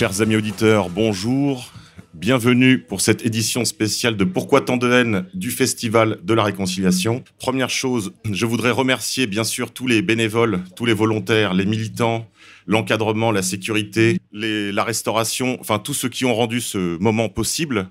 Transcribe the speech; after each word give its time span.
Chers 0.00 0.22
amis 0.22 0.36
auditeurs, 0.36 0.88
bonjour. 0.88 1.74
Bienvenue 2.14 2.78
pour 2.78 3.02
cette 3.02 3.26
édition 3.26 3.66
spéciale 3.66 4.16
de 4.16 4.24
Pourquoi 4.24 4.62
tant 4.62 4.78
de 4.78 4.90
haine 4.90 5.26
du 5.34 5.50
Festival 5.50 6.16
de 6.22 6.32
la 6.32 6.42
Réconciliation. 6.42 7.22
Première 7.38 7.68
chose, 7.68 8.14
je 8.24 8.46
voudrais 8.46 8.70
remercier 8.70 9.26
bien 9.26 9.44
sûr 9.44 9.72
tous 9.72 9.86
les 9.86 10.00
bénévoles, 10.00 10.62
tous 10.74 10.86
les 10.86 10.94
volontaires, 10.94 11.52
les 11.52 11.66
militants, 11.66 12.26
l'encadrement, 12.66 13.30
la 13.30 13.42
sécurité, 13.42 14.16
la 14.32 14.84
restauration, 14.84 15.58
enfin 15.60 15.78
tous 15.78 15.92
ceux 15.92 16.08
qui 16.08 16.24
ont 16.24 16.34
rendu 16.34 16.62
ce 16.62 16.96
moment 16.96 17.28
possible. 17.28 17.90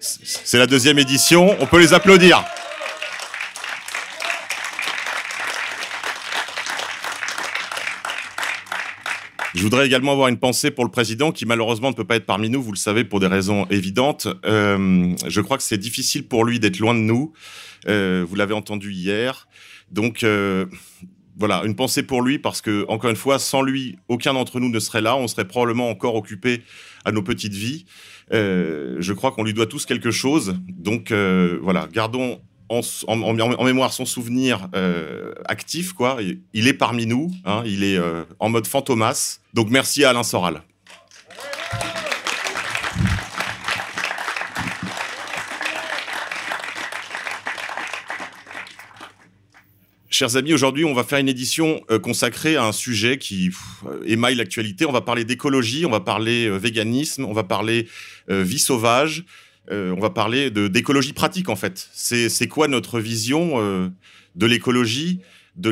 C'est 0.00 0.56
la 0.56 0.66
deuxième 0.66 0.98
édition, 0.98 1.54
on 1.60 1.66
peut 1.66 1.78
les 1.78 1.92
applaudir. 1.92 2.42
Je 9.54 9.62
voudrais 9.62 9.86
également 9.86 10.12
avoir 10.12 10.28
une 10.28 10.38
pensée 10.38 10.70
pour 10.70 10.84
le 10.84 10.90
président 10.90 11.32
qui 11.32 11.44
malheureusement 11.44 11.90
ne 11.90 11.94
peut 11.94 12.04
pas 12.04 12.16
être 12.16 12.26
parmi 12.26 12.50
nous, 12.50 12.62
vous 12.62 12.70
le 12.70 12.78
savez, 12.78 13.04
pour 13.04 13.18
des 13.18 13.26
raisons 13.26 13.66
évidentes. 13.66 14.28
Euh, 14.44 15.14
je 15.26 15.40
crois 15.40 15.56
que 15.56 15.62
c'est 15.64 15.78
difficile 15.78 16.28
pour 16.28 16.44
lui 16.44 16.60
d'être 16.60 16.78
loin 16.78 16.94
de 16.94 17.00
nous. 17.00 17.32
Euh, 17.88 18.24
vous 18.28 18.36
l'avez 18.36 18.54
entendu 18.54 18.92
hier. 18.92 19.48
Donc 19.90 20.22
euh, 20.22 20.66
voilà, 21.36 21.62
une 21.64 21.74
pensée 21.74 22.04
pour 22.04 22.22
lui 22.22 22.38
parce 22.38 22.60
que, 22.60 22.84
encore 22.88 23.10
une 23.10 23.16
fois, 23.16 23.40
sans 23.40 23.62
lui, 23.62 23.98
aucun 24.06 24.34
d'entre 24.34 24.60
nous 24.60 24.68
ne 24.68 24.78
serait 24.78 25.00
là. 25.00 25.16
On 25.16 25.26
serait 25.26 25.48
probablement 25.48 25.90
encore 25.90 26.14
occupé 26.14 26.62
à 27.04 27.10
nos 27.10 27.22
petites 27.22 27.54
vies. 27.54 27.86
Je 28.30 29.12
crois 29.12 29.32
qu'on 29.32 29.42
lui 29.42 29.54
doit 29.54 29.66
tous 29.66 29.84
quelque 29.84 30.12
chose. 30.12 30.56
Donc 30.68 31.10
voilà, 31.10 31.88
gardons 31.92 32.40
en, 32.70 33.64
mémoire 33.64 33.92
son 33.92 34.06
souvenir 34.06 34.68
euh, 34.74 35.34
actif, 35.46 35.92
quoi. 35.92 36.18
Il- 36.52 36.68
est 36.68 36.72
parmi 36.72 37.06
nous, 37.06 37.30
hein, 37.44 37.62
il 37.66 37.82
est 37.82 37.98
euh, 37.98 38.22
en 38.38 38.48
mode 38.48 38.66
fantomas. 38.66 39.40
Donc 39.54 39.70
merci 39.70 40.04
à 40.04 40.10
Alain 40.10 40.22
Soral. 40.22 40.62
Chers 50.08 50.36
amis, 50.36 50.52
aujourd'hui, 50.52 50.84
on 50.84 50.92
va 50.92 51.02
faire 51.02 51.18
une 51.18 51.28
édition 51.28 51.80
euh, 51.90 51.98
consacrée 51.98 52.54
à 52.54 52.64
un 52.64 52.72
sujet 52.72 53.16
qui 53.16 53.50
émaille 54.04 54.34
l'actualité. 54.34 54.84
On 54.86 54.92
va 54.92 55.00
parler 55.00 55.24
d'écologie, 55.24 55.86
on 55.86 55.90
va 55.90 56.00
parler 56.00 56.48
véganisme, 56.50 57.24
on 57.24 57.32
va 57.32 57.42
parler 57.42 57.88
vie 58.28 58.58
sauvage, 58.58 59.24
euh, 59.70 59.94
on 59.96 60.00
va 60.00 60.10
parler 60.10 60.50
d'écologie 60.50 61.12
pratique 61.12 61.48
en 61.48 61.56
fait. 61.56 61.88
C'est 61.92 62.48
quoi 62.48 62.68
notre 62.68 63.00
vision 63.00 63.60
euh, 63.60 63.88
de 64.36 64.46
l'écologie, 64.46 65.20
de, 65.56 65.70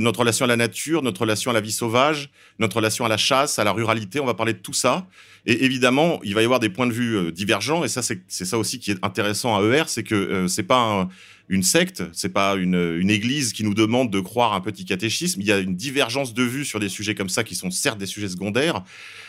notre 0.00 0.20
relation 0.20 0.44
à 0.44 0.48
la 0.48 0.56
nature, 0.56 1.02
notre 1.02 1.22
relation 1.22 1.50
à 1.50 1.54
la 1.54 1.60
vie 1.60 1.72
sauvage, 1.72 2.30
notre 2.58 2.76
relation 2.76 3.04
à 3.04 3.08
la 3.08 3.16
chasse, 3.16 3.58
à 3.58 3.64
la 3.64 3.72
ruralité? 3.72 4.20
On 4.20 4.26
va 4.26 4.34
parler 4.34 4.52
de 4.52 4.58
tout 4.58 4.72
ça. 4.72 5.06
Et 5.44 5.64
évidemment, 5.64 6.20
il 6.22 6.34
va 6.34 6.42
y 6.42 6.44
avoir 6.44 6.60
des 6.60 6.68
points 6.68 6.86
de 6.86 6.92
vue 6.92 7.16
euh, 7.16 7.32
divergents. 7.32 7.84
Et 7.84 7.88
ça, 7.88 8.00
c'est 8.02 8.44
ça 8.44 8.58
aussi 8.58 8.78
qui 8.78 8.92
est 8.92 8.98
intéressant 9.04 9.56
à 9.56 9.62
ER, 9.62 9.84
c'est 9.86 10.04
que 10.04 10.14
euh, 10.14 10.48
c'est 10.48 10.62
pas 10.62 10.78
un- 10.78 11.08
une 11.48 11.64
secte, 11.64 12.04
c'est 12.12 12.32
pas 12.32 12.54
une, 12.54 12.76
une 12.98 13.10
église 13.10 13.52
qui 13.52 13.64
nous 13.64 13.74
demande 13.74 14.10
de 14.10 14.20
croire 14.20 14.54
un 14.54 14.60
petit 14.60 14.84
catéchisme. 14.84 15.40
Il 15.40 15.46
y 15.46 15.52
a 15.52 15.58
une 15.58 15.74
divergence 15.74 16.32
de 16.32 16.44
vues 16.44 16.64
sur 16.64 16.78
des 16.80 16.88
sujets 16.88 17.14
comme 17.14 17.28
ça 17.28 17.44
qui 17.44 17.56
sont 17.56 17.70
certes 17.70 17.98
des 17.98 18.06
sujets 18.06 18.28
secondaires, 18.28 18.84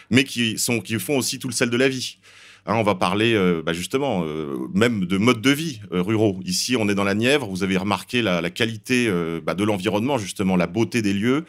mais 0.09 0.23
qui 0.23 0.57
sont 0.57 0.79
qui 0.79 0.97
font 0.99 1.17
aussi 1.17 1.39
tout 1.39 1.47
le 1.47 1.53
sel 1.53 1.69
de 1.69 1.75
la 1.77 1.89
vie. 1.89 2.17
Hein, 2.65 2.75
on 2.75 2.83
va 2.83 2.95
parler 2.95 3.33
euh, 3.33 3.61
bah, 3.61 3.73
justement 3.73 4.23
euh, 4.23 4.69
même 4.73 5.05
de 5.05 5.17
mode 5.17 5.41
de 5.41 5.49
vie 5.49 5.81
euh, 5.91 6.01
ruraux. 6.01 6.39
Ici, 6.45 6.77
on 6.77 6.87
est 6.87 6.95
dans 6.95 7.03
la 7.03 7.13
Nièvre. 7.13 7.47
Vous 7.47 7.61
avez 7.61 7.75
remarqué 7.75 8.21
la, 8.21 8.39
la 8.39 8.49
qualité 8.49 9.11
bah, 9.45 9.53
de 9.53 9.63
l'environnement, 9.65 10.17
justement, 10.17 10.55
la 10.55 10.67
beauté 10.67 11.01
des 11.01 11.13
lieux. 11.13 11.45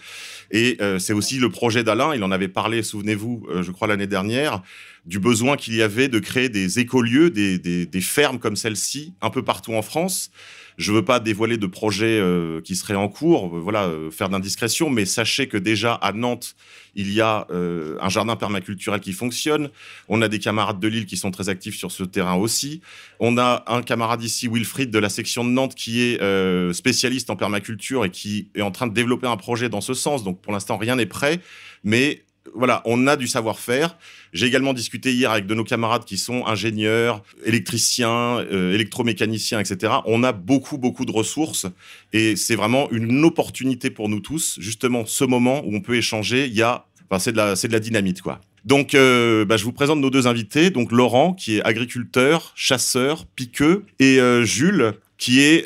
Et 0.50 0.78
c'est 0.98 1.12
aussi 1.12 1.38
le 1.38 1.48
projet 1.50 1.84
d'Alain. 1.84 2.14
Il 2.14 2.22
en 2.24 2.30
avait 2.30 2.48
parlé, 2.48 2.82
souvenez-vous, 2.82 3.46
je 3.60 3.70
crois 3.70 3.88
l'année 3.88 4.06
dernière, 4.06 4.62
du 5.06 5.18
besoin 5.18 5.56
qu'il 5.56 5.74
y 5.74 5.82
avait 5.82 6.08
de 6.08 6.18
créer 6.18 6.48
des 6.48 6.78
écolieux, 6.78 7.30
des, 7.30 7.58
des, 7.58 7.86
des 7.86 8.00
fermes 8.00 8.38
comme 8.38 8.56
celle-ci, 8.56 9.14
un 9.20 9.30
peu 9.30 9.42
partout 9.42 9.74
en 9.74 9.82
France. 9.82 10.30
Je 10.76 10.92
veux 10.92 11.04
pas 11.04 11.20
dévoiler 11.20 11.56
de 11.56 11.66
projets 11.66 12.18
euh, 12.18 12.60
qui 12.60 12.74
seraient 12.74 12.96
en 12.96 13.08
cours, 13.08 13.56
euh, 13.56 13.60
voilà, 13.60 13.84
euh, 13.84 14.10
faire 14.10 14.28
d'indiscrétion, 14.28 14.90
mais 14.90 15.04
sachez 15.04 15.46
que 15.46 15.56
déjà 15.56 15.94
à 15.94 16.12
Nantes, 16.12 16.56
il 16.96 17.12
y 17.12 17.20
a 17.20 17.46
euh, 17.50 17.96
un 18.00 18.08
jardin 18.08 18.34
permaculturel 18.34 19.00
qui 19.00 19.12
fonctionne. 19.12 19.70
On 20.08 20.20
a 20.20 20.28
des 20.28 20.40
camarades 20.40 20.80
de 20.80 20.88
Lille 20.88 21.06
qui 21.06 21.16
sont 21.16 21.30
très 21.30 21.48
actifs 21.48 21.76
sur 21.76 21.92
ce 21.92 22.02
terrain 22.02 22.34
aussi. 22.34 22.80
On 23.20 23.38
a 23.38 23.64
un 23.68 23.82
camarade 23.82 24.22
ici, 24.22 24.48
Wilfried, 24.48 24.90
de 24.90 24.98
la 24.98 25.08
section 25.08 25.44
de 25.44 25.50
Nantes, 25.50 25.74
qui 25.74 26.02
est 26.02 26.72
spécialiste 26.72 27.30
en 27.30 27.36
permaculture 27.36 28.04
et 28.04 28.10
qui 28.10 28.48
est 28.54 28.62
en 28.62 28.70
train 28.70 28.86
de 28.86 28.94
développer 28.94 29.26
un 29.26 29.36
projet 29.36 29.68
dans 29.68 29.80
ce 29.80 29.94
sens. 29.94 30.24
Donc 30.24 30.40
pour 30.40 30.52
l'instant, 30.52 30.76
rien 30.76 30.96
n'est 30.96 31.06
prêt, 31.06 31.40
mais 31.82 32.23
voilà, 32.52 32.82
on 32.84 33.06
a 33.06 33.16
du 33.16 33.26
savoir-faire. 33.26 33.96
J'ai 34.32 34.46
également 34.46 34.74
discuté 34.74 35.12
hier 35.12 35.30
avec 35.30 35.46
de 35.46 35.54
nos 35.54 35.64
camarades 35.64 36.04
qui 36.04 36.18
sont 36.18 36.46
ingénieurs, 36.46 37.22
électriciens, 37.44 38.38
euh, 38.52 38.74
électromécaniciens, 38.74 39.60
etc. 39.60 39.94
On 40.06 40.22
a 40.22 40.32
beaucoup, 40.32 40.76
beaucoup 40.76 41.04
de 41.04 41.12
ressources 41.12 41.66
et 42.12 42.36
c'est 42.36 42.56
vraiment 42.56 42.90
une 42.90 43.24
opportunité 43.24 43.90
pour 43.90 44.08
nous 44.08 44.20
tous, 44.20 44.56
justement, 44.60 45.06
ce 45.06 45.24
moment 45.24 45.62
où 45.64 45.74
on 45.74 45.80
peut 45.80 45.96
échanger. 45.96 46.46
Il 46.46 46.54
y 46.54 46.62
a, 46.62 46.86
enfin, 47.08 47.18
c'est 47.18 47.32
de 47.32 47.36
la, 47.36 47.56
c'est 47.56 47.68
de 47.68 47.72
la 47.72 47.80
dynamite, 47.80 48.22
quoi. 48.22 48.40
Donc, 48.64 48.94
euh, 48.94 49.44
bah, 49.44 49.58
je 49.58 49.64
vous 49.64 49.72
présente 49.72 50.00
nos 50.00 50.10
deux 50.10 50.26
invités. 50.26 50.70
Donc, 50.70 50.90
Laurent, 50.90 51.34
qui 51.34 51.56
est 51.56 51.62
agriculteur, 51.64 52.52
chasseur, 52.54 53.26
piqueux, 53.26 53.84
et 53.98 54.20
euh, 54.20 54.42
Jules, 54.44 54.94
qui 55.18 55.40
est 55.40 55.64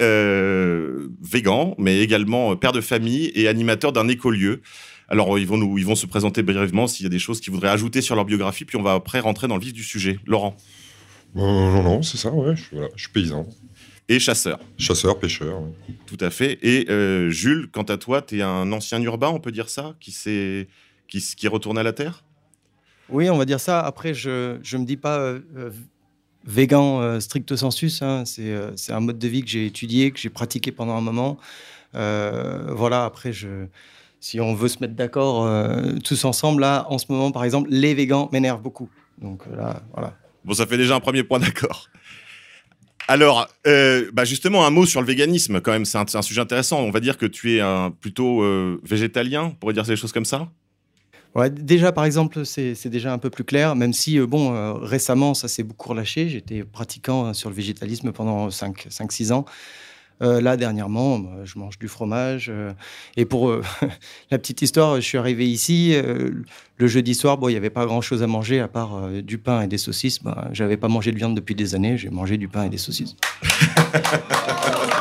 végan, 1.23 1.75
mais 1.79 2.01
également 2.01 2.55
père 2.57 2.73
de 2.73 2.81
famille 2.81 3.33
et 3.35 3.49
animateur 3.49 3.93
d'un 3.93 4.09
écolieu. 4.09 4.61
Alors, 5.09 5.39
ils 5.39 5.47
vont, 5.47 5.57
nous, 5.57 5.79
ils 5.79 5.87
vont 5.87 5.95
se 5.95 6.07
présenter 6.07 6.43
brièvement 6.43 6.87
s'il 6.87 7.05
y 7.05 7.07
a 7.07 7.11
des 7.11 7.19
choses 7.19 7.41
qu'ils 7.41 7.53
voudraient 7.53 7.69
ajouter 7.71 8.03
sur 8.03 8.15
leur 8.15 8.25
biographie, 8.25 8.65
puis 8.65 8.77
on 8.77 8.83
va 8.83 8.93
après 8.95 9.21
rentrer 9.21 9.49
dans 9.49 9.57
le 9.57 9.61
vif 9.63 9.73
du 9.73 9.83
sujet. 9.83 10.19
Laurent, 10.27 10.55
Euh, 11.37 11.41
non, 11.41 11.83
non, 11.83 12.03
c'est 12.03 12.17
ça, 12.19 12.31
ouais. 12.33 12.57
Je, 12.57 12.63
suis- 12.63 12.77
voilà, 12.77 12.91
je 12.97 13.03
suis 13.03 13.13
paysan. 13.13 13.47
et 14.09 14.19
chasseur, 14.19 14.59
Chasseur, 14.79 15.19
pêcheur. 15.19 15.61
ouais. 15.63 15.71
tout 16.07 16.17
à 16.21 16.31
fait. 16.31 16.59
Et 16.63 16.91
euh, 16.91 17.31
Jules, 17.31 17.69
quant 17.73 17.83
à 17.85 17.97
toi, 17.97 18.23
tu 18.23 18.39
es 18.39 18.43
un 18.43 18.71
ancien 18.73 19.01
urbain, 19.03 19.29
on 19.29 19.41
peut 19.41 19.53
dire 19.53 19.69
ça, 19.69 19.95
qui, 20.01 20.11
s'est- 20.13 20.69
qui, 21.09 21.21
qui 21.21 21.47
est 21.47 21.49
retourné 21.51 21.81
à 21.81 21.83
la 21.85 21.93
terre? 21.93 22.25
Oui, 23.11 23.31
on 23.31 23.39
va 23.39 23.45
dire 23.47 23.61
ça. 23.61 23.81
Après, 23.81 24.13
je 24.15 24.57
ne 24.57 24.79
me 24.79 24.85
dis 24.85 24.97
pas 24.99 25.19
euh, 25.19 25.41
euh, 25.57 25.71
végan 26.45 27.01
euh, 27.01 27.21
stricto 27.21 27.57
sensus. 27.57 28.03
hein. 28.03 28.25
C'est 28.27 28.51
euh, 28.53 28.71
c'est 28.77 28.93
un 28.93 29.01
mode 29.01 29.19
de 29.19 29.29
vie 29.29 29.43
que 29.43 29.49
j'ai 29.49 29.65
étudié, 29.67 30.11
que 30.11 30.19
j'ai 30.19 30.29
pratiqué 30.31 30.73
pendant 30.73 30.95
un 30.97 31.01
moment. 31.01 31.39
Euh, 31.95 32.67
voilà, 32.75 33.05
après, 33.07 33.33
je, 33.33 33.67
si 34.21 34.41
on 34.41 34.55
veut 34.55 34.69
se 34.69 34.79
mettre 34.81 34.95
d'accord 34.95 35.47
euh, 35.47 35.97
tous 36.05 36.25
ensemble, 36.25 36.61
là, 36.61 36.87
en 36.89 36.99
ce 36.99 37.07
moment, 37.11 37.31
par 37.31 37.45
exemple, 37.45 37.69
les 37.71 37.95
végans 37.95 38.29
m'énervent 38.33 38.63
beaucoup. 38.63 38.91
Donc 39.21 39.43
euh, 39.47 39.57
là, 39.57 39.83
voilà. 39.93 40.15
Bon, 40.45 40.55
ça 40.55 40.67
fait 40.67 40.79
déjà 40.79 40.95
un 40.95 41.01
premier 41.01 41.23
point 41.23 41.39
d'accord. 41.39 41.89
Alors, 43.11 43.49
euh, 43.67 44.11
bah 44.13 44.27
justement, 44.27 44.67
un 44.67 44.71
mot 44.71 44.85
sur 44.85 45.01
le 45.01 45.07
véganisme, 45.07 45.63
quand 45.63 45.73
même, 45.73 45.87
c'est 45.87 45.97
un, 45.97 46.23
sujet 46.23 46.43
intéressant. 46.43 46.81
On 46.81 46.91
va 46.91 47.01
dire 47.01 47.17
que 47.17 47.25
tu 47.25 47.57
es 47.57 47.61
un, 47.61 47.91
plutôt 47.91 48.43
euh, 48.43 48.79
végétalien, 48.85 49.45
on 49.45 49.51
pourrait 49.53 49.73
dire 49.73 49.85
des 49.85 49.97
choses 49.97 50.13
comme 50.13 50.27
ça? 50.27 50.49
Ouais, 51.35 51.49
déjà, 51.49 51.91
par 51.91 52.05
exemple, 52.05 52.45
c'est 52.45 52.89
déjà 52.89 53.13
un 53.13 53.19
peu 53.19 53.31
plus 53.31 53.45
clair, 53.45 53.77
même 53.77 53.95
si, 53.95 54.19
euh, 54.19 54.27
bon, 54.27 54.75
récemment, 54.81 55.33
ça 55.33 55.49
s'est 55.49 55.63
beaucoup 55.63 55.89
relâché. 55.89 56.29
J'étais 56.29 56.65
pratiquant 56.65 57.27
euh, 57.29 57.33
sur 57.33 57.49
le 57.49 57.57
végétalisme 57.57 58.13
pendant 58.13 58.49
5-6 58.49 59.33
ans. 59.33 59.47
Euh, 60.23 60.41
là, 60.41 60.57
dernièrement, 60.57 61.19
bah, 61.19 61.31
je 61.45 61.59
mange 61.59 61.79
du 61.79 61.89
fromage. 61.89 62.49
euh, 62.49 62.73
et 63.17 63.25
pour 63.25 63.51
euh, 63.51 63.63
la 64.31 64.39
petite 64.39 64.63
histoire, 64.63 64.97
je 64.97 65.01
suis 65.01 65.19
arrivé 65.19 65.49
ici. 65.49 65.93
euh, 65.95 66.31
le 66.77 66.87
jeudi 66.87 67.15
soir, 67.15 67.39
bon, 67.39 67.49
il 67.49 67.53
n'y 67.53 67.57
avait 67.57 67.71
pas 67.71 67.87
grand-chose 67.87 68.23
à 68.23 68.27
manger 68.27 68.61
à 68.61 68.69
part 68.69 68.97
euh, 68.97 69.21
du 69.21 69.39
pain 69.39 69.63
et 69.63 69.67
des 69.67 69.79
saucisses. 69.79 70.21
Je 70.53 70.63
n'avais 70.63 70.77
pas 70.77 70.89
mangé 70.89 71.11
de 71.13 71.17
viande 71.17 71.35
depuis 71.35 71.55
des 71.55 71.75
années. 71.75 71.97
J'ai 71.99 72.11
mangé 72.11 72.37
du 72.37 72.49
pain 72.49 72.65
et 72.65 72.69
des 72.69 72.79
saucisses. 72.79 73.17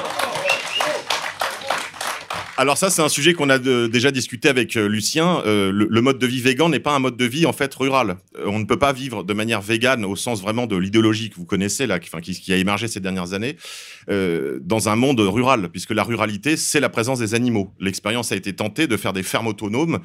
Alors 2.59 2.75
ça, 2.75 2.89
c'est 2.89 3.03
un 3.03 3.09
sujet 3.09 3.33
qu'on 3.33 3.51
a 3.51 3.59
déjà 3.59 4.09
discuté 4.09 4.49
avec 4.49 4.77
euh, 4.77 4.87
Lucien. 4.87 5.43
Euh, 5.45 5.71
le, 5.71 6.01
mode 6.01 6.17
de 6.17 6.25
vie 6.25 6.41
végan 6.41 6.69
n'est 6.69 6.79
pas 6.79 6.95
un 6.95 6.97
mode 6.97 7.15
de 7.15 7.25
vie 7.25 7.45
en 7.45 7.53
fait 7.53 7.71
rural. 7.75 8.17
Euh, 8.35 8.45
on 8.47 8.57
ne 8.57 8.65
peut 8.65 8.79
pas 8.79 8.93
vivre 8.93 9.23
de 9.23 9.33
manière 9.35 9.61
végane 9.61 10.03
au 10.03 10.15
sens 10.15 10.41
vraiment 10.41 10.65
de 10.65 10.75
l'idéologie 10.75 11.29
que 11.29 11.35
vous 11.35 11.45
connaissez 11.45 11.85
là, 11.85 11.99
qui, 11.99 12.51
a 12.51 12.55
émergé 12.55 12.87
ces 12.87 12.99
dernières 12.99 13.33
années, 13.33 13.57
dans 14.07 14.89
un 14.89 14.95
monde 14.95 15.19
rural, 15.19 15.69
puisque 15.69 15.91
la 15.91 16.03
ruralité, 16.03 16.57
c'est 16.57 16.79
la 16.79 16.89
présence 16.89 17.19
des 17.19 17.35
animaux. 17.35 17.75
L'expérience 17.79 18.31
a 18.31 18.35
été 18.35 18.53
tentée 18.53 18.87
de 18.87 18.97
faire 18.97 19.13
des 19.13 19.23
fermes 19.23 19.47
autonomes, 19.47 19.99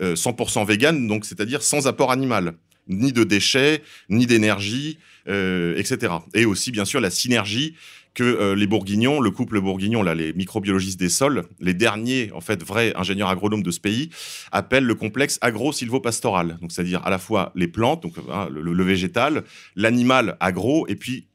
euh, 0.00 0.14
100% 0.14 0.64
véganes, 0.64 1.08
donc 1.08 1.24
c'est-à-dire 1.24 1.60
sans 1.60 1.88
apport 1.88 2.12
animal, 2.12 2.54
ni 2.86 3.12
de 3.12 3.24
déchets, 3.24 3.82
ni 4.10 4.26
d'énergie, 4.26 4.98
etc. 5.26 6.12
Et 6.34 6.44
aussi 6.44 6.70
bien 6.70 6.84
sûr 6.84 7.00
la 7.00 7.10
synergie 7.10 7.74
que 8.16 8.24
euh, 8.24 8.54
les 8.56 8.66
bourguignons, 8.66 9.20
le 9.20 9.30
couple 9.30 9.60
bourguignon, 9.60 10.02
là, 10.02 10.14
les 10.14 10.32
microbiologistes 10.32 10.98
des 10.98 11.10
sols, 11.10 11.44
les 11.60 11.74
derniers, 11.74 12.30
en 12.32 12.40
fait, 12.40 12.64
vrais 12.64 12.92
ingénieurs 12.96 13.28
agronomes 13.28 13.62
de 13.62 13.70
ce 13.70 13.78
pays, 13.78 14.08
appellent 14.52 14.86
le 14.86 14.94
complexe 14.94 15.38
agro-silvopastoral. 15.42 16.56
Donc, 16.60 16.72
c'est-à-dire 16.72 17.02
à 17.06 17.10
la 17.10 17.18
fois 17.18 17.52
les 17.54 17.68
plantes, 17.68 18.02
donc 18.02 18.14
hein, 18.32 18.48
le, 18.50 18.82
végétal, 18.84 19.44
l'animal 19.76 20.36
agro, 20.40 20.86
et 20.88 20.96
puis 20.96 21.28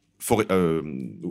euh, 0.51 0.81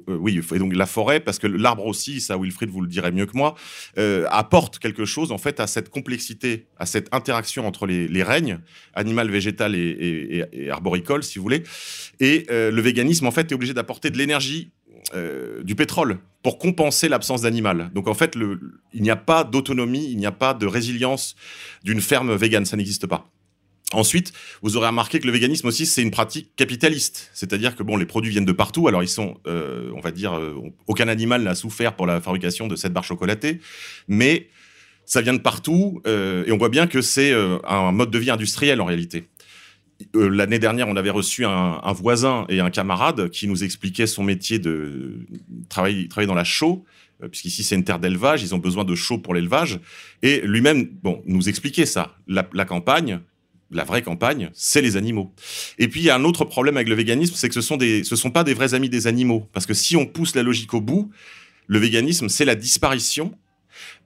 euh, 0.08 0.16
oui, 0.18 0.40
et 0.52 0.58
donc 0.58 0.74
la 0.74 0.86
forêt, 0.86 1.20
parce 1.20 1.38
que 1.38 1.46
l'arbre 1.46 1.86
aussi, 1.86 2.20
ça 2.20 2.36
Wilfried 2.36 2.70
vous 2.70 2.80
le 2.80 2.88
dirait 2.88 3.12
mieux 3.12 3.26
que 3.26 3.36
moi, 3.36 3.54
euh, 3.98 4.26
apporte 4.30 4.80
quelque 4.80 5.04
chose 5.04 5.30
en 5.30 5.38
fait 5.38 5.60
à 5.60 5.68
cette 5.68 5.90
complexité, 5.90 6.66
à 6.76 6.86
cette 6.86 7.08
interaction 7.14 7.66
entre 7.68 7.86
les, 7.86 8.08
les 8.08 8.22
règnes, 8.24 8.58
animal, 8.94 9.30
végétal 9.30 9.76
et, 9.76 9.78
et- 9.78 10.38
et- 10.38 10.64
et 10.64 10.70
arboricole, 10.70 11.22
si 11.22 11.38
vous 11.38 11.44
voulez. 11.44 11.62
Et 12.18 12.46
euh, 12.50 12.72
le 12.72 12.82
véganisme, 12.82 13.26
en 13.26 13.30
fait, 13.30 13.52
est 13.52 13.54
obligé 13.54 13.74
d'apporter 13.74 14.10
de 14.10 14.18
l'énergie 14.18 14.70
euh, 15.14 15.62
du 15.62 15.74
pétrole 15.74 16.18
pour 16.42 16.58
compenser 16.58 17.08
l'absence 17.08 17.42
d'animal. 17.42 17.90
Donc 17.94 18.08
en 18.08 18.14
fait, 18.14 18.36
il 18.92 19.02
n'y 19.02 19.10
a 19.10 19.16
pas 19.16 19.44
d'autonomie, 19.44 20.10
il 20.10 20.16
n'y 20.16 20.26
a 20.26 20.32
pas 20.32 20.54
de 20.54 20.66
résilience 20.66 21.36
d'une 21.84 22.00
ferme 22.00 22.34
végane, 22.34 22.64
ça 22.64 22.76
n'existe 22.76 23.06
pas. 23.06 23.30
Ensuite, 23.92 24.32
vous 24.62 24.76
aurez 24.76 24.86
remarqué 24.86 25.18
que 25.18 25.26
le 25.26 25.32
véganisme 25.32 25.66
aussi, 25.66 25.84
c'est 25.84 26.00
une 26.00 26.12
pratique 26.12 26.54
capitaliste. 26.54 27.30
C'est-à-dire 27.34 27.74
que 27.74 27.82
bon, 27.82 27.96
les 27.96 28.06
produits 28.06 28.30
viennent 28.30 28.44
de 28.44 28.52
partout. 28.52 28.86
Alors 28.86 29.02
ils 29.02 29.08
sont, 29.08 29.38
euh, 29.46 29.90
on 29.96 30.00
va 30.00 30.12
dire, 30.12 30.32
euh, 30.34 30.54
aucun 30.86 31.08
animal 31.08 31.42
n'a 31.42 31.56
souffert 31.56 31.96
pour 31.96 32.06
la 32.06 32.20
fabrication 32.20 32.68
de 32.68 32.76
cette 32.76 32.92
barre 32.92 33.04
chocolatée, 33.04 33.60
mais 34.06 34.48
ça 35.04 35.22
vient 35.22 35.34
de 35.34 35.38
partout 35.38 36.00
et 36.06 36.52
on 36.52 36.56
voit 36.56 36.68
bien 36.68 36.86
que 36.86 37.02
c'est 37.02 37.32
un 37.64 37.90
mode 37.90 38.12
de 38.12 38.18
vie 38.20 38.30
industriel 38.30 38.80
en 38.80 38.84
réalité. 38.84 39.24
Euh, 40.16 40.28
L'année 40.28 40.58
dernière, 40.58 40.88
on 40.88 40.96
avait 40.96 41.10
reçu 41.10 41.44
un, 41.44 41.92
voisin 41.92 42.46
et 42.48 42.60
un 42.60 42.70
camarade 42.70 43.30
qui 43.30 43.48
nous 43.48 43.64
expliquait 43.64 44.06
son 44.06 44.22
métier 44.22 44.58
de 44.58 45.26
travailler, 45.68 46.08
dans 46.26 46.34
la 46.34 46.44
chaux, 46.44 46.84
euh, 47.22 47.28
puisqu'ici 47.28 47.62
c'est 47.62 47.74
une 47.74 47.84
terre 47.84 47.98
d'élevage, 47.98 48.42
ils 48.42 48.54
ont 48.54 48.58
besoin 48.58 48.84
de 48.84 48.94
chaux 48.94 49.18
pour 49.18 49.34
l'élevage. 49.34 49.80
Et 50.22 50.40
lui-même, 50.42 50.88
bon, 51.02 51.22
nous 51.26 51.48
expliquait 51.48 51.86
ça. 51.86 52.16
La, 52.26 52.64
campagne, 52.64 53.20
la 53.70 53.84
vraie 53.84 54.02
campagne, 54.02 54.50
c'est 54.52 54.82
les 54.82 54.96
animaux. 54.96 55.32
Et 55.78 55.88
puis 55.88 56.00
il 56.00 56.04
y 56.04 56.10
a 56.10 56.16
un 56.16 56.24
autre 56.24 56.44
problème 56.44 56.76
avec 56.76 56.88
le 56.88 56.94
véganisme, 56.94 57.34
c'est 57.36 57.48
que 57.48 57.54
ce 57.54 57.60
sont 57.60 57.78
sont 58.02 58.30
pas 58.30 58.44
des 58.44 58.54
vrais 58.54 58.74
amis 58.74 58.88
des 58.88 59.06
animaux, 59.06 59.48
parce 59.52 59.66
que 59.66 59.74
si 59.74 59.96
on 59.96 60.06
pousse 60.06 60.34
la 60.34 60.42
logique 60.42 60.74
au 60.74 60.80
bout, 60.80 61.10
le 61.66 61.78
véganisme, 61.78 62.28
c'est 62.28 62.44
la 62.44 62.56
disparition 62.56 63.32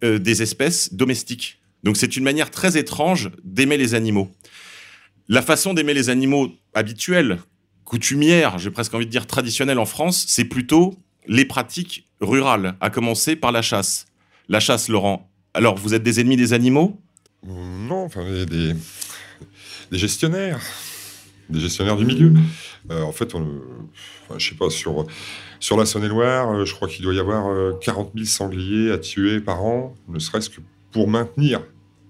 euh, 0.03 0.19
des 0.19 0.43
espèces 0.43 0.93
domestiques. 0.93 1.61
Donc 1.83 1.97
c'est 1.97 2.17
une 2.17 2.25
manière 2.25 2.51
très 2.51 2.77
étrange 2.77 3.31
d'aimer 3.43 3.77
les 3.77 3.95
animaux. 3.95 4.31
La 5.29 5.43
façon 5.43 5.75
d'aimer 5.75 5.95
les 5.95 6.11
animaux 6.11 6.51
habituelle, 6.75 7.39
coutumière, 7.85 8.59
j'ai 8.59 8.71
presque 8.71 8.95
envie 8.95 9.07
de 9.07 9.11
dire 9.11 9.27
traditionnelle 9.27 9.79
en 9.79 9.87
France, 9.87 10.25
c'est 10.29 10.45
plutôt 10.45 10.95
les 11.27 11.45
pratiques 11.45 12.07
rurales, 12.21 12.77
à 12.81 12.91
commencer 12.91 13.37
par 13.37 13.53
la 13.53 13.63
chasse. 13.63 14.07
La 14.49 14.61
chasse, 14.61 14.89
Laurent. 14.89 15.31
Alors, 15.55 15.77
vous 15.77 15.95
êtes 15.95 16.03
des 16.03 16.21
ennemis 16.21 16.37
des 16.37 16.53
animaux? 16.53 17.01
Non, 17.47 18.05
enfin, 18.05 18.25
des, 18.31 18.45
des- 18.47 19.99
gestionnaires. 19.99 20.61
Des 21.49 21.61
gestionnaires 21.61 21.97
du 21.97 22.05
milieu. 22.05 22.33
Euh, 22.91 23.03
en 23.03 23.13
fait, 23.13 23.35
on, 23.35 23.61
enfin, 24.29 24.39
je 24.39 24.49
sais 24.51 24.55
pas, 24.55 24.69
sur, 24.71 25.07
sur 25.61 25.77
la 25.79 25.87
Saône-et-Loire, 25.87 26.51
euh, 26.53 26.65
je 26.65 26.75
crois 26.75 26.89
qu'il 26.89 27.03
doit 27.03 27.15
y 27.15 27.19
avoir 27.21 27.49
euh, 27.49 27.73
40 27.83 28.13
000 28.15 28.27
sangliers 28.27 28.91
à 28.91 28.99
tuer 28.99 29.41
par 29.41 29.63
an, 29.65 29.95
ne 30.09 30.19
serait-ce 30.19 30.51
que 30.51 30.61
pour 30.91 31.09
maintenir 31.09 31.63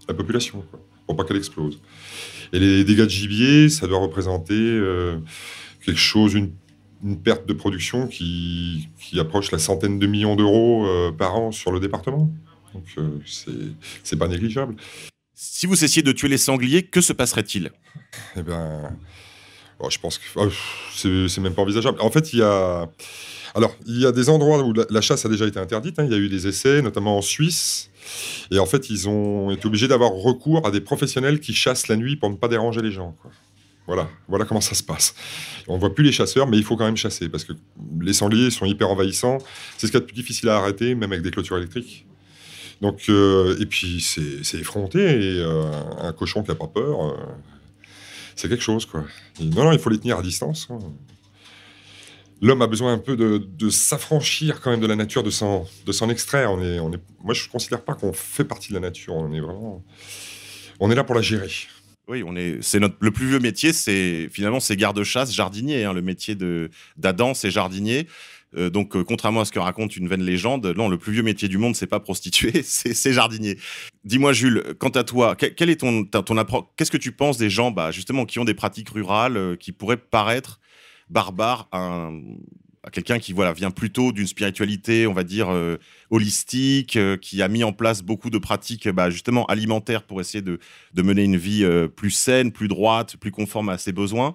la 0.08 0.14
population, 0.14 0.64
quoi, 0.70 0.80
pour 1.06 1.16
pas 1.16 1.24
qu'elle 1.24 1.36
explose. 1.36 1.80
Et 2.54 2.60
les 2.60 2.84
dégâts 2.84 3.02
de 3.02 3.10
gibier, 3.10 3.68
ça 3.68 3.88
doit 3.88 3.98
représenter 3.98 4.54
euh, 4.54 5.18
quelque 5.84 5.98
chose, 5.98 6.34
une, 6.34 6.52
une 7.02 7.20
perte 7.20 7.46
de 7.48 7.52
production 7.52 8.06
qui, 8.06 8.88
qui 9.00 9.18
approche 9.18 9.50
la 9.50 9.58
centaine 9.58 9.98
de 9.98 10.06
millions 10.06 10.36
d'euros 10.36 10.86
euh, 10.86 11.10
par 11.10 11.34
an 11.34 11.50
sur 11.50 11.72
le 11.72 11.80
département. 11.80 12.32
Donc, 12.72 12.84
euh, 12.96 13.18
c'est 14.04 14.16
pas 14.16 14.28
négligeable. 14.28 14.76
Si 15.34 15.66
vous 15.66 15.74
cessiez 15.74 16.02
de 16.02 16.12
tuer 16.12 16.28
les 16.28 16.38
sangliers, 16.38 16.84
que 16.84 17.00
se 17.00 17.12
passerait-il? 17.12 17.72
Eh 18.36 18.42
ben, 18.44 18.96
bon, 19.78 19.90
je 19.90 19.98
pense 19.98 20.18
que 20.18 20.24
oh, 20.36 20.48
c'est 20.94 21.38
même 21.38 21.54
pas 21.54 21.62
envisageable. 21.62 22.00
En 22.00 22.10
fait, 22.10 22.32
il 22.32 22.40
y 22.40 22.42
a, 22.42 22.88
alors, 23.54 23.76
il 23.86 24.00
y 24.00 24.06
a 24.06 24.12
des 24.12 24.28
endroits 24.28 24.62
où 24.64 24.72
la, 24.72 25.00
chasse 25.00 25.24
a 25.24 25.28
déjà 25.28 25.46
été 25.46 25.60
interdite. 25.60 25.98
hein. 25.98 26.04
Il 26.04 26.10
y 26.10 26.14
a 26.14 26.18
eu 26.18 26.28
des 26.28 26.48
essais, 26.48 26.82
notamment 26.82 27.18
en 27.18 27.22
Suisse. 27.22 27.90
Et 28.50 28.58
en 28.58 28.66
fait, 28.66 28.90
ils 28.90 29.08
ont 29.08 29.50
été 29.50 29.66
obligés 29.66 29.86
d'avoir 29.86 30.10
recours 30.10 30.66
à 30.66 30.70
des 30.70 30.80
professionnels 30.80 31.38
qui 31.38 31.54
chassent 31.54 31.88
la 31.88 31.96
nuit 31.96 32.16
pour 32.16 32.30
ne 32.30 32.34
pas 32.34 32.48
déranger 32.48 32.82
les 32.82 32.90
gens. 32.90 33.16
Voilà, 33.86 34.08
voilà 34.28 34.44
comment 34.44 34.60
ça 34.62 34.74
se 34.74 34.82
passe. 34.82 35.14
On 35.68 35.78
voit 35.78 35.94
plus 35.94 36.04
les 36.04 36.12
chasseurs, 36.12 36.46
mais 36.46 36.56
il 36.56 36.64
faut 36.64 36.76
quand 36.76 36.86
même 36.86 36.96
chasser 36.96 37.28
parce 37.28 37.44
que 37.44 37.52
les 38.00 38.14
sangliers 38.14 38.50
sont 38.50 38.64
hyper 38.64 38.88
envahissants. 38.90 39.38
C'est 39.76 39.86
ce 39.86 39.92
qu'il 39.92 40.00
y 40.00 40.02
a 40.02 40.06
de 40.06 40.06
plus 40.06 40.14
difficile 40.14 40.48
à 40.48 40.56
arrêter, 40.56 40.94
même 40.94 41.12
avec 41.12 41.22
des 41.22 41.30
clôtures 41.30 41.58
électriques. 41.58 42.06
Donc, 42.80 43.04
euh, 43.08 43.56
et 43.60 43.66
puis 43.66 44.00
c'est 44.00 44.58
effronté. 44.58 45.00
Euh, 45.00 45.70
un 46.00 46.12
cochon 46.12 46.42
qui 46.42 46.50
a 46.50 46.54
pas 46.54 46.66
peur, 46.66 47.06
euh, 47.06 47.16
c'est 48.36 48.48
quelque 48.48 48.62
chose, 48.62 48.86
quoi. 48.86 49.04
Non, 49.40 49.64
non, 49.64 49.72
il 49.72 49.78
faut 49.78 49.90
les 49.90 49.98
tenir 49.98 50.18
à 50.18 50.22
distance. 50.22 50.68
hein. 50.70 50.78
L'homme 52.42 52.62
a 52.62 52.66
besoin 52.66 52.92
un 52.92 52.98
peu 52.98 53.16
de, 53.16 53.70
s'affranchir 53.70 54.60
quand 54.60 54.70
même 54.70 54.80
de 54.80 54.86
la 54.86 54.96
nature, 54.96 55.22
de 55.22 55.30
s'en 55.30 55.66
de 55.86 55.92
s'en 55.92 56.10
extraire. 56.10 56.50
On 56.52 56.62
est, 56.62 56.78
on 56.78 56.92
est, 56.92 57.00
moi, 57.22 57.32
je 57.32 57.46
ne 57.46 57.48
considère 57.50 57.82
pas 57.82 57.94
qu'on 57.94 58.12
fait 58.12 58.44
partie 58.44 58.68
de 58.68 58.74
la 58.74 58.80
nature. 58.80 59.14
On 59.14 59.32
est 59.32 59.40
vraiment, 59.40 59.82
on 60.80 60.90
est 60.90 60.94
là 60.94 61.04
pour 61.04 61.14
la 61.14 61.22
gérer. 61.22 61.48
Oui, 62.06 62.22
on 62.26 62.36
est, 62.36 62.58
c'est 62.60 62.80
notre 62.80 62.96
le 63.00 63.10
plus 63.12 63.26
vieux 63.26 63.38
métier, 63.38 63.72
c'est 63.72 64.28
finalement 64.30 64.60
c'est 64.60 64.76
garde-chasse, 64.76 65.32
jardinier. 65.32 65.84
hein, 65.84 65.94
le 65.94 66.02
métier 66.02 66.34
de 66.34 66.70
d'Adam, 66.98 67.32
c'est 67.32 67.50
jardinier. 67.50 68.08
Euh, 68.56 68.70
donc, 68.70 68.96
euh, 68.96 69.04
contrairement 69.04 69.40
à 69.40 69.44
ce 69.44 69.52
que 69.52 69.58
raconte 69.58 69.96
une 69.96 70.08
vaine 70.08 70.22
légende, 70.22 70.66
non, 70.76 70.88
le 70.88 70.98
plus 70.98 71.12
vieux 71.12 71.22
métier 71.22 71.48
du 71.48 71.58
monde, 71.58 71.74
c'est 71.76 71.86
pas 71.86 72.00
prostitué, 72.00 72.62
c'est 72.64 73.12
jardinier. 73.12 73.58
Dis-moi, 74.04 74.32
Jules, 74.32 74.74
quant 74.78 74.90
à 74.90 75.04
toi, 75.04 75.34
que- 75.36 75.46
quel 75.46 75.70
est 75.70 75.76
ton, 75.80 76.04
ton 76.04 76.36
appro- 76.36 76.66
Qu'est-ce 76.76 76.90
que 76.90 76.96
tu 76.96 77.12
penses 77.12 77.36
des 77.38 77.50
gens, 77.50 77.70
bah, 77.70 77.90
justement, 77.90 78.24
qui 78.26 78.38
ont 78.38 78.44
des 78.44 78.54
pratiques 78.54 78.90
rurales, 78.90 79.36
euh, 79.36 79.56
qui 79.56 79.72
pourraient 79.72 79.96
paraître 79.96 80.60
barbares 81.10 81.68
à, 81.72 81.78
un- 81.78 82.20
à 82.82 82.90
quelqu'un 82.90 83.18
qui 83.18 83.32
voilà 83.32 83.52
vient 83.54 83.70
plutôt 83.70 84.12
d'une 84.12 84.26
spiritualité, 84.26 85.06
on 85.06 85.14
va 85.14 85.24
dire 85.24 85.48
holistique, 86.10 86.98
qui 87.22 87.42
a 87.42 87.48
mis 87.48 87.64
en 87.64 87.72
place 87.72 88.02
beaucoup 88.02 88.28
de 88.30 88.36
pratiques, 88.38 88.88
bah, 88.90 89.08
justement 89.10 89.46
alimentaires 89.46 90.02
pour 90.02 90.20
essayer 90.20 90.42
de 90.42 90.58
mener 91.02 91.24
une 91.24 91.36
vie 91.38 91.64
plus 91.96 92.10
saine, 92.10 92.52
plus 92.52 92.68
droite, 92.68 93.16
plus 93.16 93.30
conforme 93.30 93.70
à 93.70 93.78
ses 93.78 93.92
besoins. 93.92 94.32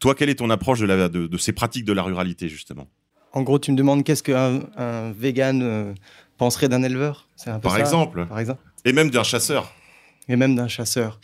Toi, 0.00 0.16
quelle 0.16 0.28
est 0.30 0.34
ton 0.36 0.50
approche 0.50 0.80
de, 0.80 1.06
de 1.26 1.38
ces 1.38 1.52
pratiques 1.52 1.84
de 1.84 1.92
la 1.92 2.02
ruralité, 2.02 2.48
justement? 2.48 2.88
En 3.32 3.42
gros, 3.42 3.58
tu 3.58 3.72
me 3.72 3.76
demandes 3.76 4.04
qu'est-ce 4.04 4.22
qu'un 4.22 4.60
un 4.76 5.12
vegan 5.12 5.62
euh, 5.62 5.94
penserait 6.38 6.68
d'un 6.68 6.82
éleveur? 6.82 7.28
C'est 7.36 7.50
un 7.50 7.54
peu 7.58 7.62
Par 7.62 7.72
ça 7.72 7.80
exemple, 7.80 8.26
Par 8.26 8.38
exemple. 8.38 8.60
et 8.84 8.92
même 8.92 9.10
d'un 9.10 9.22
chasseur. 9.22 9.72
Et 10.28 10.36
même 10.36 10.54
d'un 10.54 10.68
chasseur. 10.68 11.18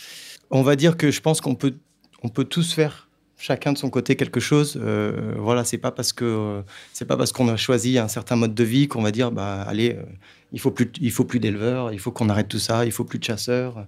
On 0.50 0.62
va 0.62 0.76
dire 0.76 0.96
que 0.96 1.10
je 1.10 1.20
pense 1.20 1.40
qu'on 1.40 1.54
peut, 1.54 1.74
on 2.22 2.28
peut 2.28 2.44
tous 2.44 2.72
faire 2.72 3.07
chacun 3.38 3.72
de 3.72 3.78
son 3.78 3.88
côté 3.88 4.16
quelque 4.16 4.40
chose. 4.40 4.78
Euh, 4.82 5.32
voilà, 5.38 5.64
c'est 5.64 5.78
pas 5.78 5.92
parce 5.92 6.12
que 6.12 6.24
euh, 6.24 6.62
c'est 6.92 7.06
pas 7.06 7.16
parce 7.16 7.32
qu'on 7.32 7.48
a 7.48 7.56
choisi 7.56 7.98
un 7.98 8.08
certain 8.08 8.36
mode 8.36 8.54
de 8.54 8.64
vie 8.64 8.88
qu'on 8.88 9.02
va 9.02 9.12
dire 9.12 9.30
bah 9.30 9.62
allez, 9.62 9.92
euh, 9.92 10.02
il 10.52 10.60
faut 10.60 10.70
plus, 10.70 10.90
il 11.00 11.12
faut 11.12 11.24
plus 11.24 11.38
d'éleveurs, 11.38 11.92
il 11.92 12.00
faut 12.00 12.10
qu'on 12.10 12.28
arrête 12.28 12.48
tout 12.48 12.58
ça, 12.58 12.84
il 12.84 12.90
faut 12.92 13.04
plus 13.04 13.18
de 13.18 13.24
chasseurs. 13.24 13.86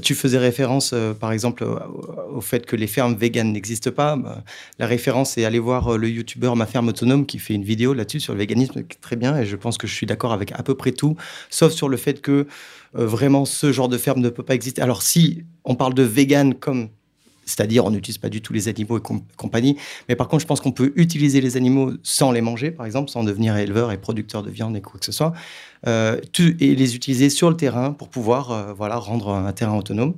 Tu 0.00 0.14
faisais 0.14 0.38
référence, 0.38 0.94
par 1.18 1.32
exemple, 1.32 1.64
au, 1.64 2.40
fait 2.40 2.66
que 2.66 2.76
les 2.76 2.86
fermes 2.86 3.16
véganes 3.16 3.52
n'existent 3.52 3.90
pas. 3.90 4.14
Bah, 4.14 4.44
la 4.78 4.86
référence 4.86 5.36
est 5.38 5.44
aller 5.44 5.58
voir 5.58 5.98
le 5.98 6.08
youtubeur 6.08 6.54
Ma 6.54 6.66
Ferme 6.66 6.88
Autonome 6.88 7.26
qui 7.26 7.40
fait 7.40 7.54
une 7.54 7.64
vidéo 7.64 7.94
là-dessus 7.94 8.20
sur 8.20 8.32
le 8.32 8.38
véganisme, 8.38 8.84
très 9.00 9.16
bien, 9.16 9.36
et 9.36 9.44
je 9.44 9.56
pense 9.56 9.76
que 9.76 9.88
je 9.88 9.94
suis 9.94 10.06
d'accord 10.06 10.32
avec 10.32 10.52
à 10.52 10.62
peu 10.62 10.76
près 10.76 10.92
tout, 10.92 11.16
sauf 11.50 11.72
sur 11.72 11.88
le 11.88 11.96
fait 11.96 12.20
que 12.20 12.46
vraiment 12.94 13.44
ce 13.44 13.72
genre 13.72 13.88
de 13.88 13.98
ferme 13.98 14.20
ne 14.20 14.28
peut 14.28 14.44
pas 14.44 14.54
exister. 14.54 14.82
Alors 14.82 15.02
si 15.02 15.42
on 15.64 15.74
parle 15.74 15.94
de 15.94 16.04
vegan 16.04 16.54
comme 16.54 16.90
c'est-à-dire 17.44 17.84
on 17.84 17.90
n'utilise 17.90 18.18
pas 18.18 18.28
du 18.28 18.40
tout 18.40 18.52
les 18.52 18.68
animaux 18.68 18.98
et 18.98 19.00
com- 19.00 19.22
compagnie, 19.36 19.76
mais 20.08 20.16
par 20.16 20.28
contre 20.28 20.42
je 20.42 20.46
pense 20.46 20.60
qu'on 20.60 20.72
peut 20.72 20.92
utiliser 20.96 21.40
les 21.40 21.56
animaux 21.56 21.92
sans 22.02 22.32
les 22.32 22.40
manger, 22.40 22.70
par 22.70 22.86
exemple, 22.86 23.10
sans 23.10 23.24
devenir 23.24 23.56
éleveur 23.56 23.92
et 23.92 23.98
producteur 23.98 24.42
de 24.42 24.50
viande 24.50 24.76
et 24.76 24.80
quoi 24.80 24.98
que 24.98 25.06
ce 25.06 25.12
soit, 25.12 25.32
euh, 25.86 26.20
et 26.38 26.74
les 26.74 26.96
utiliser 26.96 27.30
sur 27.30 27.50
le 27.50 27.56
terrain 27.56 27.92
pour 27.92 28.08
pouvoir 28.08 28.50
euh, 28.50 28.72
voilà, 28.72 28.96
rendre 28.96 29.28
un 29.30 29.52
terrain 29.52 29.76
autonome. 29.76 30.14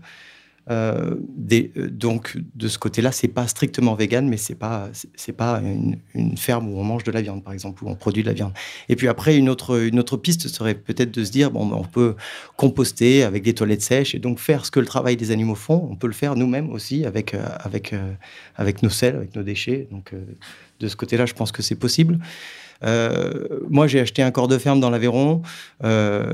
Euh, 0.70 1.16
euh, 1.52 1.90
donc, 1.90 2.38
de 2.54 2.68
ce 2.68 2.78
côté-là, 2.78 3.12
c'est 3.12 3.28
pas 3.28 3.46
strictement 3.46 3.94
vegan, 3.94 4.28
mais 4.28 4.36
c'est 4.36 4.54
pas, 4.54 4.88
c'est 5.14 5.32
pas 5.32 5.60
une, 5.60 5.98
une, 6.14 6.36
ferme 6.36 6.68
où 6.68 6.78
on 6.78 6.84
mange 6.84 7.04
de 7.04 7.12
la 7.12 7.20
viande, 7.20 7.42
par 7.42 7.52
exemple, 7.52 7.84
où 7.84 7.88
on 7.88 7.94
produit 7.94 8.22
de 8.22 8.28
la 8.28 8.34
viande. 8.34 8.52
Et 8.88 8.96
puis 8.96 9.08
après, 9.08 9.36
une 9.36 9.48
autre, 9.48 9.78
une 9.80 9.98
autre 9.98 10.16
piste 10.16 10.48
serait 10.48 10.74
peut-être 10.74 11.10
de 11.10 11.24
se 11.24 11.30
dire, 11.30 11.50
bon, 11.50 11.66
ben, 11.66 11.76
on 11.76 11.84
peut 11.84 12.16
composter 12.56 13.24
avec 13.24 13.42
des 13.42 13.54
toilettes 13.54 13.82
sèches 13.82 14.14
et 14.14 14.18
donc 14.18 14.38
faire 14.38 14.64
ce 14.64 14.70
que 14.70 14.80
le 14.80 14.86
travail 14.86 15.16
des 15.16 15.30
animaux 15.30 15.54
font. 15.54 15.86
On 15.90 15.96
peut 15.96 16.06
le 16.06 16.14
faire 16.14 16.34
nous-mêmes 16.34 16.70
aussi 16.70 17.04
avec, 17.04 17.34
euh, 17.34 17.44
avec, 17.60 17.94
avec 18.56 18.82
nos 18.82 18.90
sels, 18.90 19.16
avec 19.16 19.36
nos 19.36 19.42
déchets. 19.42 19.88
Donc, 19.90 20.12
de 20.80 20.88
ce 20.88 20.96
côté-là, 20.96 21.26
je 21.26 21.34
pense 21.34 21.52
que 21.52 21.62
c'est 21.62 21.74
possible. 21.74 22.18
Euh, 22.82 23.60
moi, 23.68 23.86
j'ai 23.86 24.00
acheté 24.00 24.22
un 24.22 24.30
corps 24.30 24.48
de 24.48 24.58
ferme 24.58 24.80
dans 24.80 24.90
l'Aveyron. 24.90 25.42
Euh, 25.84 26.32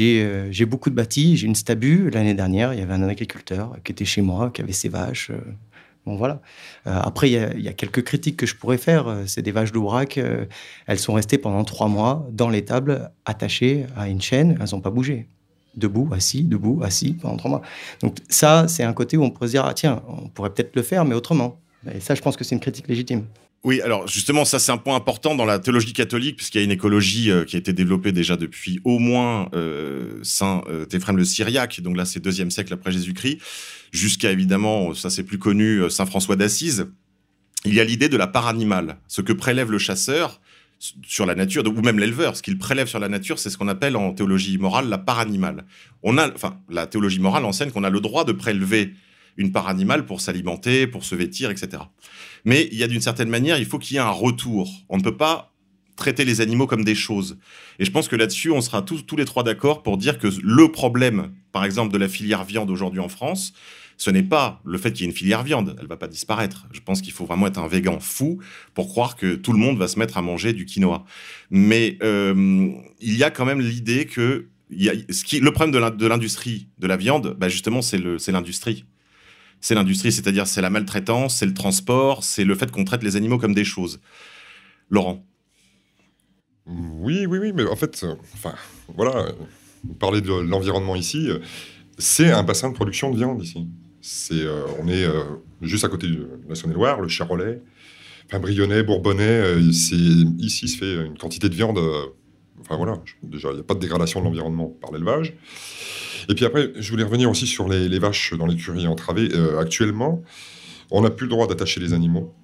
euh, 0.00 0.48
j'ai 0.50 0.64
beaucoup 0.66 0.90
de 0.90 0.94
bâtis. 0.94 1.36
J'ai 1.36 1.46
une 1.46 1.54
stabu. 1.54 2.10
L'année 2.10 2.34
dernière, 2.34 2.72
il 2.74 2.80
y 2.80 2.82
avait 2.82 2.94
un 2.94 3.02
agriculteur 3.02 3.76
qui 3.84 3.92
était 3.92 4.04
chez 4.04 4.22
moi, 4.22 4.50
qui 4.52 4.62
avait 4.62 4.72
ses 4.72 4.88
vaches. 4.88 5.30
Bon, 6.06 6.16
voilà. 6.16 6.40
après, 6.86 7.30
il 7.30 7.60
y, 7.60 7.68
a 7.68 7.72
quelques 7.74 8.02
critiques 8.02 8.38
que 8.38 8.46
je 8.46 8.56
pourrais 8.56 8.78
faire. 8.78 9.24
C'est 9.26 9.42
des 9.42 9.52
vaches 9.52 9.72
d'Aubrac. 9.72 10.18
elles 10.86 10.98
sont 10.98 11.12
restées 11.12 11.36
pendant 11.36 11.64
trois 11.64 11.88
mois 11.88 12.26
dans 12.32 12.48
l'étable, 12.48 13.10
attachées 13.26 13.84
à 13.94 14.08
une 14.08 14.22
chaîne. 14.22 14.56
Elles 14.60 14.70
n'ont 14.72 14.80
pas 14.80 14.90
bougé. 14.90 15.28
Debout, 15.76 16.08
assis, 16.12 16.44
debout, 16.44 16.80
assis 16.82 17.12
pendant 17.12 17.36
trois 17.36 17.50
mois. 17.50 17.62
Donc, 18.00 18.16
ça, 18.30 18.66
c'est 18.68 18.84
un 18.84 18.94
côté 18.94 19.18
où 19.18 19.22
on 19.22 19.30
pourrait 19.30 19.48
se 19.48 19.52
dire 19.52 19.66
ah, 19.66 19.74
tiens, 19.74 20.02
on 20.08 20.28
pourrait 20.28 20.50
peut-être 20.50 20.74
le 20.76 20.82
faire, 20.82 21.04
mais 21.04 21.14
autrement. 21.14 21.60
Et 21.94 22.00
ça, 22.00 22.14
je 22.14 22.22
pense 22.22 22.36
que 22.36 22.42
c'est 22.42 22.54
une 22.54 22.60
critique 22.60 22.88
légitime. 22.88 23.24
Oui, 23.64 23.80
alors 23.80 24.06
justement, 24.06 24.44
ça 24.44 24.60
c'est 24.60 24.70
un 24.70 24.76
point 24.76 24.94
important 24.94 25.34
dans 25.34 25.44
la 25.44 25.58
théologie 25.58 25.92
catholique, 25.92 26.36
puisqu'il 26.36 26.58
y 26.58 26.60
a 26.60 26.64
une 26.64 26.70
écologie 26.70 27.30
euh, 27.30 27.44
qui 27.44 27.56
a 27.56 27.58
été 27.58 27.72
développée 27.72 28.12
déjà 28.12 28.36
depuis 28.36 28.80
au 28.84 29.00
moins 29.00 29.48
euh, 29.52 30.20
Saint 30.22 30.62
euh, 30.68 30.86
le 31.12 31.24
Syriaque, 31.24 31.80
donc 31.80 31.96
là 31.96 32.04
c'est 32.04 32.20
deuxième 32.20 32.52
siècle 32.52 32.72
après 32.72 32.92
Jésus-Christ, 32.92 33.38
jusqu'à 33.90 34.30
évidemment, 34.30 34.94
ça 34.94 35.10
c'est 35.10 35.24
plus 35.24 35.38
connu, 35.38 35.82
euh, 35.82 35.88
Saint 35.88 36.06
François 36.06 36.36
d'Assise. 36.36 36.86
Il 37.64 37.74
y 37.74 37.80
a 37.80 37.84
l'idée 37.84 38.08
de 38.08 38.16
la 38.16 38.28
part 38.28 38.46
animale, 38.46 38.98
ce 39.08 39.22
que 39.22 39.32
prélève 39.32 39.72
le 39.72 39.78
chasseur 39.78 40.40
sur 41.04 41.26
la 41.26 41.34
nature, 41.34 41.64
ou 41.66 41.82
même 41.82 41.98
l'éleveur, 41.98 42.36
ce 42.36 42.42
qu'il 42.42 42.56
prélève 42.56 42.86
sur 42.86 43.00
la 43.00 43.08
nature, 43.08 43.40
c'est 43.40 43.50
ce 43.50 43.58
qu'on 43.58 43.66
appelle 43.66 43.96
en 43.96 44.12
théologie 44.12 44.56
morale 44.58 44.88
la 44.88 44.98
part 44.98 45.18
animale. 45.18 45.64
On 46.04 46.16
a, 46.16 46.32
enfin, 46.32 46.60
la 46.70 46.86
théologie 46.86 47.18
morale 47.18 47.44
enseigne 47.44 47.72
qu'on 47.72 47.82
a 47.82 47.90
le 47.90 48.00
droit 48.00 48.24
de 48.24 48.30
prélever 48.30 48.94
une 49.38 49.52
part 49.52 49.68
animale 49.68 50.04
pour 50.04 50.20
s'alimenter, 50.20 50.86
pour 50.86 51.04
se 51.04 51.14
vêtir, 51.14 51.50
etc. 51.50 51.82
Mais 52.44 52.68
il 52.70 52.76
y 52.76 52.82
a 52.82 52.88
d'une 52.88 53.00
certaine 53.00 53.30
manière, 53.30 53.58
il 53.58 53.64
faut 53.64 53.78
qu'il 53.78 53.94
y 53.94 53.96
ait 53.96 54.02
un 54.02 54.10
retour. 54.10 54.70
On 54.90 54.98
ne 54.98 55.02
peut 55.02 55.16
pas 55.16 55.54
traiter 55.96 56.24
les 56.24 56.40
animaux 56.40 56.66
comme 56.66 56.84
des 56.84 56.94
choses. 56.94 57.38
Et 57.78 57.84
je 57.84 57.90
pense 57.90 58.08
que 58.08 58.16
là-dessus, 58.16 58.50
on 58.50 58.60
sera 58.60 58.82
tous, 58.82 59.02
tous 59.02 59.16
les 59.16 59.24
trois 59.24 59.42
d'accord 59.42 59.82
pour 59.82 59.96
dire 59.96 60.18
que 60.18 60.28
le 60.42 60.70
problème, 60.70 61.32
par 61.52 61.64
exemple, 61.64 61.92
de 61.92 61.98
la 61.98 62.08
filière 62.08 62.44
viande 62.44 62.70
aujourd'hui 62.70 63.00
en 63.00 63.08
France, 63.08 63.52
ce 63.96 64.10
n'est 64.10 64.22
pas 64.22 64.60
le 64.64 64.78
fait 64.78 64.92
qu'il 64.92 65.02
y 65.02 65.08
ait 65.08 65.10
une 65.10 65.16
filière 65.16 65.42
viande, 65.42 65.76
elle 65.80 65.88
va 65.88 65.96
pas 65.96 66.06
disparaître. 66.06 66.68
Je 66.72 66.80
pense 66.80 67.02
qu'il 67.02 67.12
faut 67.12 67.26
vraiment 67.26 67.48
être 67.48 67.58
un 67.58 67.66
végan 67.66 67.98
fou 67.98 68.38
pour 68.74 68.86
croire 68.88 69.16
que 69.16 69.34
tout 69.34 69.52
le 69.52 69.58
monde 69.58 69.76
va 69.76 69.88
se 69.88 69.98
mettre 69.98 70.16
à 70.16 70.22
manger 70.22 70.52
du 70.52 70.66
quinoa. 70.66 71.04
Mais 71.50 71.98
euh, 72.02 72.70
il 73.00 73.16
y 73.16 73.24
a 73.24 73.30
quand 73.30 73.44
même 73.44 73.60
l'idée 73.60 74.06
que 74.06 74.48
ce 74.70 75.24
qui, 75.24 75.40
le 75.40 75.50
problème 75.50 75.72
de 75.96 76.06
l'industrie 76.06 76.68
de 76.78 76.86
la 76.86 76.96
viande, 76.96 77.36
bah 77.38 77.48
justement, 77.48 77.82
c'est 77.82 77.98
l'industrie 78.28 78.84
c'est 79.60 79.74
l'industrie, 79.74 80.12
c'est-à-dire 80.12 80.46
c'est 80.46 80.60
la 80.60 80.70
maltraitance, 80.70 81.36
c'est 81.36 81.46
le 81.46 81.54
transport, 81.54 82.24
c'est 82.24 82.44
le 82.44 82.54
fait 82.54 82.70
qu'on 82.70 82.84
traite 82.84 83.02
les 83.02 83.16
animaux 83.16 83.38
comme 83.38 83.54
des 83.54 83.64
choses. 83.64 84.00
Laurent 84.90 85.24
Oui, 86.66 87.26
oui, 87.26 87.38
oui, 87.38 87.52
mais 87.54 87.66
en 87.66 87.76
fait, 87.76 88.02
euh, 88.04 88.14
enfin, 88.34 88.54
voilà, 88.94 89.32
parler 89.98 90.20
de 90.20 90.32
l'environnement 90.32 90.96
ici, 90.96 91.28
euh, 91.28 91.38
c'est 91.98 92.30
un 92.30 92.42
bassin 92.42 92.70
de 92.70 92.74
production 92.74 93.10
de 93.10 93.16
viande 93.16 93.42
ici. 93.42 93.66
Euh, 94.32 94.64
on 94.80 94.88
est 94.88 95.04
juste 95.60 95.84
à 95.84 95.88
côté 95.88 96.06
de 96.06 96.28
la 96.48 96.54
Saône-et-Loire, 96.54 97.00
le 97.00 97.08
Charolais, 97.08 97.60
enfin, 98.26 98.38
Brionnais, 98.38 98.82
Bourbonnais, 98.82 99.60
ici 99.60 100.68
se 100.68 100.76
fait 100.76 101.06
une 101.06 101.18
quantité 101.18 101.48
de 101.48 101.54
viande. 101.54 101.78
Enfin 102.60 102.76
voilà, 102.76 103.00
déjà, 103.22 103.50
il 103.50 103.54
n'y 103.54 103.60
a 103.60 103.64
pas 103.64 103.74
de 103.74 103.80
dégradation 103.80 104.20
de 104.20 104.24
l'environnement 104.24 104.66
par 104.80 104.92
l'élevage. 104.92 105.34
Et 106.28 106.34
puis 106.34 106.44
après, 106.44 106.72
je 106.76 106.90
voulais 106.90 107.04
revenir 107.04 107.30
aussi 107.30 107.46
sur 107.46 107.68
les, 107.68 107.98
vaches 107.98 108.34
dans 108.34 108.46
l'écurie 108.46 108.86
entravées. 108.86 109.28
Euh, 109.32 109.58
actuellement, 109.58 110.22
on 110.90 111.02
n'a 111.02 111.10
plus 111.10 111.26
le 111.26 111.30
droit 111.30 111.46
d'attacher 111.46 111.80
les 111.80 111.92
animaux. 111.92 112.34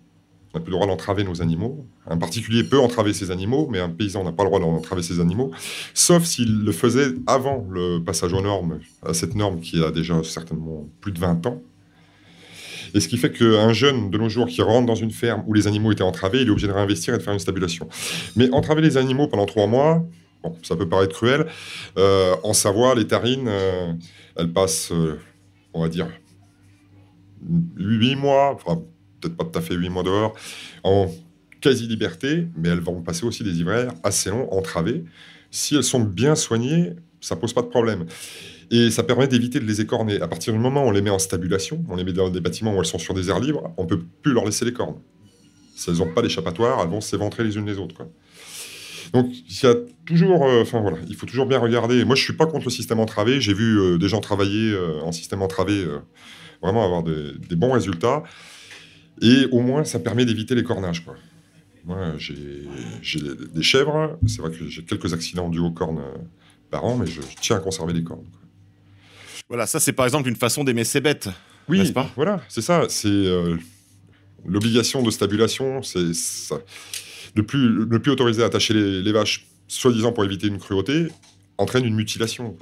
On 0.52 0.58
n'a 0.58 0.64
plus 0.64 0.70
le 0.70 0.76
droit 0.76 0.86
d'entraver 0.86 1.24
nos 1.24 1.42
animaux. 1.42 1.84
Un 2.06 2.16
particulier 2.16 2.62
peut 2.62 2.78
entraver 2.78 3.12
ses 3.12 3.30
animaux, 3.30 3.68
mais 3.70 3.80
un 3.80 3.88
paysan 3.88 4.22
n'a 4.22 4.32
pas 4.32 4.44
le 4.44 4.50
droit 4.50 4.60
d'entraver 4.60 5.02
ses 5.02 5.18
animaux, 5.18 5.50
sauf 5.94 6.24
s'il 6.24 6.64
le 6.64 6.72
faisait 6.72 7.08
avant 7.26 7.66
le 7.68 7.98
passage 7.98 8.32
aux 8.32 8.40
normes, 8.40 8.78
à 9.04 9.14
cette 9.14 9.34
norme 9.34 9.60
qui 9.60 9.82
a 9.82 9.90
déjà 9.90 10.22
certainement 10.22 10.88
plus 11.00 11.10
de 11.10 11.18
20 11.18 11.46
ans. 11.46 11.60
Et 12.94 13.00
ce 13.00 13.08
qui 13.08 13.18
fait 13.18 13.32
qu'un 13.32 13.72
jeune 13.72 14.10
de 14.10 14.18
nos 14.18 14.28
jours 14.28 14.46
qui 14.46 14.62
rentre 14.62 14.86
dans 14.86 14.94
une 14.94 15.10
ferme 15.10 15.42
où 15.46 15.52
les 15.52 15.66
animaux 15.66 15.92
étaient 15.92 16.02
entravés, 16.02 16.42
il 16.42 16.48
est 16.48 16.50
obligé 16.50 16.68
de 16.68 16.72
réinvestir 16.72 17.12
et 17.12 17.18
de 17.18 17.22
faire 17.22 17.32
une 17.32 17.40
stabulation. 17.40 17.88
Mais 18.36 18.48
entraver 18.52 18.82
les 18.82 18.96
animaux 18.96 19.26
pendant 19.26 19.46
trois 19.46 19.66
mois, 19.66 20.06
ça 20.62 20.76
peut 20.76 20.88
paraître 20.88 21.14
cruel. 21.14 21.46
Euh, 21.98 22.36
en 22.42 22.52
Savoie, 22.52 22.94
les 22.94 23.06
tarines, 23.06 23.48
euh, 23.48 23.92
elles 24.36 24.52
passent, 24.52 24.92
euh, 24.92 25.18
on 25.72 25.82
va 25.82 25.88
dire, 25.88 26.08
8 27.76 28.16
mois, 28.16 28.54
enfin, 28.54 28.82
peut-être 29.20 29.36
pas 29.36 29.44
tout 29.44 29.58
à 29.58 29.62
fait 29.62 29.74
8 29.74 29.88
mois 29.88 30.02
dehors, 30.02 30.34
en 30.82 31.10
quasi-liberté, 31.60 32.46
mais 32.56 32.68
elles 32.68 32.80
vont 32.80 33.02
passer 33.02 33.24
aussi 33.24 33.42
des 33.42 33.58
hivers 33.58 33.92
assez 34.02 34.30
longs, 34.30 34.48
entravés. 34.50 35.04
Si 35.50 35.74
elles 35.74 35.84
sont 35.84 36.00
bien 36.00 36.34
soignées, 36.34 36.92
ça 37.20 37.36
pose 37.36 37.52
pas 37.52 37.62
de 37.62 37.68
problème. 37.68 38.06
Et 38.70 38.90
ça 38.90 39.02
permet 39.02 39.28
d'éviter 39.28 39.60
de 39.60 39.64
les 39.64 39.80
écorner. 39.80 40.20
À 40.20 40.28
partir 40.28 40.52
du 40.52 40.58
moment 40.58 40.84
où 40.84 40.88
on 40.88 40.90
les 40.90 41.02
met 41.02 41.10
en 41.10 41.18
stabulation, 41.18 41.84
on 41.88 41.96
les 41.96 42.04
met 42.04 42.12
dans 42.12 42.30
des 42.30 42.40
bâtiments 42.40 42.74
où 42.74 42.78
elles 42.78 42.86
sont 42.86 42.98
sur 42.98 43.14
des 43.14 43.28
airs 43.28 43.40
libres, 43.40 43.72
on 43.76 43.86
peut 43.86 44.00
plus 44.22 44.32
leur 44.32 44.44
laisser 44.44 44.64
les 44.64 44.72
cornes. 44.72 44.96
Si 45.76 45.90
elles 45.90 45.96
n'ont 45.96 46.12
pas 46.12 46.22
d'échappatoire, 46.22 46.80
elles 46.82 46.88
vont 46.88 47.00
s'éventrer 47.00 47.44
les 47.44 47.56
unes 47.56 47.66
les 47.66 47.78
autres. 47.78 48.06
Donc, 49.12 49.30
il 49.30 49.62
y 49.62 49.66
a 49.66 49.74
toujours, 50.06 50.44
euh, 50.44 50.64
voilà, 50.64 50.98
il 51.08 51.14
faut 51.14 51.26
toujours 51.26 51.46
bien 51.46 51.58
regarder. 51.58 52.04
Moi, 52.04 52.16
je 52.16 52.22
suis 52.22 52.32
pas 52.32 52.46
contre 52.46 52.64
le 52.64 52.70
système 52.70 53.00
entravé. 53.00 53.40
J'ai 53.40 53.54
vu 53.54 53.78
euh, 53.78 53.98
des 53.98 54.08
gens 54.08 54.20
travailler 54.20 54.72
euh, 54.72 55.00
en 55.02 55.12
système 55.12 55.42
entravé, 55.42 55.86
vraiment 56.62 56.84
avoir 56.84 57.02
des, 57.02 57.56
bons 57.56 57.72
résultats. 57.72 58.22
Et 59.22 59.46
au 59.52 59.60
moins, 59.60 59.84
ça 59.84 60.00
permet 60.00 60.24
d'éviter 60.24 60.54
les 60.54 60.64
cornages. 60.64 61.04
Moi, 61.84 62.14
j'ai 62.18 62.34
des 63.54 63.62
chèvres. 63.62 64.18
C'est 64.26 64.40
vrai 64.40 64.50
que 64.50 64.66
j'ai 64.66 64.82
quelques 64.82 65.12
accidents 65.12 65.48
dus 65.48 65.60
aux 65.60 65.70
cornes 65.70 66.02
par 66.70 66.84
an, 66.84 66.96
mais 66.96 67.06
je, 67.06 67.20
tiens 67.40 67.56
à 67.56 67.60
conserver 67.60 67.92
les 67.92 68.02
cornes. 68.02 68.24
Voilà, 69.48 69.66
ça, 69.66 69.80
c'est 69.80 69.92
par 69.92 70.06
exemple 70.06 70.28
une 70.28 70.36
façon 70.36 70.64
d'aimer 70.64 70.84
ses 70.84 71.00
bêtes. 71.00 71.28
Oui, 71.68 71.92
pas? 71.92 72.10
voilà, 72.16 72.42
c'est 72.48 72.62
ça. 72.62 72.86
C'est 72.88 73.24
l'obligation 74.46 75.02
de 75.02 75.10
stabulation. 75.10 75.82
C'est 75.82 76.12
ne 77.36 77.42
plus, 77.42 77.86
ne 77.86 77.98
plus 77.98 78.12
autoriser 78.12 78.42
à 78.42 78.46
attacher 78.46 78.74
les, 78.74 79.12
vaches, 79.12 79.46
soi-disant 79.68 80.12
pour 80.12 80.24
éviter 80.24 80.46
une 80.46 80.58
cruauté, 80.58 81.08
entraîne 81.58 81.84
une 81.84 81.94
mutilation. 81.94 82.56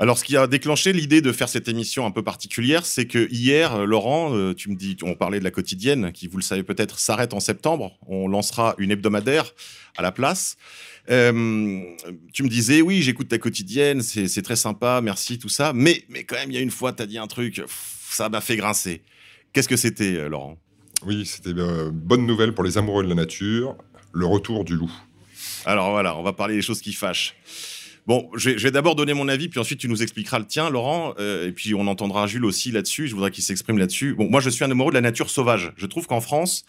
Alors, 0.00 0.16
ce 0.16 0.24
qui 0.24 0.36
a 0.36 0.46
déclenché 0.46 0.92
l'idée 0.92 1.20
de 1.20 1.32
faire 1.32 1.48
cette 1.48 1.66
émission 1.66 2.06
un 2.06 2.12
peu 2.12 2.22
particulière, 2.22 2.86
c'est 2.86 3.06
que 3.06 3.28
hier, 3.32 3.74
euh, 3.74 3.84
Laurent, 3.84 4.32
euh, 4.32 4.54
tu 4.54 4.70
me 4.70 4.76
dis, 4.76 4.96
on 5.02 5.14
parlait 5.14 5.40
de 5.40 5.44
la 5.44 5.50
quotidienne, 5.50 6.12
qui, 6.12 6.28
vous 6.28 6.36
le 6.36 6.42
savez 6.42 6.62
peut-être, 6.62 7.00
s'arrête 7.00 7.34
en 7.34 7.40
septembre. 7.40 7.98
On 8.06 8.28
lancera 8.28 8.76
une 8.78 8.92
hebdomadaire 8.92 9.52
à 9.96 10.02
la 10.02 10.12
place. 10.12 10.56
Euh, 11.10 11.82
tu 12.32 12.44
me 12.44 12.48
disais, 12.48 12.80
oui, 12.80 13.02
j'écoute 13.02 13.28
ta 13.28 13.38
quotidienne, 13.38 14.00
c'est 14.00 14.42
très 14.42 14.54
sympa, 14.54 15.00
merci, 15.02 15.36
tout 15.36 15.48
ça. 15.48 15.72
Mais, 15.74 16.04
mais 16.08 16.22
quand 16.22 16.36
même, 16.36 16.50
il 16.50 16.54
y 16.54 16.58
a 16.58 16.62
une 16.62 16.70
fois, 16.70 16.92
tu 16.92 17.02
as 17.02 17.06
dit 17.06 17.18
un 17.18 17.26
truc, 17.26 17.60
ça 18.08 18.28
m'a 18.28 18.40
fait 18.40 18.56
grincer. 18.56 19.02
Qu'est-ce 19.52 19.68
que 19.68 19.76
c'était, 19.76 20.28
Laurent? 20.28 20.58
Oui, 21.04 21.26
c'était 21.26 21.50
une 21.50 21.90
bonne 21.90 22.24
nouvelle 22.24 22.54
pour 22.54 22.62
les 22.62 22.78
amoureux 22.78 23.02
de 23.02 23.08
la 23.08 23.16
nature, 23.16 23.74
le 24.12 24.26
retour 24.26 24.64
du 24.64 24.76
loup. 24.76 24.92
Alors 25.64 25.90
voilà, 25.90 26.16
on 26.16 26.22
va 26.22 26.32
parler 26.32 26.54
des 26.54 26.62
choses 26.62 26.80
qui 26.80 26.92
fâchent. 26.92 27.34
Bon, 28.08 28.30
je 28.34 28.48
vais, 28.52 28.70
d'abord 28.70 28.96
donner 28.96 29.12
mon 29.12 29.28
avis, 29.28 29.50
puis 29.50 29.60
ensuite 29.60 29.80
tu 29.80 29.86
nous 29.86 30.02
expliqueras 30.02 30.38
le 30.38 30.46
tien, 30.46 30.70
Laurent, 30.70 31.12
euh, 31.18 31.46
et 31.46 31.52
puis 31.52 31.74
on 31.74 31.86
entendra 31.86 32.26
Jules 32.26 32.46
aussi 32.46 32.70
là-dessus. 32.70 33.06
Je 33.06 33.14
voudrais 33.14 33.30
qu'il 33.30 33.44
s'exprime 33.44 33.76
là-dessus. 33.76 34.14
Bon, 34.14 34.30
moi 34.30 34.40
je 34.40 34.48
suis 34.48 34.64
un 34.64 34.70
amoureux 34.70 34.92
de 34.92 34.94
la 34.94 35.02
nature 35.02 35.28
sauvage. 35.28 35.74
Je 35.76 35.84
trouve 35.84 36.06
qu'en 36.06 36.22
France, 36.22 36.64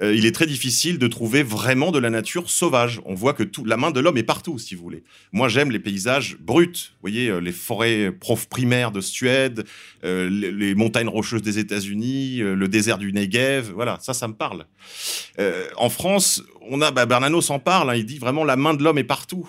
euh, 0.00 0.14
il 0.14 0.24
est 0.24 0.32
très 0.32 0.46
difficile 0.46 0.98
de 0.98 1.06
trouver 1.06 1.42
vraiment 1.42 1.90
de 1.90 1.98
la 1.98 2.08
nature 2.08 2.48
sauvage. 2.48 3.02
On 3.04 3.14
voit 3.14 3.34
que 3.34 3.42
tout, 3.42 3.66
la 3.66 3.76
main 3.76 3.90
de 3.90 4.00
l'homme 4.00 4.16
est 4.16 4.22
partout, 4.22 4.58
si 4.58 4.74
vous 4.74 4.82
voulez. 4.82 5.02
Moi 5.32 5.48
j'aime 5.48 5.70
les 5.70 5.80
paysages 5.80 6.38
bruts. 6.40 6.68
Vous 6.68 7.00
voyez, 7.02 7.28
euh, 7.28 7.40
les 7.40 7.52
forêts 7.52 8.10
prof 8.10 8.48
primaires 8.48 8.90
de 8.90 9.02
Suède, 9.02 9.66
les, 10.02 10.74
montagnes 10.74 11.08
rocheuses 11.10 11.42
des 11.42 11.58
États-Unis, 11.58 12.38
le 12.38 12.68
désert 12.68 12.96
du 12.96 13.12
Negev. 13.12 13.70
Voilà, 13.74 13.98
ça, 14.00 14.14
ça 14.14 14.28
me 14.28 14.34
parle. 14.34 14.64
en 15.76 15.90
France, 15.90 16.42
on 16.70 16.80
a, 16.80 16.90
bah, 16.90 17.04
Bernano 17.04 17.42
s'en 17.42 17.58
parle. 17.58 17.90
Hein, 17.90 17.96
il 17.96 18.06
dit 18.06 18.18
vraiment 18.18 18.44
la 18.44 18.56
main 18.56 18.72
de 18.72 18.82
l'homme 18.82 18.96
est 18.96 19.04
partout 19.04 19.46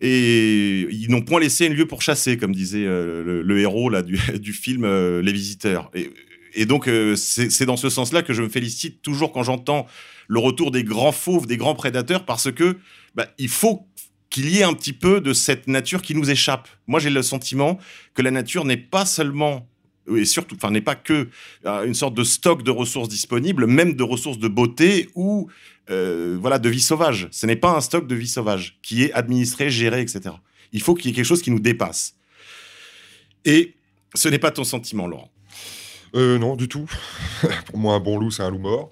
et 0.00 0.86
ils 0.90 1.10
n'ont 1.10 1.22
point 1.22 1.40
laissé 1.40 1.66
un 1.66 1.70
lieu 1.70 1.86
pour 1.86 2.02
chasser, 2.02 2.36
comme 2.36 2.54
disait 2.54 2.84
euh, 2.84 3.42
le, 3.42 3.60
héros 3.60 3.88
là 3.88 4.02
du, 4.02 4.52
film 4.52 4.84
euh, 4.84 5.22
Les 5.22 5.32
Visiteurs. 5.32 5.90
Et, 6.54 6.66
donc 6.66 6.88
euh, 6.88 7.16
c'est 7.16 7.66
dans 7.66 7.76
ce 7.76 7.88
sens-là 7.88 8.22
que 8.22 8.32
je 8.32 8.42
me 8.42 8.48
félicite 8.48 9.02
toujours 9.02 9.32
quand 9.32 9.42
j'entends 9.42 9.86
le 10.28 10.40
retour 10.40 10.70
des 10.70 10.84
grands 10.84 11.12
fauves, 11.12 11.46
des 11.46 11.56
grands 11.56 11.74
prédateurs, 11.74 12.24
parce 12.24 12.50
que 12.50 12.78
bah, 13.14 13.26
il 13.38 13.48
faut 13.48 13.86
qu'il 14.30 14.50
y 14.50 14.58
ait 14.58 14.64
un 14.64 14.74
petit 14.74 14.92
peu 14.92 15.20
de 15.20 15.32
cette 15.32 15.66
nature 15.68 16.02
qui 16.02 16.14
nous 16.14 16.30
échappe. 16.30 16.68
Moi, 16.86 17.00
j'ai 17.00 17.10
le 17.10 17.22
sentiment 17.22 17.78
que 18.14 18.22
la 18.22 18.30
nature 18.30 18.64
n'est 18.64 18.76
pas 18.76 19.06
seulement 19.06 19.68
et 20.14 20.24
surtout, 20.24 20.56
enfin, 20.56 20.70
n'est 20.70 20.80
pas 20.80 20.94
que 20.94 21.28
euh, 21.64 21.84
une 21.84 21.94
sorte 21.94 22.14
de 22.14 22.24
stock 22.24 22.62
de 22.62 22.70
ressources 22.70 23.08
disponibles, 23.08 23.66
même 23.66 23.94
de 23.94 24.02
ressources 24.02 24.38
de 24.38 24.48
beauté 24.48 25.08
ou 25.14 25.48
euh, 25.90 26.36
voilà 26.40 26.58
de 26.58 26.68
vie 26.68 26.80
sauvage. 26.80 27.28
Ce 27.30 27.46
n'est 27.46 27.56
pas 27.56 27.76
un 27.76 27.80
stock 27.80 28.06
de 28.06 28.14
vie 28.14 28.28
sauvage 28.28 28.78
qui 28.82 29.04
est 29.04 29.12
administré, 29.12 29.70
géré, 29.70 30.00
etc. 30.00 30.34
Il 30.72 30.82
faut 30.82 30.94
qu'il 30.94 31.10
y 31.10 31.12
ait 31.12 31.16
quelque 31.16 31.26
chose 31.26 31.42
qui 31.42 31.50
nous 31.50 31.60
dépasse. 31.60 32.14
Et 33.44 33.74
ce 34.14 34.28
n'est 34.28 34.38
pas 34.38 34.50
ton 34.50 34.64
sentiment, 34.64 35.06
Laurent? 35.06 35.30
Euh, 36.14 36.38
non, 36.38 36.56
du 36.56 36.68
tout. 36.68 36.88
Pour 37.66 37.78
moi, 37.78 37.94
un 37.94 38.00
bon 38.00 38.18
loup, 38.18 38.30
c'est 38.30 38.42
un 38.42 38.50
loup 38.50 38.58
mort. 38.58 38.90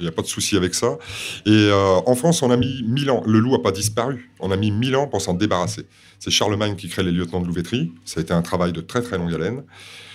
Il 0.00 0.02
n'y 0.02 0.08
a 0.08 0.12
pas 0.12 0.22
de 0.22 0.26
souci 0.26 0.56
avec 0.56 0.74
ça. 0.74 0.98
Et 1.46 1.70
en 1.72 2.16
France, 2.16 2.42
on 2.42 2.50
a 2.50 2.56
mis 2.56 2.82
mille 2.82 3.08
ans. 3.10 3.22
Le 3.26 3.38
loup 3.38 3.52
n'a 3.52 3.60
pas 3.60 3.70
disparu. 3.70 4.28
On 4.40 4.50
a 4.50 4.56
mis 4.56 4.72
mille 4.72 4.96
ans 4.96 5.06
pour 5.06 5.22
s'en 5.22 5.34
débarrasser. 5.34 5.86
C'est 6.18 6.32
Charlemagne 6.32 6.74
qui 6.74 6.88
crée 6.88 7.04
les 7.04 7.12
lieutenants 7.12 7.40
de 7.40 7.46
louveterie. 7.46 7.92
Ça 8.04 8.18
a 8.18 8.22
été 8.22 8.32
un 8.32 8.42
travail 8.42 8.72
de 8.72 8.80
très 8.80 9.02
très 9.02 9.18
longue 9.18 9.32
haleine. 9.32 9.62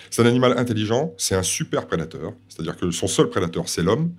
C'est 0.09 0.21
un 0.21 0.25
animal 0.25 0.57
intelligent, 0.57 1.13
c'est 1.17 1.35
un 1.35 1.43
super 1.43 1.87
prédateur. 1.87 2.33
C'est-à-dire 2.47 2.77
que 2.77 2.91
son 2.91 3.07
seul 3.07 3.29
prédateur, 3.29 3.69
c'est 3.69 3.83
l'homme. 3.83 4.13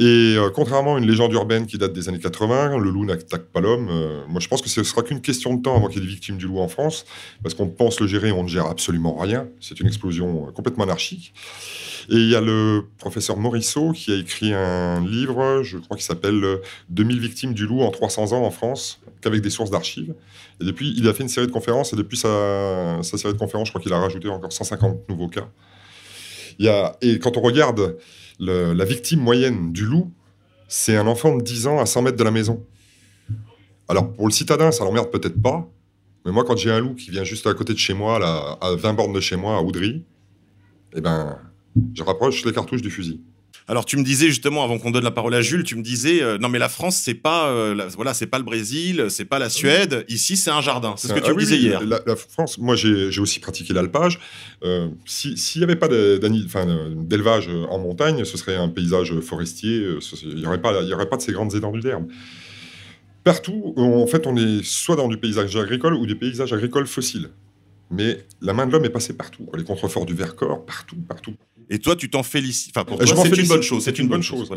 Et 0.00 0.34
euh, 0.38 0.48
contrairement 0.48 0.94
à 0.94 0.98
une 0.98 1.06
légende 1.06 1.30
urbaine 1.34 1.66
qui 1.66 1.76
date 1.76 1.92
des 1.92 2.08
années 2.08 2.18
80, 2.18 2.78
le 2.78 2.90
loup 2.90 3.04
n'attaque 3.04 3.44
pas 3.52 3.60
l'homme. 3.60 3.88
Euh, 3.90 4.22
moi, 4.28 4.40
je 4.40 4.48
pense 4.48 4.62
que 4.62 4.70
ce 4.70 4.82
sera 4.82 5.02
qu'une 5.02 5.20
question 5.20 5.52
de 5.52 5.60
temps 5.60 5.76
avant 5.76 5.88
qu'il 5.88 6.00
y 6.00 6.02
ait 6.02 6.06
des 6.06 6.10
victimes 6.10 6.38
du 6.38 6.46
loup 6.46 6.58
en 6.58 6.68
France, 6.68 7.04
parce 7.42 7.54
qu'on 7.54 7.68
pense 7.68 8.00
le 8.00 8.06
gérer, 8.06 8.32
on 8.32 8.44
ne 8.44 8.48
gère 8.48 8.64
absolument 8.64 9.14
rien. 9.14 9.46
C'est 9.60 9.78
une 9.78 9.86
explosion 9.86 10.48
euh, 10.48 10.52
complètement 10.52 10.84
anarchique. 10.84 11.34
Et 12.08 12.14
il 12.14 12.30
y 12.30 12.34
a 12.34 12.40
le 12.40 12.86
professeur 12.96 13.36
Morisseau 13.36 13.92
qui 13.92 14.10
a 14.10 14.16
écrit 14.16 14.54
un 14.54 15.06
livre, 15.06 15.60
je 15.62 15.76
crois 15.76 15.98
qu'il 15.98 16.06
s'appelle 16.06 16.42
2000 16.88 17.20
victimes 17.20 17.52
du 17.52 17.66
loup 17.66 17.82
en 17.82 17.90
300 17.90 18.32
ans 18.32 18.42
en 18.42 18.50
France, 18.50 19.02
qu'avec 19.20 19.42
des 19.42 19.50
sources 19.50 19.70
d'archives. 19.70 20.14
Et 20.62 20.64
depuis, 20.64 20.94
il 20.96 21.06
a 21.08 21.12
fait 21.12 21.24
une 21.24 21.28
série 21.28 21.46
de 21.46 21.52
conférences, 21.52 21.92
et 21.92 21.96
depuis 21.96 22.16
sa, 22.16 23.02
série 23.02 23.34
de 23.34 23.38
conférences, 23.38 23.68
je 23.68 23.72
crois 23.72 23.82
qu'il 23.82 23.92
a 23.92 23.98
rajouté 23.98 24.30
encore 24.30 24.50
150 24.50 25.10
nouveaux 25.10 25.28
cas. 25.28 25.46
Et 27.02 27.18
quand 27.18 27.36
on 27.36 27.42
regarde 27.42 27.96
la 28.40 28.84
victime 28.84 29.20
moyenne 29.20 29.72
du 29.72 29.84
loup, 29.84 30.10
c'est 30.68 30.96
un 30.96 31.06
enfant 31.06 31.36
de 31.36 31.42
10 31.42 31.66
ans 31.66 31.78
à 31.78 31.86
100 31.86 32.02
mètres 32.02 32.16
de 32.16 32.24
la 32.24 32.30
maison. 32.30 32.64
Alors, 33.88 34.12
pour 34.12 34.26
le 34.26 34.32
citadin, 34.32 34.70
ça 34.70 34.84
l'emmerde 34.84 35.10
peut-être 35.10 35.40
pas, 35.40 35.68
mais 36.24 36.32
moi, 36.32 36.44
quand 36.44 36.56
j'ai 36.56 36.70
un 36.70 36.80
loup 36.80 36.94
qui 36.94 37.10
vient 37.10 37.24
juste 37.24 37.46
à 37.46 37.54
côté 37.54 37.72
de 37.72 37.78
chez 37.78 37.94
moi, 37.94 38.18
à 38.60 38.74
20 38.74 38.94
bornes 38.94 39.12
de 39.12 39.20
chez 39.20 39.36
moi, 39.36 39.56
à 39.56 39.62
Oudry, 39.62 40.04
eh 40.94 41.00
ben, 41.00 41.38
je 41.94 42.02
rapproche 42.02 42.44
les 42.44 42.52
cartouches 42.52 42.82
du 42.82 42.90
fusil. 42.90 43.22
Alors 43.68 43.84
tu 43.84 43.96
me 43.96 44.02
disais 44.02 44.26
justement 44.26 44.64
avant 44.64 44.78
qu'on 44.78 44.90
donne 44.90 45.04
la 45.04 45.10
parole 45.10 45.34
à 45.34 45.42
Jules, 45.42 45.64
tu 45.64 45.76
me 45.76 45.82
disais 45.82 46.22
euh, 46.22 46.38
non 46.38 46.48
mais 46.48 46.58
la 46.58 46.68
France 46.68 46.96
c'est 46.96 47.14
pas 47.14 47.48
euh, 47.48 47.88
voilà 47.94 48.14
c'est 48.14 48.26
pas 48.26 48.38
le 48.38 48.44
Brésil, 48.44 49.06
c'est 49.08 49.24
pas 49.24 49.38
la 49.38 49.48
Suède, 49.48 50.04
ici 50.08 50.36
c'est 50.36 50.50
un 50.50 50.60
jardin. 50.60 50.94
C'est 50.96 51.08
ce 51.08 51.12
que 51.12 51.20
tu 51.20 51.30
ah 51.30 51.34
me 51.34 51.38
disais 51.38 51.56
hier. 51.56 51.80
La, 51.84 52.16
France, 52.16 52.58
moi 52.58 52.76
j'ai 52.76 53.20
aussi 53.20 53.40
pratiqué 53.40 53.72
l'alpage. 53.72 54.18
Euh, 54.64 54.88
s'il 55.06 55.36
n'y 55.56 55.64
avait 55.64 55.76
pas 55.76 55.88
d'élevage 55.88 57.48
en 57.68 57.78
montagne, 57.78 58.24
ce 58.24 58.36
serait 58.36 58.56
un 58.56 58.68
paysage 58.68 59.18
forestier. 59.20 59.86
Il 60.22 60.36
n'y 60.36 60.46
aurait 60.46 60.60
pas 60.60 60.82
il 60.82 60.88
y 60.88 60.94
aurait 60.94 61.08
pas 61.08 61.16
de 61.16 61.22
ces 61.22 61.32
grandes 61.32 61.54
étendues 61.54 61.80
d'herbe. 61.80 62.06
Partout, 63.22 63.74
en 63.76 64.06
fait, 64.06 64.26
on 64.26 64.34
est 64.36 64.64
soit 64.64 64.96
dans 64.96 65.08
du 65.08 65.18
paysage 65.18 65.54
agricole 65.54 65.94
ou 65.94 66.06
des 66.06 66.14
paysages 66.14 66.52
agricoles 66.54 66.86
fossiles. 66.86 67.28
Mais 67.90 68.24
la 68.40 68.54
main 68.54 68.66
de 68.66 68.72
l'homme 68.72 68.84
est 68.84 68.90
passée 68.90 69.12
partout. 69.12 69.46
Les 69.54 69.64
contreforts 69.64 70.06
du 70.06 70.14
Vercors, 70.14 70.64
partout, 70.64 70.96
partout. 70.96 71.34
Et 71.70 71.78
toi, 71.78 71.94
tu 71.94 72.10
t'en 72.10 72.24
félicites. 72.24 72.76
Enfin, 72.76 72.84
pour 72.84 72.98
toi, 72.98 73.06
c'est 73.06 73.38
une 73.38 73.46
bonne 73.46 73.62
chose. 73.62 73.84
C'est 73.84 73.98
une, 73.98 74.08
bonne 74.08 74.22
chose. 74.22 74.50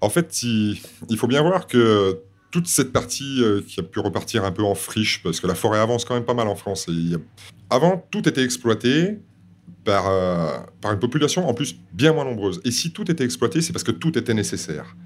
En 0.00 0.10
fait, 0.10 0.42
il, 0.42 0.76
faut 1.16 1.28
bien 1.28 1.40
voir 1.40 1.68
que 1.68 2.18
toute 2.50 2.66
cette 2.66 2.92
partie 2.92 3.42
euh, 3.42 3.60
qui 3.66 3.78
a 3.78 3.84
pu 3.84 4.00
repartir 4.00 4.44
un 4.44 4.50
peu 4.50 4.64
en 4.64 4.74
friche, 4.74 5.22
parce 5.22 5.40
que 5.40 5.46
la 5.46 5.54
forêt 5.54 5.78
avance 5.78 6.04
quand 6.04 6.14
même 6.14 6.24
pas 6.24 6.34
mal 6.34 6.48
en 6.48 6.56
France. 6.56 6.88
Avant, 7.70 8.04
tout 8.10 8.28
était 8.28 8.42
exploité 8.42 9.18
par, 9.84 10.08
euh, 10.08 10.58
par 10.80 10.92
une 10.92 10.98
population 10.98 11.48
en 11.48 11.54
plus 11.54 11.76
bien 11.92 12.12
moins 12.12 12.24
nombreuse. 12.24 12.60
Et 12.64 12.72
si 12.72 12.90
tout 12.90 13.08
était 13.10 13.24
exploité, 13.24 13.62
c'est 13.62 13.72
parce 13.72 13.84
que 13.84 13.92
tout 13.92 14.18
était 14.18 14.34
nécessaire. 14.34 14.96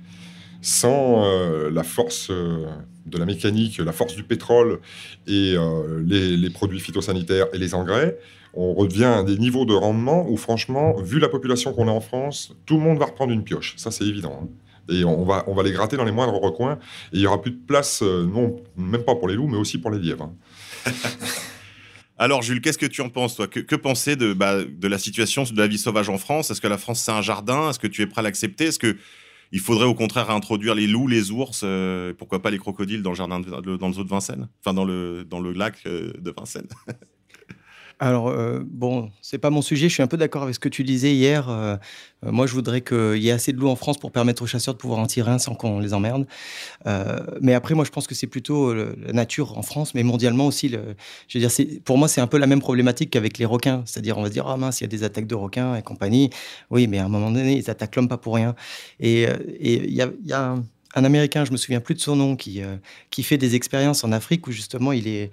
Sans 0.62 1.24
euh, 1.24 1.70
la 1.70 1.82
force 1.82 2.30
de 2.30 3.18
la 3.18 3.26
mécanique, 3.26 3.78
la 3.78 3.92
force 3.92 4.14
du 4.14 4.22
pétrole 4.22 4.78
et 5.26 5.56
les, 6.06 6.36
les, 6.36 6.50
produits 6.50 6.80
phytosanitaires 6.80 7.46
et 7.52 7.58
les 7.58 7.74
engrais, 7.74 8.18
on 8.54 8.74
revient 8.74 9.04
à 9.04 9.22
des 9.22 9.38
niveaux 9.38 9.64
de 9.64 9.74
rendement 9.74 10.28
où, 10.28 10.36
franchement, 10.36 10.94
vu 11.00 11.18
la 11.18 11.28
population 11.28 11.72
qu'on 11.72 11.88
a 11.88 11.92
en 11.92 12.00
France, 12.00 12.54
tout 12.66 12.76
le 12.76 12.82
monde 12.82 12.98
va 12.98 13.06
reprendre 13.06 13.32
une 13.32 13.44
pioche. 13.44 13.74
Ça, 13.76 13.90
c'est 13.90 14.04
évident. 14.04 14.40
Hein. 14.42 14.48
Et 14.92 15.04
on 15.04 15.24
va, 15.24 15.44
on 15.46 15.54
va 15.54 15.62
les 15.62 15.72
gratter 15.72 15.96
dans 15.96 16.04
les 16.04 16.12
moindres 16.12 16.40
recoins. 16.40 16.78
Et 17.12 17.16
il 17.16 17.20
n'y 17.20 17.26
aura 17.26 17.40
plus 17.40 17.52
de 17.52 17.60
place, 17.64 18.02
euh, 18.02 18.26
non, 18.26 18.56
même 18.76 19.04
pas 19.04 19.14
pour 19.14 19.28
les 19.28 19.34
loups, 19.34 19.46
mais 19.46 19.56
aussi 19.56 19.78
pour 19.78 19.90
les 19.90 19.98
lièvres. 19.98 20.30
Hein. 20.86 20.92
Alors, 22.18 22.42
Jules, 22.42 22.60
qu'est-ce 22.60 22.76
que 22.76 22.86
tu 22.86 23.00
en 23.00 23.08
penses, 23.08 23.36
toi? 23.36 23.46
Que, 23.46 23.76
penser 23.76 24.14
de, 24.14 24.34
bah, 24.34 24.62
de 24.62 24.88
la 24.88 24.98
situation 24.98 25.44
de 25.44 25.56
la 25.56 25.66
vie 25.66 25.78
sauvage 25.78 26.10
en 26.10 26.18
France? 26.18 26.50
Est-ce 26.50 26.60
que 26.60 26.68
la 26.68 26.76
France, 26.76 27.00
c'est 27.00 27.12
un 27.12 27.22
jardin? 27.22 27.70
Est-ce 27.70 27.78
que 27.78 27.86
tu 27.86 28.02
es 28.02 28.06
prêt 28.06 28.20
à 28.20 28.22
l'accepter? 28.22 28.66
Est-ce 28.66 28.78
que 28.78 28.96
il 29.52 29.58
faudrait 29.58 29.86
au 29.86 29.94
contraire 29.94 30.30
introduire 30.30 30.74
les 30.74 30.86
loups, 30.86 31.08
les 31.08 31.30
ours, 31.32 31.62
euh, 31.64 32.12
pourquoi 32.16 32.40
pas 32.40 32.50
les 32.50 32.58
crocodiles 32.58 33.02
dans 33.02 33.10
le 33.10 33.16
le 33.18 33.92
zoo 33.92 34.04
de 34.04 34.08
Vincennes? 34.08 34.48
Enfin, 34.60 34.74
dans 34.74 34.84
le, 34.84 35.24
dans 35.24 35.40
le 35.40 35.52
lac 35.52 35.78
euh, 35.86 36.12
de 36.18 36.30
Vincennes? 36.30 36.68
Alors, 38.02 38.28
euh, 38.28 38.60
bon, 38.64 39.10
c'est 39.20 39.36
pas 39.36 39.50
mon 39.50 39.60
sujet. 39.60 39.90
Je 39.90 39.94
suis 39.94 40.02
un 40.02 40.06
peu 40.06 40.16
d'accord 40.16 40.42
avec 40.42 40.54
ce 40.54 40.58
que 40.58 40.70
tu 40.70 40.84
disais 40.84 41.12
hier. 41.12 41.50
Euh, 41.50 41.76
euh, 42.24 42.32
moi, 42.32 42.46
je 42.46 42.54
voudrais 42.54 42.80
qu'il 42.80 43.18
y 43.18 43.28
ait 43.28 43.32
assez 43.32 43.52
de 43.52 43.58
loups 43.58 43.68
en 43.68 43.76
France 43.76 43.98
pour 43.98 44.10
permettre 44.10 44.42
aux 44.42 44.46
chasseurs 44.46 44.72
de 44.72 44.78
pouvoir 44.78 45.00
en 45.00 45.06
tirer 45.06 45.30
un 45.30 45.38
sans 45.38 45.54
qu'on 45.54 45.80
les 45.80 45.92
emmerde. 45.92 46.26
mais 47.42 47.52
après, 47.52 47.74
moi, 47.74 47.84
je 47.84 47.90
pense 47.90 48.06
que 48.06 48.14
c'est 48.14 48.26
plutôt 48.26 48.72
la 48.72 49.12
nature 49.12 49.58
en 49.58 49.62
France, 49.62 49.94
mais 49.94 50.02
mondialement 50.02 50.46
aussi. 50.46 50.74
Je 51.28 51.78
pour 51.80 51.98
moi, 51.98 52.08
c'est 52.08 52.22
un 52.22 52.26
peu 52.26 52.38
la 52.38 52.46
même 52.46 52.60
problématique 52.60 53.10
qu'avec 53.10 53.36
les 53.36 53.44
requins. 53.44 53.82
C'est-à-dire, 53.84 54.16
on 54.16 54.22
va 54.22 54.28
se 54.28 54.32
dire, 54.32 54.46
ah 54.48 54.56
mince, 54.56 54.80
il 54.80 54.84
y 54.84 54.86
a 54.86 54.88
des 54.88 55.04
attaques 55.04 55.26
de 55.26 55.34
requins 55.34 55.76
et 55.76 55.82
compagnie. 55.82 56.30
Oui, 56.70 56.86
mais 56.86 56.98
à 56.98 57.04
un 57.04 57.08
moment 57.08 57.30
donné, 57.30 57.58
ils 57.58 57.68
attaquent 57.68 57.96
l'homme 57.96 58.08
pas 58.08 58.18
pour 58.18 58.34
rien. 58.34 58.54
Et 58.98 59.26
il 59.60 59.92
y 59.92 60.32
a, 60.32 60.56
un 60.94 61.04
Américain, 61.04 61.44
je 61.44 61.52
me 61.52 61.58
souviens 61.58 61.80
plus 61.80 61.94
de 61.94 62.00
son 62.00 62.16
nom, 62.16 62.34
qui 62.34 62.62
fait 63.22 63.38
des 63.38 63.56
expériences 63.56 64.04
en 64.04 64.12
Afrique 64.12 64.46
où 64.46 64.52
justement 64.52 64.92
il 64.92 65.06
est, 65.06 65.30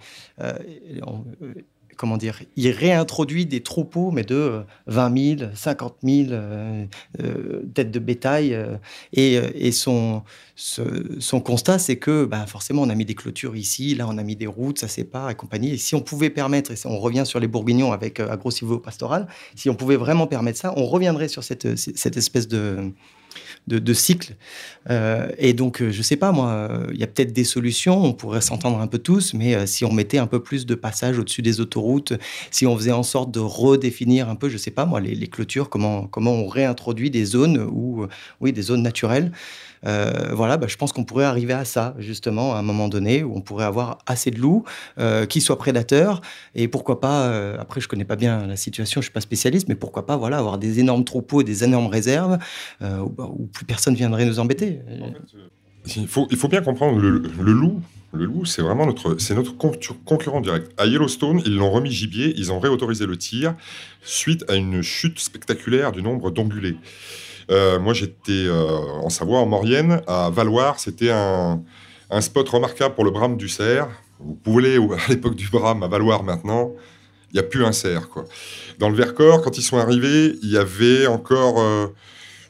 comment 1.98 2.18
dire, 2.18 2.42
il 2.56 2.70
réintroduit 2.70 3.46
des 3.46 3.62
troupeaux, 3.62 4.12
mais 4.12 4.24
de 4.24 4.62
20 4.86 5.38
000, 5.38 5.52
50 5.54 5.96
000 6.04 6.30
têtes 7.74 7.92
de 7.92 8.00
bétail. 8.00 8.54
Euh, 8.54 8.78
et, 9.14 9.72
son, 9.72 10.24
son 10.56 11.40
constat, 11.42 11.80
c'est 11.80 11.98
que 11.98 12.26
bah, 12.26 12.46
forcément, 12.48 12.84
on 12.84 12.90
a 12.90 12.96
mis 12.96 13.06
des 13.06 13.16
clôtures 13.16 13.56
ici, 13.56 13.96
là, 13.96 14.08
on 14.10 14.18
a 14.18 14.24
mis 14.24 14.36
des 14.36 14.48
routes, 14.48 14.80
ça 14.80 14.88
sépare 14.88 15.30
et 15.30 15.36
compagnie. 15.36 15.72
Et 15.72 15.78
si 15.78 15.96
on 15.96 16.02
pouvait 16.02 16.30
permettre, 16.30 16.72
et 16.72 16.76
on 16.86 16.98
revient 16.98 17.24
sur 17.26 17.40
les 17.40 17.48
bourguignons 17.48 17.92
avec 17.92 18.20
euh, 18.20 18.32
agro 18.32 18.50
pastoral 18.84 19.28
si 19.56 19.70
on 19.70 19.76
pouvait 19.76 19.98
vraiment 19.98 20.28
permettre 20.28 20.58
ça, 20.58 20.74
on 20.78 20.86
reviendrait 20.86 21.28
sur 21.28 21.44
cette 21.44 21.66
espèce 21.66 22.48
de 22.48 22.92
de, 23.68 23.94
cycles. 23.94 24.36
Euh, 24.90 25.30
et 25.38 25.54
donc, 25.54 25.82
euh, 25.82 25.92
je 25.92 26.02
sais 26.02 26.16
pas, 26.16 26.32
moi, 26.32 26.50
euh, 26.50 26.88
il 26.94 27.00
y 27.00 27.04
a 27.04 27.08
peut-être 27.08 27.34
des 27.34 27.44
solutions, 27.44 28.04
on 28.04 28.14
pourrait 28.14 28.42
s'entendre 28.42 28.80
un 28.80 28.88
peu 28.88 28.98
tous, 28.98 29.34
mais 29.34 29.68
si 29.68 29.84
on 29.84 29.92
mettait 29.92 30.18
un 30.18 30.28
peu 30.28 30.42
plus 30.42 30.66
de 30.66 30.76
passages 30.76 31.20
au-dessus 31.20 31.42
des 31.42 31.60
autoroutes, 31.60 32.14
si 32.52 32.66
on 32.66 32.76
faisait 32.78 32.92
en 32.92 33.04
sorte 33.04 33.32
de 33.32 33.40
redéfinir 33.40 34.30
un 34.30 34.36
peu, 34.36 34.50
je 34.50 34.58
sais 34.58 34.72
pas, 34.72 34.86
moi, 34.86 35.00
les, 35.02 35.28
clôtures, 35.28 35.70
comment, 35.70 36.08
comment 36.08 36.32
on 36.32 36.48
réintroduit 36.48 37.12
des 37.12 37.26
zones 37.26 37.58
où, 37.60 38.08
oui, 38.40 38.54
des 38.54 38.62
zones 38.62 38.82
naturelles. 38.82 39.32
Voilà, 39.84 40.58
bah, 40.58 40.68
je 40.68 40.76
pense 40.76 40.92
qu'on 40.92 41.06
pourrait 41.06 41.26
arriver 41.26 41.54
à 41.54 41.66
ça, 41.66 41.96
justement, 41.98 42.56
à 42.56 42.60
un 42.60 42.62
moment 42.62 42.88
donné, 42.88 43.24
où 43.24 43.36
on 43.36 43.42
pourrait 43.42 43.66
avoir 43.66 44.00
assez 44.06 44.32
de 44.32 44.40
loups 44.40 44.64
qui 45.30 45.42
soient 45.42 45.58
prédateurs. 45.58 46.22
Et 46.56 46.68
pourquoi 46.68 47.02
pas, 47.02 47.56
après, 47.60 47.82
je 47.82 47.88
connais 47.88 48.06
pas 48.06 48.16
bien 48.16 48.48
la 48.48 48.56
situation, 48.56 49.02
je 49.02 49.06
suis 49.06 49.14
pas 49.14 49.22
spécialiste, 49.22 49.68
mais 49.68 49.76
pourquoi 49.76 50.06
pas, 50.06 50.16
voilà, 50.16 50.38
avoir 50.38 50.58
des 50.58 50.80
énormes 50.80 51.04
troupeaux 51.04 51.42
et 51.42 51.44
des 51.44 51.64
énormes 51.64 51.88
réserves 51.88 52.38
plus 53.54 53.66
personne 53.66 53.96
viendrait 53.96 54.26
nous 54.26 54.40
embêter. 54.40 54.80
il, 55.96 56.08
faut, 56.08 56.28
il 56.32 56.38
faut 56.38 56.48
bien 56.48 56.62
comprendre, 56.62 57.00
le, 57.00 57.10
loup, 57.10 57.82
le 58.14 58.26
loup, 58.26 58.46
c'est 58.46 58.62
vraiment 58.62 58.86
notre, 58.86 59.18
notre 59.34 59.56
concurrent 60.06 60.42
direct. 60.42 60.72
À 60.78 60.86
Yellowstone, 60.86 61.42
ils 61.46 61.56
l'ont 61.56 61.72
remis 61.72 61.92
gibier, 61.92 62.34
ils 62.38 62.52
ont 62.52 62.60
réautorisé 62.60 63.06
le 63.06 63.18
tir 63.18 63.56
suite 64.02 64.46
à 64.50 64.56
une 64.56 64.82
chute 64.82 65.20
spectaculaire 65.20 65.92
du 65.92 66.02
nombre 66.02 66.32
d'ongulés. 66.32 66.78
Euh, 67.50 67.80
moi, 67.80 67.94
j'étais 67.94 68.46
euh, 68.48 68.80
en 69.04 69.10
Savoie, 69.10 69.40
en 69.40 69.46
Maurienne, 69.46 70.02
à 70.08 70.30
Valoir. 70.30 70.80
C'était 70.80 71.12
un, 71.12 71.62
spot 72.22 72.48
remarquable 72.50 72.96
pour 72.96 73.06
le 73.06 73.12
brame 73.12 73.38
du 73.38 73.50
cerf. 73.50 73.88
Vous 74.20 74.34
pouvez 74.36 74.76
aller 74.76 74.78
à 74.78 75.10
l'époque 75.10 75.36
du 75.36 75.48
brame 75.50 75.84
à 75.84 75.88
Valoir 75.88 76.24
maintenant. 76.24 76.72
Il 77.32 77.34
n'y 77.34 77.40
a 77.40 77.44
plus 77.44 77.66
un 77.66 77.72
cerf. 77.72 78.08
Dans 78.80 78.90
le 78.90 78.96
Vercors, 78.96 79.42
quand 79.42 79.58
ils 79.58 79.64
sont 79.64 79.78
arrivés, 79.78 80.36
il 80.42 80.50
y 80.50 80.58
avait 80.58 81.08
encore, 81.08 81.60
euh, 81.60 81.88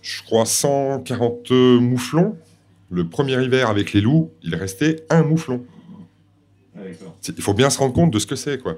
je 0.07 0.23
crois, 0.23 0.45
140 0.45 1.51
mouflons. 1.51 2.37
Le 2.89 3.07
premier 3.07 3.43
hiver 3.43 3.69
avec 3.69 3.91
les 3.91 3.99
loups, 3.99 4.31
il 4.43 4.55
restait 4.55 5.05
un 5.09 5.23
mouflon. 5.23 5.65
Ah, 6.77 6.81
il 7.27 7.41
faut 7.41 7.53
bien 7.53 7.69
se 7.69 7.77
rendre 7.77 7.93
compte 7.93 8.11
de 8.11 8.19
ce 8.19 8.25
que 8.25 8.35
c'est. 8.35 8.61
quoi. 8.61 8.77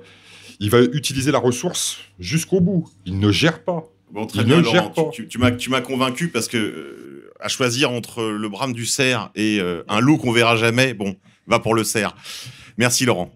Il 0.60 0.72
va 0.72 0.82
utiliser 0.82 1.32
la 1.32 1.38
ressource 1.38 2.00
jusqu'au 2.20 2.62
bout. 2.62 2.90
Il 3.06 3.20
ne 3.20 3.32
gère 3.32 3.64
pas. 3.64 3.88
Bon, 4.12 4.26
très 4.26 4.44
bien, 4.44 4.60
Laurent, 4.62 5.12
tu, 5.12 5.28
tu, 5.28 5.38
m'as 5.38 5.82
convaincu 5.82 6.30
parce 6.30 6.48
que 6.48 6.58
euh, 6.58 7.32
à 7.40 7.48
choisir 7.48 7.92
entre 7.92 8.24
le 8.24 8.50
brame 8.50 8.74
du 8.74 8.88
cerf 8.88 9.30
et 9.36 9.60
euh, 9.60 9.84
un 9.88 10.00
loup 10.00 10.18
qu'on 10.18 10.32
verra 10.32 10.56
jamais, 10.56 10.96
bon, 10.96 11.16
va 11.46 11.60
pour 11.60 11.76
le 11.76 11.84
cerf. 11.84 12.16
Merci 12.78 13.06
Laurent. 13.06 13.32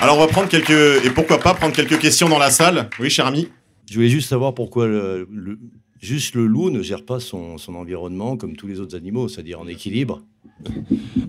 Alors 0.00 0.16
on 0.16 0.20
va 0.20 0.26
prendre 0.28 0.48
quelques 0.48 1.04
et 1.04 1.10
pourquoi 1.10 1.38
pas 1.38 1.54
prendre 1.54 1.74
quelques 1.74 1.98
questions 1.98 2.28
dans 2.28 2.38
la 2.38 2.50
salle. 2.50 2.88
Oui, 2.98 3.10
cher 3.10 3.26
ami. 3.26 3.48
Je 3.88 3.94
voulais 3.94 4.08
juste 4.08 4.28
savoir 4.28 4.54
pourquoi 4.54 4.86
le, 4.86 5.28
le- 5.30 5.58
juste 6.00 6.34
le 6.34 6.46
loup 6.46 6.70
ne 6.70 6.82
gère 6.82 7.04
pas 7.04 7.20
son, 7.20 7.58
son 7.58 7.74
environnement 7.74 8.36
comme 8.36 8.56
tous 8.56 8.66
les 8.66 8.80
autres 8.80 8.96
animaux, 8.96 9.28
c'est-à-dire 9.28 9.60
en 9.60 9.66
équilibre. 9.66 10.22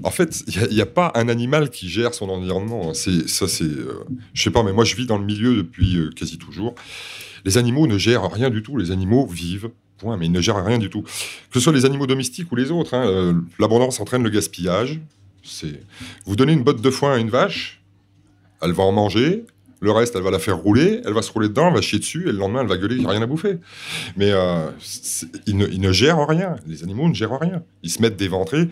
En 0.04 0.12
fait, 0.12 0.44
il 0.48 0.74
n'y 0.76 0.82
a, 0.82 0.86
pas 0.86 1.12
un 1.16 1.28
animal 1.28 1.70
qui 1.70 1.90
gère 1.90 2.14
son 2.14 2.30
environnement. 2.30 2.94
C'est 2.94 3.28
ça, 3.28 3.48
c'est. 3.48 3.64
euh, 3.64 4.06
je 4.34 4.42
sais 4.42 4.52
pas, 4.52 4.64
mais 4.64 4.74
moi, 4.74 4.84
je 4.86 4.96
vis 4.96 5.06
dans 5.06 5.18
le 5.18 5.26
milieu 5.26 5.56
depuis 5.56 5.98
euh, 5.98 6.10
quasi 6.16 6.38
toujours. 6.38 6.76
Les 7.46 7.58
animaux 7.58 7.88
ne 7.88 7.98
gèrent 7.98 8.30
rien 8.32 8.50
du 8.50 8.62
tout. 8.64 8.78
Les 8.78 8.92
animaux 8.92 9.26
vivent. 9.28 9.70
Point, 9.98 10.18
mais 10.18 10.26
ils 10.28 10.32
ne 10.32 10.42
gèrent 10.42 10.64
rien 10.64 10.80
du 10.80 10.90
tout. 10.90 11.02
Que 11.04 11.10
ce 11.54 11.60
soit 11.60 11.74
les 11.74 11.86
animaux 11.86 12.08
domestiques 12.08 12.52
ou 12.52 12.56
les 12.56 12.72
autres. 12.72 12.94
hein, 12.94 13.06
euh, 13.08 13.34
L'abondance 13.60 14.00
entraîne 14.00 14.24
le 14.24 14.30
gaspillage. 14.30 15.00
C'est. 15.44 15.82
Vous 16.26 16.36
donnez 16.36 16.54
une 16.54 16.64
botte 16.64 16.82
de 16.82 16.90
foin 16.90 17.14
à 17.16 17.18
une 17.18 17.30
vache, 17.30 17.81
elle 18.62 18.72
va 18.72 18.84
en 18.84 18.92
manger. 18.92 19.46
Le 19.84 19.90
reste, 19.90 20.16
elle 20.16 20.22
va 20.22 20.30
la 20.30 20.38
faire 20.38 20.58
rouler, 20.58 21.02
elle 21.04 21.14
va 21.14 21.24
se 21.24 21.32
rouler 21.32 21.48
dedans, 21.48 21.70
elle 21.70 21.74
va 21.74 21.82
chier 21.82 21.98
dessus, 21.98 22.30
et 22.30 22.32
le 22.32 22.38
lendemain, 22.38 22.62
elle 22.62 22.68
va 22.68 22.78
gueuler 22.78 22.98
qu'il 22.98 23.04
n'y 23.04 23.10
a 23.10 23.14
rien 23.14 23.22
à 23.24 23.26
bouffer. 23.26 23.58
Mais 24.16 24.30
euh, 24.30 24.70
ils, 25.48 25.58
ne, 25.58 25.66
ils 25.66 25.92
gèrent 25.92 26.28
rien. 26.28 26.56
Les 26.68 26.84
animaux 26.84 27.10
ne 27.10 27.16
gèrent 27.16 27.40
rien. 27.40 27.64
Ils 27.82 27.90
se 27.90 28.00
mettent 28.00 28.16
d'éventrer. 28.16 28.70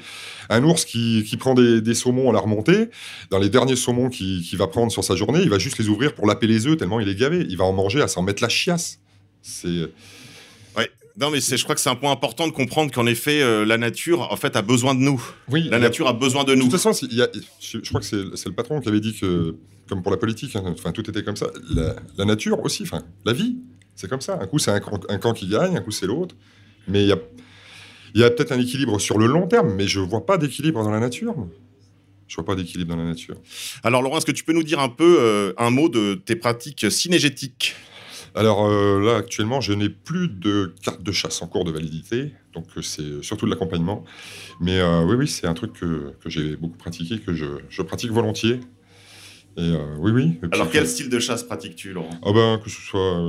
Un 0.49 0.63
ours 0.63 0.85
qui, 0.85 1.25
prend 1.39 1.55
des, 1.55 1.81
des 1.81 1.95
saumons 1.95 2.29
à 2.29 2.33
la 2.33 2.39
remontée, 2.39 2.89
dans 3.31 3.39
les 3.39 3.49
derniers 3.49 3.75
saumons 3.75 4.09
qu'il 4.09 4.43
qu'il 4.43 4.59
va 4.59 4.67
prendre 4.67 4.91
sur 4.91 5.03
sa 5.03 5.15
journée, 5.15 5.39
il 5.41 5.49
va 5.49 5.57
juste 5.57 5.79
les 5.79 5.89
ouvrir 5.89 6.13
pour 6.13 6.27
laper 6.27 6.45
les 6.45 6.67
œufs 6.67 6.77
tellement 6.77 6.99
il 6.99 7.09
est 7.09 7.15
gavé. 7.15 7.43
Il 7.49 7.57
va 7.57 7.65
en 7.65 7.73
manger 7.73 8.03
à 8.03 8.07
s'en 8.07 8.21
mettre 8.21 8.43
la 8.43 8.49
chiasse. 8.49 8.99
C'est 9.41 9.89
Non 11.17 11.29
mais 11.31 11.39
je 11.41 11.63
crois 11.63 11.75
que 11.75 11.81
c'est 11.81 11.89
un 11.89 11.95
point 11.95 12.11
important 12.11 12.47
de 12.47 12.53
comprendre 12.53 12.91
qu'en 12.93 13.05
effet 13.05 13.41
euh, 13.41 13.65
la 13.65 13.77
nature 13.77 14.31
en 14.31 14.35
fait 14.37 14.55
a 14.55 14.61
besoin 14.61 14.95
de 14.95 14.99
nous. 15.01 15.21
oui. 15.49 15.67
La 15.69 15.79
nature 15.79 16.07
a 16.07 16.13
besoin 16.13 16.43
de 16.43 16.51
De 16.51 16.55
nous. 16.55 16.69
toute 16.69 16.79
façon, 16.79 16.91
il 17.09 17.15
y 17.17 17.21
a- 17.21 17.29
je, 17.59 17.79
je 17.83 17.89
crois 17.89 17.99
que 18.01 18.05
c'est 18.05 18.45
le 18.47 18.55
patron 18.55 18.79
qui 18.79 18.87
avait 18.89 18.99
dit 19.01 19.13
que, 19.19 19.55
comme 19.89 20.01
pour 20.01 20.11
la 20.11 20.17
politique, 20.17 20.55
hein, 20.55 20.73
tout 20.93 21.09
était 21.09 21.23
comme 21.23 21.35
ça. 21.35 21.47
La, 21.71 21.95
la 22.17 22.25
nature 22.25 22.59
aussi, 22.63 22.83
enfin 22.83 23.03
la 23.25 23.33
vie, 23.33 23.57
c'est 23.95 24.09
comme 24.09 24.21
ça. 24.21 24.39
Un 24.41 24.47
coup 24.47 24.59
c'est 24.59 24.71
un, 24.71 24.79
camp- 24.79 25.05
un 25.09 25.17
camp 25.17 25.33
qui 25.33 25.47
gagne, 25.47 25.75
un 25.75 25.81
coup 25.81 25.91
c'est 25.91 26.05
l'autre. 26.07 26.35
Mais 26.87 27.03
il 27.03 27.07
y 27.09 27.11
a, 27.11 27.17
il 28.15 28.21
y 28.21 28.23
a 28.23 28.29
peut-être 28.29 28.51
un 28.53 28.59
équilibre 28.59 28.99
sur 28.99 29.17
le 29.17 29.25
long 29.27 29.47
terme, 29.47 29.73
mais 29.75 29.87
je 29.87 29.99
vois 29.99 30.25
pas 30.25 30.37
d'équilibre 30.37 30.83
dans 30.83 30.91
la 30.91 30.99
nature. 30.99 31.35
Je 32.27 32.35
vois 32.35 32.45
pas 32.45 32.55
d'équilibre 32.55 32.91
dans 32.95 33.01
la 33.01 33.09
nature. 33.09 33.35
Alors 33.83 34.01
Laurent, 34.03 34.17
est-ce 34.19 34.25
que 34.25 34.31
tu 34.31 34.43
peux 34.43 34.53
nous 34.53 34.63
dire 34.63 34.79
un 34.79 34.89
peu 34.89 35.17
euh, 35.19 35.53
un 35.57 35.71
mot 35.71 35.89
de 35.89 36.13
tes 36.13 36.35
pratiques 36.35 36.89
cinégétiques 36.91 37.75
Alors 38.35 38.65
euh, 38.67 38.99
là, 39.03 39.17
actuellement, 39.17 39.59
je 39.61 39.73
n'ai 39.73 39.89
plus 39.89 40.27
de 40.27 40.73
carte 40.83 41.01
de 41.03 41.11
chasse 41.11 41.41
en 41.41 41.47
cours 41.47 41.65
de 41.65 41.71
validité, 41.71 42.33
donc 42.53 42.65
euh, 42.77 42.81
c'est 42.81 43.23
surtout 43.23 43.45
de 43.45 43.51
l'accompagnement. 43.51 44.03
Mais 44.61 44.79
euh, 44.79 45.03
oui, 45.03 45.15
oui, 45.15 45.27
c'est 45.27 45.47
un 45.47 45.53
truc 45.53 45.73
que, 45.73 46.13
que 46.21 46.29
j'ai 46.29 46.55
beaucoup 46.55 46.77
pratiqué, 46.77 47.19
que 47.19 47.33
je, 47.33 47.45
je 47.69 47.81
pratique 47.81 48.11
volontiers. 48.11 48.59
Et 49.57 49.61
euh, 49.61 49.95
oui, 49.97 50.11
oui. 50.11 50.23
Et 50.43 50.47
puis 50.47 50.49
Alors 50.53 50.67
que- 50.67 50.73
quel 50.73 50.87
style 50.87 51.09
de 51.09 51.19
chasse 51.19 51.43
pratiques-tu 51.43 51.91
Laurent? 51.93 52.09
Ah 52.23 52.31
ben, 52.33 52.59
que 52.63 52.69
ce 52.69 52.79
soit 52.81 53.19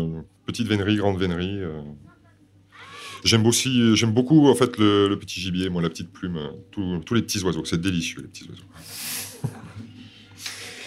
petite 0.47 0.69
vénerie, 0.69 0.97
grande 0.97 1.19
vénerie. 1.19 1.61
J'aime 3.25 3.45
aussi, 3.47 3.95
j'aime 3.97 4.13
beaucoup 4.13 4.49
en 4.49 4.55
fait 4.55 4.79
le, 4.79 5.09
le 5.09 5.19
petit 5.19 5.41
gibier, 5.41 5.69
moi, 5.69 5.83
la 5.83 5.91
petite 5.91 6.11
plume, 6.13 6.37
euh, 6.37 6.49
tous- 7.05 7.15
les 7.15 7.23
petits 7.23 7.41
oiseaux. 7.43 7.65
C'est 7.65 7.81
délicieux 7.81 8.21
les 8.23 8.29
petits 8.29 8.45
oiseaux. 8.49 8.63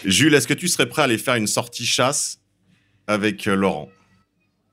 Jules, 0.05 0.33
est-ce 0.33 0.47
que 0.47 0.53
tu 0.53 0.67
serais 0.67 0.87
prêt 0.89 1.01
à 1.01 1.05
aller 1.05 1.17
faire 1.17 1.35
une 1.35 1.47
sortie 1.47 1.85
chasse 1.85 2.39
avec 3.07 3.45
Laurent? 3.45 3.89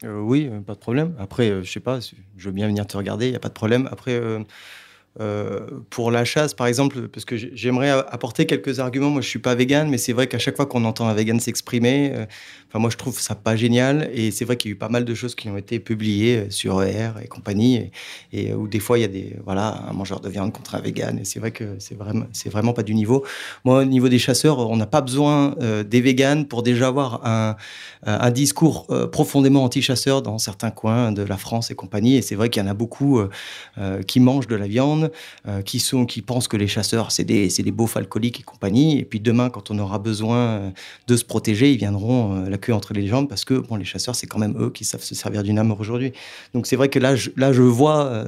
Euh, 0.05 0.21
oui, 0.21 0.49
euh, 0.51 0.61
pas 0.61 0.75
de 0.75 0.79
problème. 0.79 1.15
Après, 1.19 1.51
euh, 1.51 1.63
je 1.63 1.71
sais 1.71 1.81
pas, 1.81 1.99
je 2.01 2.45
veux 2.49 2.53
bien 2.53 2.67
venir 2.67 2.87
te 2.87 2.97
regarder, 2.97 3.27
il 3.27 3.31
n'y 3.31 3.37
a 3.37 3.41
pas 3.41 3.49
de 3.49 3.55
problème. 3.55 3.89
Après, 3.91 4.19
euh, 5.19 5.67
pour 5.91 6.13
la 6.13 6.25
chasse, 6.25 6.55
par 6.55 6.69
exemple, 6.69 7.09
parce 7.09 7.25
que 7.25 7.37
j'ai- 7.37 7.51
j'aimerais 7.53 7.91
apporter 7.91 8.47
quelques 8.47 8.79
arguments. 8.79 9.11
Moi, 9.11 9.23
je 9.23 9.29
suis 9.29 9.41
pas 9.41 9.57
vegan, 9.57 9.89
mais 9.91 9.99
c'est 9.99 10.13
vrai 10.13 10.29
qu'à 10.29 10.39
chaque 10.39 10.55
fois 10.55 10.67
qu'on 10.67 10.85
entend 10.85 11.09
un 11.09 11.15
vegan 11.15 11.41
s'exprimer, 11.41 12.13
euh, 12.15 12.27
moi, 12.79 12.91
je 12.91 12.97
trouve 12.97 13.19
ça 13.19 13.35
pas 13.35 13.57
génial. 13.57 14.09
Et 14.15 14.31
c'est 14.31 14.45
vrai 14.45 14.57
qu'il 14.57 14.71
y 14.71 14.73
a 14.73 14.75
eu 14.75 14.79
pas 14.79 14.89
mal 14.89 15.05
de 15.05 15.15
choses 15.15 15.35
qui 15.35 15.49
ont 15.49 15.57
été 15.57 15.81
publiées 15.81 16.37
euh, 16.37 16.51
sur 16.51 16.81
ER 16.85 17.11
et 17.25 17.27
compagnie, 17.27 17.91
et, 18.33 18.55
où 18.55 18.69
des 18.69 18.79
fois 18.79 18.99
il 18.99 19.01
y 19.03 19.05
a 19.05 19.09
des, 19.09 19.37
voilà, 19.45 19.83
un 19.89 19.93
mangeur 19.93 20.21
de 20.21 20.29
viande 20.29 20.53
contre 20.53 20.77
un 20.77 20.81
vegan. 20.81 21.19
Et 21.19 21.25
c'est 21.25 21.41
vrai 21.41 21.51
que 21.51 21.65
c'est 21.81 21.97
vraiment, 21.97 22.27
vraiment 22.47 22.73
pas 22.73 22.85
du 22.85 22.95
niveau. 22.95 23.25
Moi, 23.65 23.81
au 23.81 23.85
niveau 23.85 24.09
des 24.09 24.21
chasseurs, 24.21 24.59
on 24.71 24.77
n'a 24.77 24.87
pas 24.87 25.01
besoin 25.01 25.57
des 25.85 26.01
véganes 26.01 26.47
pour 26.47 26.63
déjà 26.63 26.89
avoir 26.89 27.27
un, 27.27 27.57
discours 28.31 28.87
profondément 29.11 29.65
anti-chasseur 29.65 30.23
dans 30.23 30.39
certains 30.39 30.71
coins 30.71 31.13
de 31.13 31.23
la 31.23 31.37
France 31.37 31.71
et 31.71 31.75
compagnie. 31.75 32.17
Et 32.17 32.23
c'est 32.23 32.35
vrai 32.37 32.49
qu'il 32.49 32.63
y 32.63 32.67
en 32.67 32.69
a 32.69 32.75
beaucoup 32.75 33.21
qui 34.07 34.21
mangent 34.21 34.47
de 34.47 34.57
la 34.57 34.67
viande, 34.67 35.00
euh, 35.47 35.63
qui, 35.63 35.81
sont, 35.81 36.07
qui 36.07 36.23
pensent 36.23 36.49
que 36.49 36.57
les 36.57 36.67
chasseurs, 36.69 37.13
c'est 37.13 37.25
des, 37.25 37.49
des 37.49 37.71
beaufs 37.71 37.97
alcooliques 37.97 38.41
et 38.41 38.43
compagnie. 38.43 38.99
Et 38.99 39.05
puis 39.05 39.21
demain, 39.21 39.51
quand 39.51 39.71
on 39.71 39.79
aura 39.79 39.99
besoin 39.99 40.39
euh, 40.39 40.71
de 41.07 41.17
se 41.17 41.25
protéger, 41.25 41.73
ils 41.73 41.79
viendront 41.79 42.35
euh, 42.35 42.49
la 42.49 42.59
queue 42.59 42.73
entre 42.73 42.93
les 42.93 43.07
jambes 43.07 43.29
parce 43.29 43.45
que 43.45 43.55
bon, 43.55 43.77
les 43.77 43.85
chasseurs, 43.85 44.15
c'est 44.15 44.27
quand 44.27 44.39
même 44.39 44.57
eux 44.61 44.71
qui 44.71 44.85
savent 44.85 45.03
se 45.03 45.15
servir 45.15 45.43
d'une 45.43 45.59
arme 45.59 45.73
aujourd'hui. 45.79 46.13
Donc 46.55 46.67
c'est 46.67 46.77
vrai 46.77 46.89
que 46.89 46.99
là, 46.99 47.17
je, 47.17 47.31
là, 47.37 47.53
je 47.53 47.63
vois, 47.63 48.25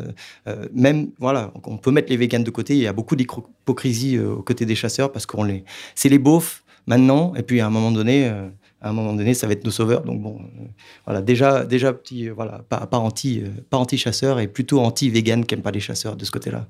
même, 0.73 1.11
voilà, 1.19 1.53
on 1.65 1.77
peut 1.77 1.91
mettre 1.91 2.11
les 2.11 2.17
véganes 2.17 2.45
de 2.45 2.51
côté. 2.51 2.75
Il 2.75 2.83
y 2.83 2.87
a 2.87 2.93
beaucoup 2.93 3.17
d'hypocrisie 3.17 4.19
aux 4.19 4.43
côtés 4.43 4.67
des 4.67 4.75
chasseurs 4.75 5.13
parce 5.13 5.27
qu'on 5.27 5.45
les, 5.45 5.65
c'est 5.95 6.09
les 6.09 6.19
beaufs 6.19 6.63
maintenant. 6.87 7.35
Et 7.35 7.43
puis 7.43 7.61
à 7.61 7.67
un 7.67 7.71
moment 7.71 7.91
donné, 7.91 8.31
à 8.83 8.91
un 8.91 8.93
moment 8.93 9.13
donné, 9.13 9.33
ça 9.35 9.47
va 9.47 9.53
être 9.53 9.65
nos 9.65 9.71
sauveurs. 9.71 10.03
Donc 10.03 10.21
bon, 10.21 10.41
euh, 10.41 10.65
voilà, 11.07 11.23
déjà, 11.23 11.65
déjà 11.65 11.93
petit, 11.93 12.29
euh, 12.29 12.33
voilà, 12.35 12.65
pas, 12.69 12.89
anti, 12.93 13.41
euh, 13.41 13.49
pas 13.71 13.79
anti 13.79 13.97
chasseur 13.97 14.41
et 14.41 14.49
plutôt 14.49 14.81
anti 14.81 15.09
vegan 15.09 15.47
qui 15.47 15.55
aime 15.55 15.63
pas 15.63 15.71
les 15.71 15.81
chasseurs 15.81 16.17
de 16.17 16.25
ce 16.25 16.31
côté-là. 16.31 16.67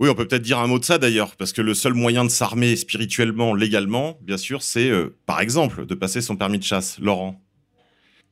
Oui, 0.00 0.08
on 0.08 0.14
peut 0.14 0.26
peut-être 0.26 0.42
dire 0.42 0.58
un 0.58 0.66
mot 0.66 0.78
de 0.78 0.84
ça 0.84 0.96
d'ailleurs, 0.96 1.36
parce 1.36 1.52
que 1.52 1.60
le 1.60 1.74
seul 1.74 1.92
moyen 1.92 2.24
de 2.24 2.30
s'armer 2.30 2.74
spirituellement, 2.74 3.52
légalement, 3.54 4.16
bien 4.22 4.38
sûr, 4.38 4.62
c'est 4.62 4.88
euh, 4.88 5.14
par 5.26 5.42
exemple 5.42 5.84
de 5.84 5.94
passer 5.94 6.22
son 6.22 6.36
permis 6.36 6.58
de 6.58 6.64
chasse. 6.64 6.98
Laurent 7.00 7.38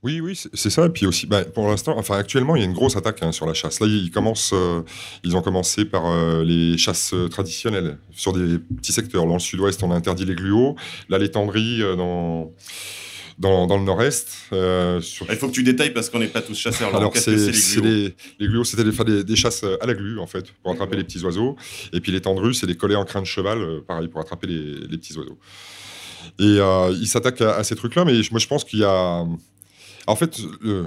Oui, 0.04 0.20
oui, 0.20 0.38
c'est 0.54 0.70
ça. 0.70 0.87
Et 0.87 0.90
puis 0.90 1.06
aussi, 1.06 1.26
bah, 1.26 1.44
pour 1.44 1.66
l'instant, 1.66 1.98
enfin 1.98 2.16
actuellement, 2.18 2.54
il 2.54 2.61
y 2.61 2.62
a 2.62 2.66
une 2.66 2.72
grosse 2.72 2.96
attaque 2.96 3.20
hein, 3.22 3.32
sur 3.32 3.46
la 3.46 3.54
chasse. 3.54 3.80
Là, 3.80 3.88
ils 3.88 4.12
commencent, 4.12 4.52
euh, 4.54 4.82
ils 5.24 5.37
ont 5.37 5.42
commencé 5.42 5.84
par 5.84 6.06
euh, 6.06 6.44
les 6.44 6.78
chasses 6.78 7.12
euh, 7.14 7.26
traditionnelles 7.28 7.98
sur 8.12 8.32
des 8.32 8.58
petits 8.58 8.92
secteurs. 8.92 9.26
Dans 9.26 9.32
le 9.34 9.38
sud-ouest, 9.40 9.82
on 9.82 9.90
a 9.90 9.96
interdit 9.96 10.24
les 10.24 10.37
gluaux. 10.37 10.76
Là, 11.08 11.18
les 11.18 11.32
tendries 11.32 11.82
euh, 11.82 11.96
dans, 11.96 12.52
dans, 13.40 13.66
dans 13.66 13.76
le 13.76 13.82
nord-est. 13.82 14.28
sur- 15.02 15.26
Il 15.30 15.37
faut 15.37 15.48
que 15.48 15.52
tu 15.52 15.64
détailles 15.64 15.92
parce 15.92 16.11
qu'on 16.11 16.20
n'est 16.20 16.28
pas 16.28 16.42
tous 16.42 16.54
chasseurs. 16.56 16.94
Alors, 16.94 17.11
c'est 17.16 17.34
les 17.34 17.50
les, 17.82 18.14
les 18.38 18.46
gluaux, 18.46 18.62
c'était 18.62 18.84
des, 19.24 19.37
chasses 19.37 19.64
à 19.80 19.84
la 19.84 19.94
glu, 19.94 20.20
en 20.20 20.28
fait, 20.28 20.52
pour 20.62 20.70
attraper 20.70 20.96
les 20.96 21.02
petits 21.02 21.24
oiseaux. 21.24 21.56
Et 21.92 22.00
puis 22.00 22.12
les 22.12 22.20
tendrues, 22.20 22.54
c'est 22.54 22.68
des 22.68 22.76
collets 22.76 22.94
en 22.94 23.04
crin 23.04 23.20
de 23.20 23.26
cheval, 23.26 23.80
pareil, 23.88 24.06
pour 24.06 24.20
attraper 24.20 24.46
les, 24.46 24.74
les 24.74 24.96
petits 24.96 25.18
oiseaux. 25.18 25.38
Et 26.38 26.58
ils 27.00 27.08
s'attaquent 27.08 27.40
à, 27.40 27.56
à 27.56 27.64
ces 27.64 27.74
trucs-là, 27.74 28.04
mais 28.04 28.12
moi, 28.30 28.38
je 28.38 28.46
pense 28.46 28.62
qu'il 28.62 28.78
y 28.78 28.84
a. 28.84 29.24
En 30.09 30.16
fait, 30.16 30.40
je 30.40 30.87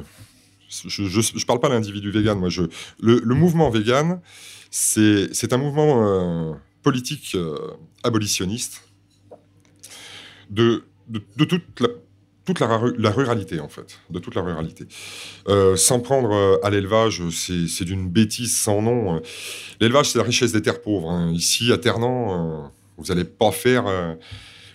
ne 1.39 1.45
parle 1.45 1.59
pas 1.59 1.69
d'individu 1.69 2.11
vegan, 2.11 2.39
moi. 2.39 2.49
Je, 2.49 2.63
le, 2.99 3.35
mouvement 3.35 3.69
vegan, 3.69 4.19
c'est 4.71 5.53
un 5.53 5.57
mouvement 5.57 6.03
euh, 6.03 6.53
politique 6.81 7.35
euh, 7.35 7.55
abolitionniste 8.03 8.81
de, 10.49 10.83
toute 11.35 12.59
la 12.59 13.11
ruralité, 13.11 13.59
en 13.59 13.69
fait, 13.69 13.99
de 14.09 14.17
toute 14.17 14.33
la 14.33 14.41
ruralité. 14.41 14.85
Euh, 15.47 15.75
sans 15.75 15.99
prendre 15.99 16.59
à 16.63 16.69
l'élevage, 16.71 17.21
c'est 17.29 17.85
d'une 17.85 18.09
bêtise 18.09 18.57
sans 18.57 18.81
nom. 18.81 19.21
L'élevage, 19.79 20.09
c'est 20.09 20.17
la 20.17 20.25
richesse 20.25 20.51
des 20.51 20.63
terres 20.63 20.81
pauvres. 20.81 21.11
hein. 21.11 21.31
Ici, 21.31 21.71
à 21.71 21.77
Ternan, 21.77 22.63
euh, 22.65 22.67
vous 22.97 23.05
n'allez 23.13 23.25
pas 23.25 23.51
faire... 23.51 23.85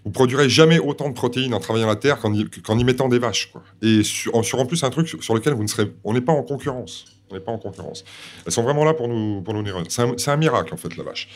vous 0.06 0.12
produirez 0.12 0.48
jamais 0.48 0.78
autant 0.78 1.08
de 1.08 1.14
protéines 1.14 1.52
en 1.52 1.58
travaillant 1.58 1.88
la 1.88 1.96
terre 1.96 2.20
qu'en 2.20 2.32
y, 2.32 2.84
mettant 2.84 3.08
des 3.08 3.18
vaches. 3.18 3.50
Quoi. 3.50 3.64
Et 3.82 4.04
sur, 4.04 4.36
en- 4.36 4.44
sur 4.44 4.60
en 4.60 4.64
plus 4.64 4.84
un 4.84 4.90
truc 4.90 5.08
sur, 5.08 5.34
lequel 5.34 5.54
vous 5.54 5.64
ne 5.64 5.68
serez... 5.68 5.92
On 6.04 6.14
n'est 6.14 6.20
pas 6.20 6.32
en 6.32 6.44
concurrence. 6.44 7.06
On 7.28 7.34
n'est 7.34 7.40
pas 7.40 7.50
en 7.50 7.58
concurrence. 7.58 8.04
Elles 8.46 8.52
sont 8.52 8.62
vraiment 8.62 8.84
là 8.84 8.94
pour 8.94 9.08
nous, 9.08 9.42
pour 9.42 9.52
nous 9.52 9.62
nourrir. 9.62 9.82
C'est 9.88 10.30
un, 10.30 10.36
miracle, 10.36 10.72
en 10.72 10.76
fait, 10.76 10.96
la 10.96 11.02
vache. 11.02 11.28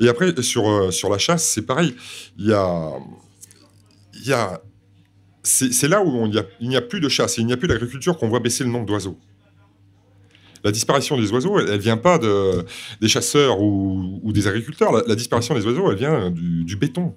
Et 0.00 0.08
après, 0.08 0.42
sur, 0.42 0.68
euh, 0.68 0.90
sur 0.90 1.08
la 1.08 1.18
chasse, 1.18 1.44
c'est 1.44 1.62
pareil. 1.62 1.94
Il 2.36 2.48
y 2.48 2.52
a... 2.52 2.90
Il 4.14 4.26
y 4.26 4.32
a 4.32 4.60
c'est 5.44 5.88
là 5.88 6.02
où 6.02 6.26
il 6.60 6.68
n'y 6.68 6.76
a 6.76 6.80
plus 6.80 7.00
de 7.00 7.08
chasse 7.08 7.38
et 7.38 7.42
il 7.42 7.46
n'y 7.46 7.52
a 7.52 7.58
plus 7.58 7.68
d'agriculture 7.68 8.16
qu'on 8.16 8.28
voit 8.28 8.40
baisser 8.40 8.64
le 8.64 8.70
nombre 8.70 8.86
d'oiseaux. 8.86 9.18
La 10.64 10.72
disparition 10.72 11.18
des 11.18 11.30
oiseaux, 11.30 11.58
elle, 11.60 11.78
vient 11.78 11.98
pas 11.98 12.18
de, 12.18 12.64
des 13.00 13.08
chasseurs 13.08 13.60
ou, 13.60 14.32
des 14.32 14.48
agriculteurs. 14.48 14.92
La, 15.06 15.14
disparition 15.14 15.54
des 15.54 15.64
oiseaux, 15.66 15.90
elle 15.90 15.98
vient 15.98 16.30
du, 16.30 16.76
béton. 16.76 17.14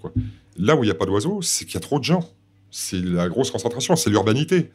Là 0.57 0.75
où 0.75 0.83
il 0.83 0.87
n'y 0.87 0.91
a 0.91 0.95
pas 0.95 1.05
d'oiseaux, 1.05 1.41
c'est 1.41 1.63
qu'il 1.63 1.75
y 1.75 1.77
a 1.77 1.81
trop 1.81 1.97
de 1.97 2.03
gens. 2.03 2.29
C'est 2.71 3.01
la 3.01 3.29
grosse 3.29 3.49
concentration, 3.49 3.95
c'est 3.95 4.09
l'urbanité. 4.09 4.69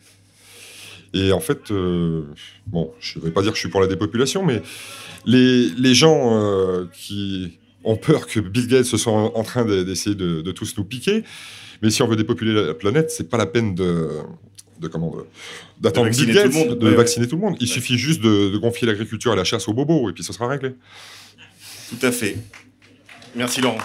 Et 1.13 1.33
en 1.33 1.41
fait, 1.41 1.71
euh, 1.71 2.23
bon, 2.67 2.91
je 2.99 3.19
ne 3.19 3.25
vais 3.25 3.31
pas 3.31 3.43
dire 3.43 3.51
que 3.51 3.57
je 3.57 3.61
suis 3.61 3.69
pour 3.69 3.83
la 3.83 3.87
dépopulation, 3.87 4.43
mais 4.43 4.63
les, 5.27 5.69
les 5.77 5.95
gens 5.95 6.41
euh, 6.41 6.87
qui 6.95 7.59
ont 7.85 7.97
peur 7.97 8.27
que 8.27 8.41
Bill 8.41 8.67
Gates 8.67 8.85
soit 8.85 9.13
en, 9.13 9.43
train 9.43 9.67
de- 9.67 9.83
d'essayer 9.83 10.17
de, 10.17 10.41
de 10.41 10.53
tous 10.53 10.75
nous 10.79 10.85
piquer, 10.85 11.25
mais 11.83 11.91
si 11.91 12.03
on 12.03 12.09
veut 12.09 12.17
dépopuler 12.17 12.55
la 12.55 12.73
planète, 12.73 13.11
c'est 13.11 13.29
pas 13.29 13.37
la 13.37 13.45
peine 13.45 13.75
de, 13.75 14.09
de 14.83 14.89
comment 14.89 15.11
de- 15.17 15.25
d'attendre 15.81 16.11
De 16.11 16.15
Bill 16.17 16.33
vacciner 16.33 16.35
Gates, 16.35 16.53
tout 16.53 16.59
le 16.59 16.65
monde. 16.69 16.79
de 16.79 16.85
Ouais, 16.85 16.91
ouais. 16.91 16.97
vacciner 16.97 17.27
tout 17.29 17.37
le 17.37 17.43
monde. 17.43 17.57
Il 17.61 17.69
suffit 17.69 17.97
juste 17.97 18.21
de, 18.21 18.51
de 18.51 18.59
confier 18.59 18.87
l'agriculture 18.87 19.33
et 19.33 19.37
la 19.37 19.45
chasse 19.45 19.69
aux 19.69 19.73
bobos 19.73 20.11
et 20.11 20.13
puis 20.13 20.23
ce 20.25 20.33
sera 20.33 20.49
réglé. 20.49 20.73
Tout 21.89 22.05
à 22.07 22.13
fait. 22.13 22.37
Merci 23.35 23.61
Laurent. 23.63 23.79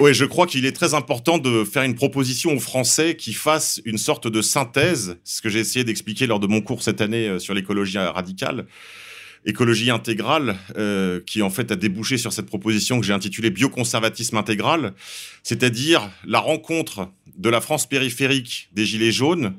Oui, 0.00 0.12
je 0.12 0.24
crois 0.24 0.46
qu'il 0.46 0.66
est 0.66 0.72
très 0.72 0.92
important 0.92 1.38
de 1.38 1.62
faire 1.64 1.84
une 1.84 1.94
proposition 1.94 2.52
aux 2.52 2.58
Français 2.60 3.14
qui 3.16 3.32
fasse 3.32 3.80
une 3.84 3.96
sorte 3.96 4.26
de 4.26 4.42
synthèse, 4.42 5.16
c'est 5.22 5.36
ce 5.36 5.42
que 5.42 5.48
j'ai 5.48 5.60
essayé 5.60 5.84
d'expliquer 5.84 6.26
lors 6.26 6.40
de 6.40 6.48
mon 6.48 6.60
cours 6.60 6.82
cette 6.82 7.00
année 7.00 7.28
euh, 7.28 7.38
sur 7.38 7.54
l'écologie 7.54 7.96
radicale, 7.98 8.66
écologie 9.44 9.90
intégrale, 9.90 10.56
euh, 10.76 11.20
qui 11.26 11.42
en 11.42 11.50
fait 11.50 11.70
a 11.70 11.76
débouché 11.76 12.16
sur 12.16 12.32
cette 12.32 12.46
proposition 12.46 13.00
que 13.00 13.06
j'ai 13.06 13.12
intitulée 13.12 13.50
bioconservatisme 13.50 14.36
intégral, 14.36 14.94
c'est-à-dire 15.42 16.10
la 16.24 16.38
rencontre 16.38 17.10
de 17.36 17.50
la 17.50 17.60
France 17.60 17.86
périphérique 17.88 18.68
des 18.72 18.86
Gilets 18.86 19.12
jaunes, 19.12 19.54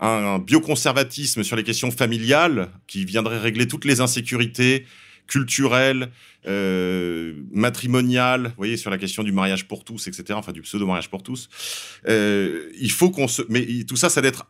un 0.00 0.38
bioconservatisme 0.38 1.44
sur 1.44 1.56
les 1.56 1.62
questions 1.62 1.90
familiales 1.90 2.70
qui 2.86 3.04
viendrait 3.04 3.38
régler 3.38 3.68
toutes 3.68 3.84
les 3.84 4.00
insécurités 4.00 4.86
culturelles, 5.28 6.10
euh, 6.46 7.34
matrimoniales, 7.52 8.48
vous 8.48 8.54
voyez, 8.56 8.76
sur 8.76 8.90
la 8.90 8.98
question 8.98 9.22
du 9.22 9.30
mariage 9.30 9.68
pour 9.68 9.84
tous, 9.84 10.08
etc., 10.08 10.34
enfin 10.34 10.52
du 10.52 10.62
pseudo-mariage 10.62 11.08
pour 11.08 11.22
tous. 11.22 11.48
Euh, 12.08 12.68
il 12.80 12.90
faut 12.90 13.10
qu'on 13.10 13.28
se... 13.28 13.42
Mais 13.48 13.84
tout 13.84 13.96
ça, 13.96 14.08
ça 14.08 14.20
doit 14.20 14.28
être 14.28 14.46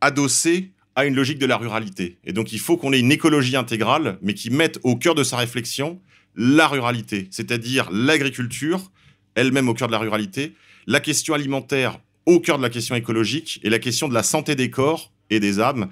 adossé 0.00 0.72
à 0.96 1.04
une 1.04 1.14
logique 1.14 1.38
de 1.38 1.46
la 1.46 1.58
ruralité. 1.58 2.18
Et 2.24 2.32
donc, 2.32 2.52
il 2.52 2.58
faut 2.58 2.76
qu'on 2.76 2.92
ait 2.92 2.98
une 2.98 3.12
écologie 3.12 3.56
intégrale, 3.56 4.18
mais 4.22 4.34
qui 4.34 4.50
mette 4.50 4.80
au 4.82 4.96
cœur 4.96 5.14
de 5.14 5.22
sa 5.22 5.36
réflexion 5.36 6.00
la 6.34 6.66
ruralité, 6.66 7.28
c'est-à-dire 7.30 7.88
l'agriculture, 7.90 8.90
elle-même 9.34 9.68
au 9.68 9.74
cœur 9.74 9.88
de 9.88 9.92
la 9.92 9.98
ruralité, 9.98 10.54
la 10.86 11.00
question 11.00 11.34
alimentaire 11.34 11.98
au 12.26 12.40
cœur 12.40 12.58
de 12.58 12.62
la 12.62 12.70
question 12.70 12.94
écologique 12.94 13.60
et 13.62 13.70
la 13.70 13.78
question 13.78 14.08
de 14.08 14.14
la 14.14 14.22
santé 14.22 14.54
des 14.54 14.70
corps 14.70 15.12
et 15.30 15.40
des 15.40 15.60
âmes 15.60 15.88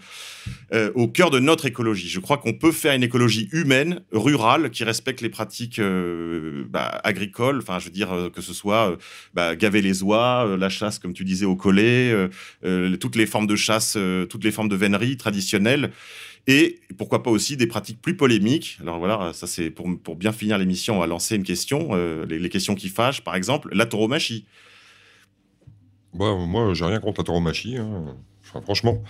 euh, 0.73 0.91
au 0.95 1.09
cœur 1.09 1.31
de 1.31 1.39
notre 1.39 1.67
écologie. 1.67 2.09
Je 2.09 2.21
crois 2.21 2.39
qu'on 2.39 2.53
peut 2.53 2.73
faire 2.73 2.95
une 2.95 3.03
écologie 3.03 3.49
humaine, 3.53 4.01
rurale, 4.13 4.71
qui 4.71 4.85
respecte 4.85 5.21
les 5.21 5.29
pratiques 5.29 5.79
euh, 5.79 6.65
bah, 6.69 7.01
agricoles, 7.05 7.59
enfin 7.59 7.79
je 7.79 7.87
veux 7.87 7.91
dire 7.91 8.13
euh, 8.13 8.31
que 8.31 8.41
ce 8.41 8.53
soit 8.53 8.97
bah, 9.35 9.57
gaver 9.57 9.83
les 9.83 10.03
oies, 10.03 10.57
la 10.59 10.69
chasse 10.69 10.99
comme 10.99 11.13
tu 11.13 11.25
disais 11.25 11.47
au 11.47 11.57
collet, 11.57 12.15
toutes 13.01 13.17
les 13.17 13.27
formes 13.27 13.47
de 13.47 13.57
chasse, 13.57 13.97
toutes 14.29 14.45
les 14.45 14.51
formes 14.51 14.69
de 14.69 14.77
vénerie 14.77 15.17
traditionnelles. 15.17 15.91
Et 16.47 16.81
pourquoi 16.99 17.23
pas 17.23 17.31
aussi 17.31 17.57
des 17.57 17.67
pratiques 17.67 18.03
plus 18.03 18.17
polémiques. 18.17 18.77
Alors 18.83 18.99
voilà, 18.99 19.33
ça 19.33 19.47
c'est 19.47 19.71
pour, 19.71 20.17
bien 20.17 20.33
finir 20.33 20.59
l'émission, 20.59 20.97
on 20.97 21.01
va 21.01 21.07
lancer 21.07 21.37
une 21.37 21.43
question, 21.43 21.95
les, 22.25 22.39
les 22.39 22.49
questions 22.51 22.75
qui 22.75 22.89
fâchent, 22.89 23.23
par 23.23 23.35
exemple, 23.35 23.71
la 23.73 23.87
tauromachie. 23.87 24.45
Bah, 26.13 26.35
moi, 26.35 26.75
j'ai 26.75 26.85
rien 26.85 27.01
contre 27.01 27.23
la 27.23 27.25
tauromachie. 27.25 27.77
hein. 27.79 28.17
Franchement, 28.63 29.03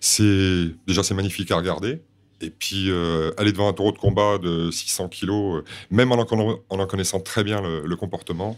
c'est 0.00 0.70
déjà 0.86 1.02
c'est 1.02 1.14
magnifique 1.14 1.50
à 1.50 1.56
regarder. 1.56 2.00
Et 2.40 2.50
puis, 2.50 2.88
euh, 2.88 3.32
aller 3.36 3.50
devant 3.50 3.68
un 3.68 3.72
taureau 3.72 3.90
de 3.90 3.98
combat 3.98 4.38
de 4.38 4.70
600 4.70 5.08
kilos, 5.08 5.56
euh, 5.58 5.64
même 5.90 6.12
en 6.12 6.16
en, 6.16 6.24
conna- 6.24 6.56
en 6.68 6.78
en 6.78 6.86
connaissant 6.86 7.18
très 7.18 7.42
bien 7.42 7.60
le, 7.60 7.96
comportement, 7.96 8.56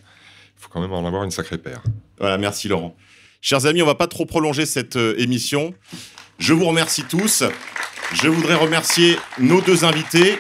il 0.59 0.63
faut 0.63 0.69
quand 0.69 0.83
même 0.83 0.93
en 0.93 1.07
avoir 1.07 1.25
une 1.25 1.31
sacrée 1.31 1.57
paire. 1.57 1.83
Voilà, 2.19 2.37
merci 2.37 2.69
Laurent. 2.69 2.95
Chers 3.41 3.65
amis, 3.65 3.81
on 3.81 3.87
va 3.87 3.95
pas 3.95 4.07
trop 4.07 4.27
prolonger 4.27 4.67
cette 4.67 4.97
euh, 4.97 5.15
émission. 5.19 5.73
Je 6.39 6.53
vous 6.53 6.67
remercie 6.67 7.05
tous. 7.05 7.43
Je 8.13 8.29
voudrais 8.29 8.55
remercier 8.55 9.17
nos 9.39 9.63
deux 9.63 9.85
invités, 9.85 10.39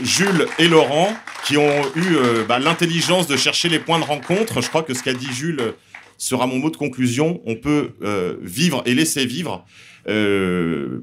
Jules 0.00 0.46
et 0.58 0.66
Laurent, 0.66 1.14
qui 1.44 1.56
ont 1.58 1.82
eu 1.94 2.16
bah, 2.48 2.58
l'intelligence 2.58 3.26
de 3.26 3.36
chercher 3.36 3.68
les 3.68 3.78
points 3.78 3.98
de 3.98 4.04
rencontre. 4.04 4.60
Je 4.62 4.68
crois 4.68 4.82
que 4.82 4.94
ce 4.94 5.02
qu'a 5.02 5.12
dit 5.12 5.30
Jules 5.32 5.74
sera 6.22 6.46
mon 6.46 6.58
mot 6.58 6.70
de 6.70 6.76
conclusion. 6.76 7.42
On 7.46 7.56
peut 7.56 7.90
euh, 8.02 8.36
vivre 8.42 8.82
et 8.86 8.94
laisser 8.94 9.26
vivre. 9.26 9.66
Euh, 10.08 11.00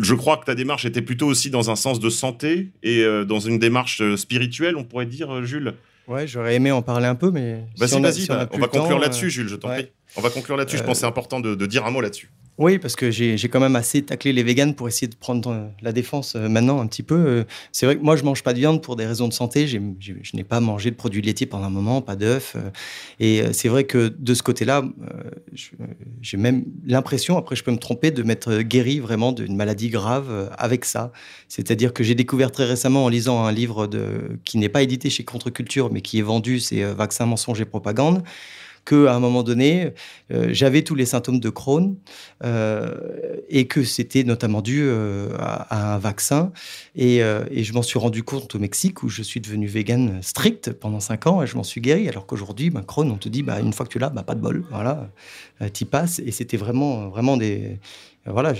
je 0.00 0.14
crois 0.14 0.36
que 0.36 0.44
ta 0.44 0.54
démarche 0.54 0.84
était 0.84 1.02
plutôt 1.02 1.26
aussi 1.26 1.50
dans 1.50 1.70
un 1.70 1.76
sens 1.76 1.98
de 2.00 2.08
santé 2.08 2.70
et 2.82 3.02
euh, 3.02 3.24
dans 3.24 3.40
une 3.40 3.58
démarche 3.58 4.02
spirituelle, 4.16 4.76
on 4.76 4.84
pourrait 4.84 5.06
dire, 5.06 5.44
Jules. 5.44 5.74
Ouais, 6.06 6.26
j'aurais 6.26 6.54
aimé 6.54 6.70
en 6.70 6.82
parler 6.82 7.06
un 7.06 7.14
peu, 7.14 7.30
mais. 7.30 7.64
Vas-y, 7.78 7.88
si 7.88 8.00
vas-y, 8.00 8.20
si 8.22 8.30
on 8.30 8.34
bah, 8.34 8.48
on 8.52 8.58
va 8.58 8.68
conclure 8.68 8.98
là-dessus, 8.98 9.30
Jules, 9.30 9.48
je 9.48 9.56
t'en 9.56 9.70
ouais. 9.70 9.82
prie. 9.82 9.92
On 10.16 10.20
va 10.20 10.30
conclure 10.30 10.56
là-dessus, 10.56 10.76
je 10.76 10.82
pense 10.82 10.98
que 10.98 11.00
c'est 11.00 11.06
important 11.06 11.40
de, 11.40 11.54
de 11.54 11.66
dire 11.66 11.84
un 11.84 11.90
mot 11.90 12.00
là-dessus. 12.00 12.30
Oui, 12.56 12.78
parce 12.78 12.94
que 12.94 13.10
j'ai 13.10 13.36
quand 13.48 13.58
même 13.58 13.74
assez 13.74 14.02
taclé 14.02 14.32
les 14.32 14.44
véganes 14.44 14.76
pour 14.76 14.86
essayer 14.86 15.08
de 15.08 15.16
prendre 15.16 15.50
euh, 15.50 15.66
la 15.82 15.90
défense 15.90 16.36
euh, 16.36 16.48
maintenant 16.48 16.80
un 16.80 16.86
petit 16.86 17.02
peu. 17.02 17.16
Euh, 17.16 17.44
C'est 17.72 17.84
vrai 17.84 17.96
que 17.96 18.02
moi, 18.02 18.14
je 18.14 18.22
mange 18.22 18.44
pas 18.44 18.52
de 18.52 18.60
viande 18.60 18.80
pour 18.80 18.94
des 18.94 19.06
raisons 19.06 19.26
de 19.26 19.32
santé. 19.32 19.66
Je 19.66 19.80
n'ai 20.34 20.44
pas 20.44 20.60
mangé 20.60 20.92
de 20.92 20.94
produits 20.94 21.20
laitiers 21.20 21.46
pendant 21.46 21.64
un 21.64 21.70
moment, 21.70 22.00
pas 22.00 22.14
d'œufs. 22.14 22.56
et 23.18 23.42
c'est 23.52 23.68
vrai 23.68 23.84
que 23.84 24.14
de 24.16 24.34
ce 24.34 24.44
côté-là, 24.44 24.84
j'ai 26.22 26.36
même 26.36 26.64
l'impression, 26.86 27.36
après 27.36 27.56
je 27.56 27.64
peux 27.64 27.72
me 27.72 27.78
tromper, 27.78 28.12
de 28.12 28.22
m'être 28.22 28.58
guéri 28.60 29.00
vraiment 29.00 29.32
d'une 29.32 29.56
maladie 29.56 29.88
grave 29.88 30.50
avec 30.56 30.84
ça. 30.84 31.12
C'est-à-dire 31.48 31.92
que 31.92 32.04
j'ai 32.04 32.14
découvert 32.14 32.52
très 32.52 32.64
récemment 32.64 33.04
en 33.04 33.08
lisant 33.08 33.44
un 33.44 33.52
livre 33.52 33.86
de, 33.86 34.38
qui 34.44 34.58
n'est 34.58 34.68
pas 34.68 34.82
édité 34.82 35.10
chez 35.10 35.24
Contre-Culture, 35.24 35.90
mais 35.92 36.02
qui 36.02 36.18
est 36.18 36.22
vendu, 36.22 36.60
c'est 36.60 36.84
Vaccins, 36.84 37.26
mensonges 37.26 37.60
et 37.60 37.64
propagande 37.64 38.22
qu'à 38.84 39.14
un 39.14 39.20
moment 39.20 39.42
donné, 39.42 39.92
euh, 40.32 40.48
j'avais 40.52 40.82
tous 40.82 40.94
les 40.94 41.06
symptômes 41.06 41.40
de 41.40 41.48
Crohn 41.50 41.96
euh, 42.44 42.94
et 43.48 43.66
que 43.66 43.84
c'était 43.84 44.24
notamment 44.24 44.62
dû 44.62 44.82
euh, 44.82 45.30
à, 45.38 45.90
à 45.90 45.94
un 45.94 45.98
vaccin. 45.98 46.52
Et, 46.96 47.20
je 47.64 47.72
m'en 47.72 47.82
suis 47.82 47.98
rendu 47.98 48.22
compte 48.22 48.54
au 48.54 48.58
Mexique 48.58 49.02
où 49.02 49.08
je 49.08 49.22
suis 49.22 49.40
devenu 49.40 49.66
vegan 49.66 50.20
strict 50.22 50.72
pendant 50.72 51.00
5 51.00 51.26
ans 51.26 51.42
et 51.42 51.46
je 51.46 51.56
m'en 51.56 51.62
suis 51.62 51.80
guéri. 51.80 52.08
Alors 52.08 52.26
qu'aujourd'hui, 52.26 52.70
ben, 52.70 52.82
Crohn, 52.82 53.10
on 53.10 53.16
te 53.16 53.28
dit, 53.28 53.42
bah, 53.42 53.60
une 53.60 53.72
fois 53.72 53.86
que 53.86 53.90
tu 53.90 53.98
l'as, 53.98 54.10
bah, 54.10 54.22
pas 54.22 54.34
de 54.34 54.40
bol, 54.40 54.64
voilà, 54.70 55.10
t'y 55.72 55.86
passes. 55.86 56.18
Et 56.18 56.30
c'était 56.30 56.58
vraiment, 56.58 57.08
vraiment 57.08 57.36
des, 57.36 57.78
voilà, 58.26 58.54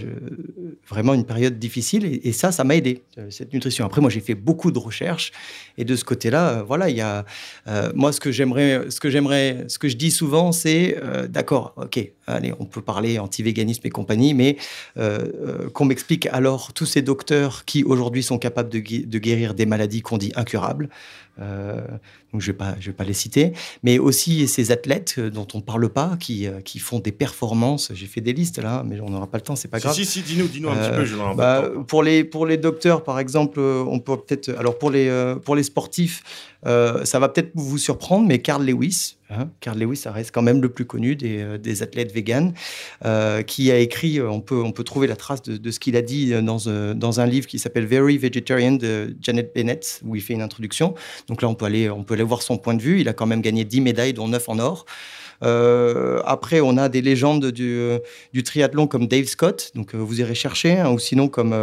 vraiment 0.88 1.14
une 1.14 1.24
période 1.24 1.59
difficile. 1.59 2.20
Et, 2.22 2.33
ça, 2.33 2.53
ça 2.53 2.64
m'a 2.64 2.77
aidé, 2.77 3.03
cette 3.31 3.53
nutrition. 3.53 3.87
Après, 3.87 4.00
moi, 4.00 4.11
j'ai 4.11 4.20
fait 4.20 4.35
beaucoup 4.35 4.70
de 4.70 4.79
recherches. 4.79 5.33
Et 5.79 5.85
de 5.85 5.96
ce 5.96 6.05
côté-là, 6.05 6.59
euh, 6.59 6.62
voilà, 6.62 6.90
il 6.90 6.96
y 6.96 7.00
a... 7.00 7.24
euh, 7.66 7.90
moi, 7.94 8.12
ce 8.12 8.20
que 8.20 8.31
j'aimerais, 8.31 8.90
ce 8.90 9.00
que 9.00 9.09
j'aimerais, 9.09 9.64
ce 9.68 9.79
que 9.79 9.88
je 9.88 9.96
dis 9.96 10.11
souvent, 10.11 10.53
c'est, 10.53 10.98
euh, 11.03 11.27
d'accord, 11.27 11.74
ok, 11.77 12.12
allez, 12.26 12.52
on 12.58 12.64
peut 12.64 12.82
parler 12.82 13.18
anti-véganisme 13.18 13.82
et 13.84 13.90
compagnie, 13.90 14.34
mais 14.34 14.56
euh, 14.96 15.18
euh, 15.34 15.70
qu'on 15.70 15.84
m'explique 15.84 16.26
alors 16.26 16.72
tous 16.72 16.87
ces 16.87 17.02
docteurs 17.02 17.64
qui, 17.64 17.84
aujourd'hui, 17.84 18.22
sont 18.22 18.38
capables 18.38 18.68
de, 18.70 18.78
guérir 18.78 19.54
des 19.54 19.66
maladies 19.66 20.02
qu'on 20.02 20.18
dit 20.18 20.32
incurables. 20.37 20.88
Euh, 21.40 21.80
donc 22.32 22.40
je 22.40 22.48
ne 22.48 22.52
vais, 22.52 22.56
pas- 22.56 22.76
je 22.78 22.87
vais 22.90 22.92
pas 22.96 23.02
les 23.02 23.12
citer, 23.12 23.52
mais 23.82 23.98
aussi 23.98 24.46
ces 24.46 24.70
athlètes 24.70 25.16
euh, 25.18 25.30
dont 25.30 25.46
on 25.52 25.58
ne 25.58 25.62
parle 25.62 25.88
pas, 25.88 26.16
qui, 26.20 26.46
euh, 26.46 26.60
qui 26.60 26.78
font 26.78 27.00
des 27.00 27.10
performances. 27.10 27.90
J'ai 27.92 28.06
fait 28.06 28.20
des 28.20 28.32
listes 28.32 28.58
là, 28.58 28.84
mais 28.87 29.00
on 29.00 29.10
n'aura 29.10 29.26
pas 29.26 29.38
le 29.38 29.42
temps, 29.42 29.56
c'est 29.56 29.66
pas 29.66 29.78
Si, 29.80 29.84
grave. 29.84 29.96
si, 29.96 30.04
si, 30.04 30.22
dis-nous, 30.22 30.46
dis-nous 30.46 30.68
un 30.68 30.76
Euh, 30.76 31.02
petit 31.02 31.12
peu, 31.12 31.20
un 31.20 31.30
peu 31.30 31.37
Bah, 31.37 31.70
pour 31.88 32.04
les 32.04 32.22
pour 32.22 32.46
les 32.46 32.56
docteurs, 32.56 33.02
par 33.02 33.18
exemple, 33.18 33.58
on 33.58 33.98
peut 33.98 34.16
peut-être. 34.16 34.50
Alors 34.58 34.78
pour 34.78 34.90
les 34.92 35.34
pour 35.44 35.56
les 35.56 35.64
sportifs, 35.64 36.22
euh, 36.66 37.04
ça 37.04 37.18
va 37.18 37.28
peut-être 37.28 37.50
vous 37.54 37.78
surprendre, 37.78 38.26
mais 38.28 38.38
Carl 38.38 38.64
Lewis, 38.64 39.16
hein, 39.38 39.51
Carl 39.61 39.79
Lewis, 39.79 39.97
ça 39.97 40.12
reste 40.12 40.31
quand 40.33 40.42
même 40.42 40.62
le 40.62 40.68
plus 40.68 40.85
connu 40.85 41.16
des, 41.16 41.38
euh, 41.40 41.83
athlètes 41.83 42.12
véganes, 42.12 42.55
euh, 43.05 43.42
qui 43.42 43.70
a 43.70 43.79
écrit. 43.79 44.18
euh, 44.18 44.29
On 44.29 44.40
peut 44.40 44.85
trouver 44.85 45.07
la 45.07 45.16
trace 45.16 45.42
de, 45.42 45.70
ce 45.70 45.81
qu'il 45.81 45.97
a 45.97 46.03
dit 46.03 46.33
dans 46.42 47.20
un 47.20 47.27
livre 47.27 47.47
qui 47.47 47.59
s'appelle 47.59 47.87
Very 47.87 48.18
Vegetarian 48.18 48.73
de 48.73 49.16
Janet 49.20 49.53
Bennett, 49.55 50.01
où 50.05 50.16
il 50.16 50.23
fait 50.23 50.35
une 50.35 50.42
introduction. 50.42 50.94
Donc 51.29 51.42
là, 51.42 51.49
on 51.49 51.55
peut 51.55 51.64
aller 51.64 51.88
voir 52.23 52.42
son 52.42 52.59
point 52.59 52.75
de 52.75 52.83
vue. 52.83 53.01
Il 53.01 53.09
a 53.09 53.12
quand 53.12 53.27
même 53.27 53.40
gagné 53.40 53.64
10 53.64 53.81
médailles, 53.81 54.12
dont 54.12 54.29
9 54.29 54.49
en 54.49 54.59
or. 54.59 54.87
Après, 56.25 56.61
on 56.61 56.77
a 56.77 56.88
des 56.88 57.03
légendes 57.03 57.47
du, 57.47 58.42
triathlon 58.44 58.87
comme 58.87 59.07
Dave 59.07 59.27
Scott, 59.27 59.73
donc 59.75 59.94
vous 59.94 60.20
irez 60.20 60.35
chercher, 60.35 60.79
hein, 60.79 60.90
ou 60.90 60.99
sinon 60.99 61.29
comme, 61.29 61.55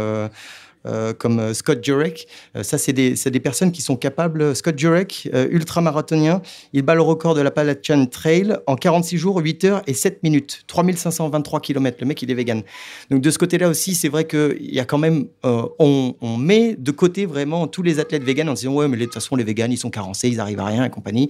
euh, 0.86 1.12
comme 1.12 1.38
euh, 1.38 1.54
Scott 1.54 1.84
Jurek. 1.84 2.26
Euh, 2.56 2.62
ça, 2.62 2.78
c'est 2.78 2.92
des, 2.92 3.40
personnes 3.40 3.72
qui 3.72 3.82
sont 3.82 3.96
capables. 3.96 4.54
Scott 4.56 4.78
Jurek, 4.78 5.28
euh, 5.32 5.46
ultramarathonien, 5.50 6.42
il 6.72 6.82
bat 6.82 6.94
le 6.94 7.02
record 7.02 7.34
de 7.34 7.40
la 7.40 7.52
Appalachian 7.52 8.06
Trail 8.06 8.56
en 8.66 8.76
46 8.76 9.18
jours, 9.18 9.38
8 9.38 9.64
heures 9.64 9.82
et 9.86 9.92
7 9.92 10.22
minutes. 10.22 10.62
3523 10.66 11.60
km. 11.60 11.98
Le 12.00 12.06
mec, 12.06 12.22
il 12.22 12.30
est 12.30 12.34
vegan. 12.34 12.62
Donc 13.10 13.20
de 13.20 13.30
ce 13.30 13.38
côté-là 13.38 13.68
aussi, 13.68 13.94
c'est 13.94 14.08
vrai 14.08 14.26
qu'il 14.26 14.74
y 14.74 14.80
a 14.80 14.86
quand 14.86 14.96
même, 14.96 15.26
on, 15.44 16.14
met 16.38 16.76
de 16.76 16.90
côté 16.90 17.26
vraiment 17.26 17.66
tous 17.66 17.82
les 17.82 18.00
athlètes 18.00 18.24
véganes 18.24 18.48
en 18.48 18.54
disant 18.54 18.72
ouais, 18.72 18.88
mais 18.88 18.96
de 18.96 19.04
toute 19.04 19.14
façon 19.14 19.36
les 19.36 19.44
véganes 19.44 19.70
ils 19.70 19.76
sont 19.76 19.90
carencés, 19.90 20.28
ils 20.28 20.40
arrivent 20.40 20.60
à 20.60 20.64
rien 20.64 20.84
et 20.84 20.90
compagnie. 20.90 21.28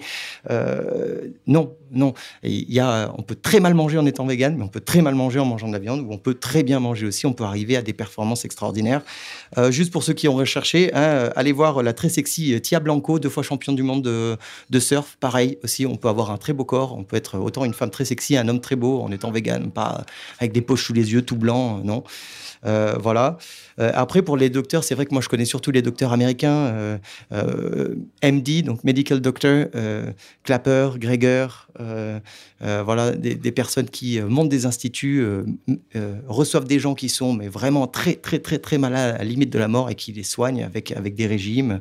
Non, 1.48 1.74
non. 1.90 2.14
Il 2.44 2.72
y 2.72 2.78
a, 2.78 3.12
on 3.18 3.22
peut 3.22 3.34
très 3.34 3.58
mal 3.58 3.74
manger 3.74 3.98
en 3.98 4.06
étant 4.06 4.26
vegan, 4.26 4.54
mais 4.56 4.64
on 4.64 4.68
peut 4.68 4.80
très 4.80 5.02
mal 5.02 5.16
manger 5.16 5.40
en 5.40 5.44
mangeant 5.44 5.66
de 5.66 5.72
la 5.72 5.78
viande, 5.80 6.00
ou 6.00 6.12
on 6.12 6.18
peut 6.18 6.34
très 6.34 6.62
bien 6.62 6.78
manger 6.78 7.06
aussi. 7.06 7.26
On 7.26 7.32
peut 7.32 7.44
arriver 7.44 7.76
à 7.76 7.82
des 7.82 7.92
performances 7.92 8.44
extraordinaires. 8.44 9.02
Euh, 9.58 9.70
juste 9.70 9.92
pour 9.92 10.02
ceux 10.02 10.12
qui 10.12 10.28
ont 10.28 10.34
recherché, 10.34 10.92
hein, 10.94 11.00
euh, 11.00 11.30
allez 11.36 11.52
voir 11.52 11.82
la 11.82 11.92
très 11.92 12.08
sexy 12.08 12.54
euh, 12.54 12.58
Tia 12.58 12.80
Blanco, 12.80 13.18
deux 13.18 13.28
fois 13.28 13.42
championne 13.42 13.76
du 13.76 13.82
monde 13.82 14.02
de, 14.02 14.36
de 14.70 14.80
surf. 14.80 15.16
Pareil 15.20 15.58
aussi, 15.62 15.86
on 15.86 15.96
peut 15.96 16.08
avoir 16.08 16.30
un 16.30 16.38
très 16.38 16.52
beau 16.52 16.64
corps. 16.64 16.96
On 16.96 17.04
peut 17.04 17.16
être 17.16 17.38
autant 17.38 17.64
une 17.64 17.74
femme 17.74 17.90
très 17.90 18.04
sexy, 18.04 18.36
un 18.36 18.48
homme 18.48 18.60
très 18.60 18.76
beau 18.76 19.00
en 19.02 19.12
étant 19.12 19.30
vegan, 19.30 19.70
pas 19.70 20.04
avec 20.38 20.52
des 20.52 20.62
poches 20.62 20.84
sous 20.84 20.92
les 20.92 21.12
yeux, 21.12 21.22
tout 21.22 21.36
blanc, 21.36 21.80
non. 21.84 22.04
Euh, 22.64 22.96
voilà. 23.00 23.38
Euh, 23.78 23.90
après, 23.94 24.22
pour 24.22 24.36
les 24.36 24.50
docteurs, 24.50 24.84
c'est 24.84 24.94
vrai 24.94 25.06
que 25.06 25.12
moi, 25.12 25.22
je 25.22 25.28
connais 25.28 25.44
surtout 25.44 25.70
les 25.70 25.82
docteurs 25.82 26.12
américains. 26.12 26.50
euh, 26.50 26.98
euh, 27.32 27.94
MD, 28.22 28.62
donc 28.62 28.84
Medical 28.84 29.20
Doctor, 29.20 29.66
Clapper, 30.44 30.90
Greger, 30.96 31.46
voilà, 32.60 33.12
des, 33.12 33.52
personnes 33.52 33.88
qui 33.88 34.20
montent 34.20 34.48
des 34.48 34.66
instituts, 34.66 35.24
reçoivent 36.26 36.66
des 36.66 36.78
gens 36.78 36.94
qui 36.94 37.08
sont 37.08 37.32
mais 37.32 37.48
vraiment 37.48 37.86
très, 37.86 38.14
très, 38.14 38.38
très, 38.38 38.58
très 38.58 38.78
malades, 38.78 39.16
à 39.16 39.18
la 39.18 39.24
limite 39.24 39.50
de 39.50 39.58
la 39.58 39.68
mort 39.68 39.90
et 39.90 39.94
qui 39.94 40.12
les 40.12 40.22
soigne 40.22 40.62
avec, 40.62 40.92
avec 40.92 41.14
des 41.14 41.26
régimes 41.26 41.80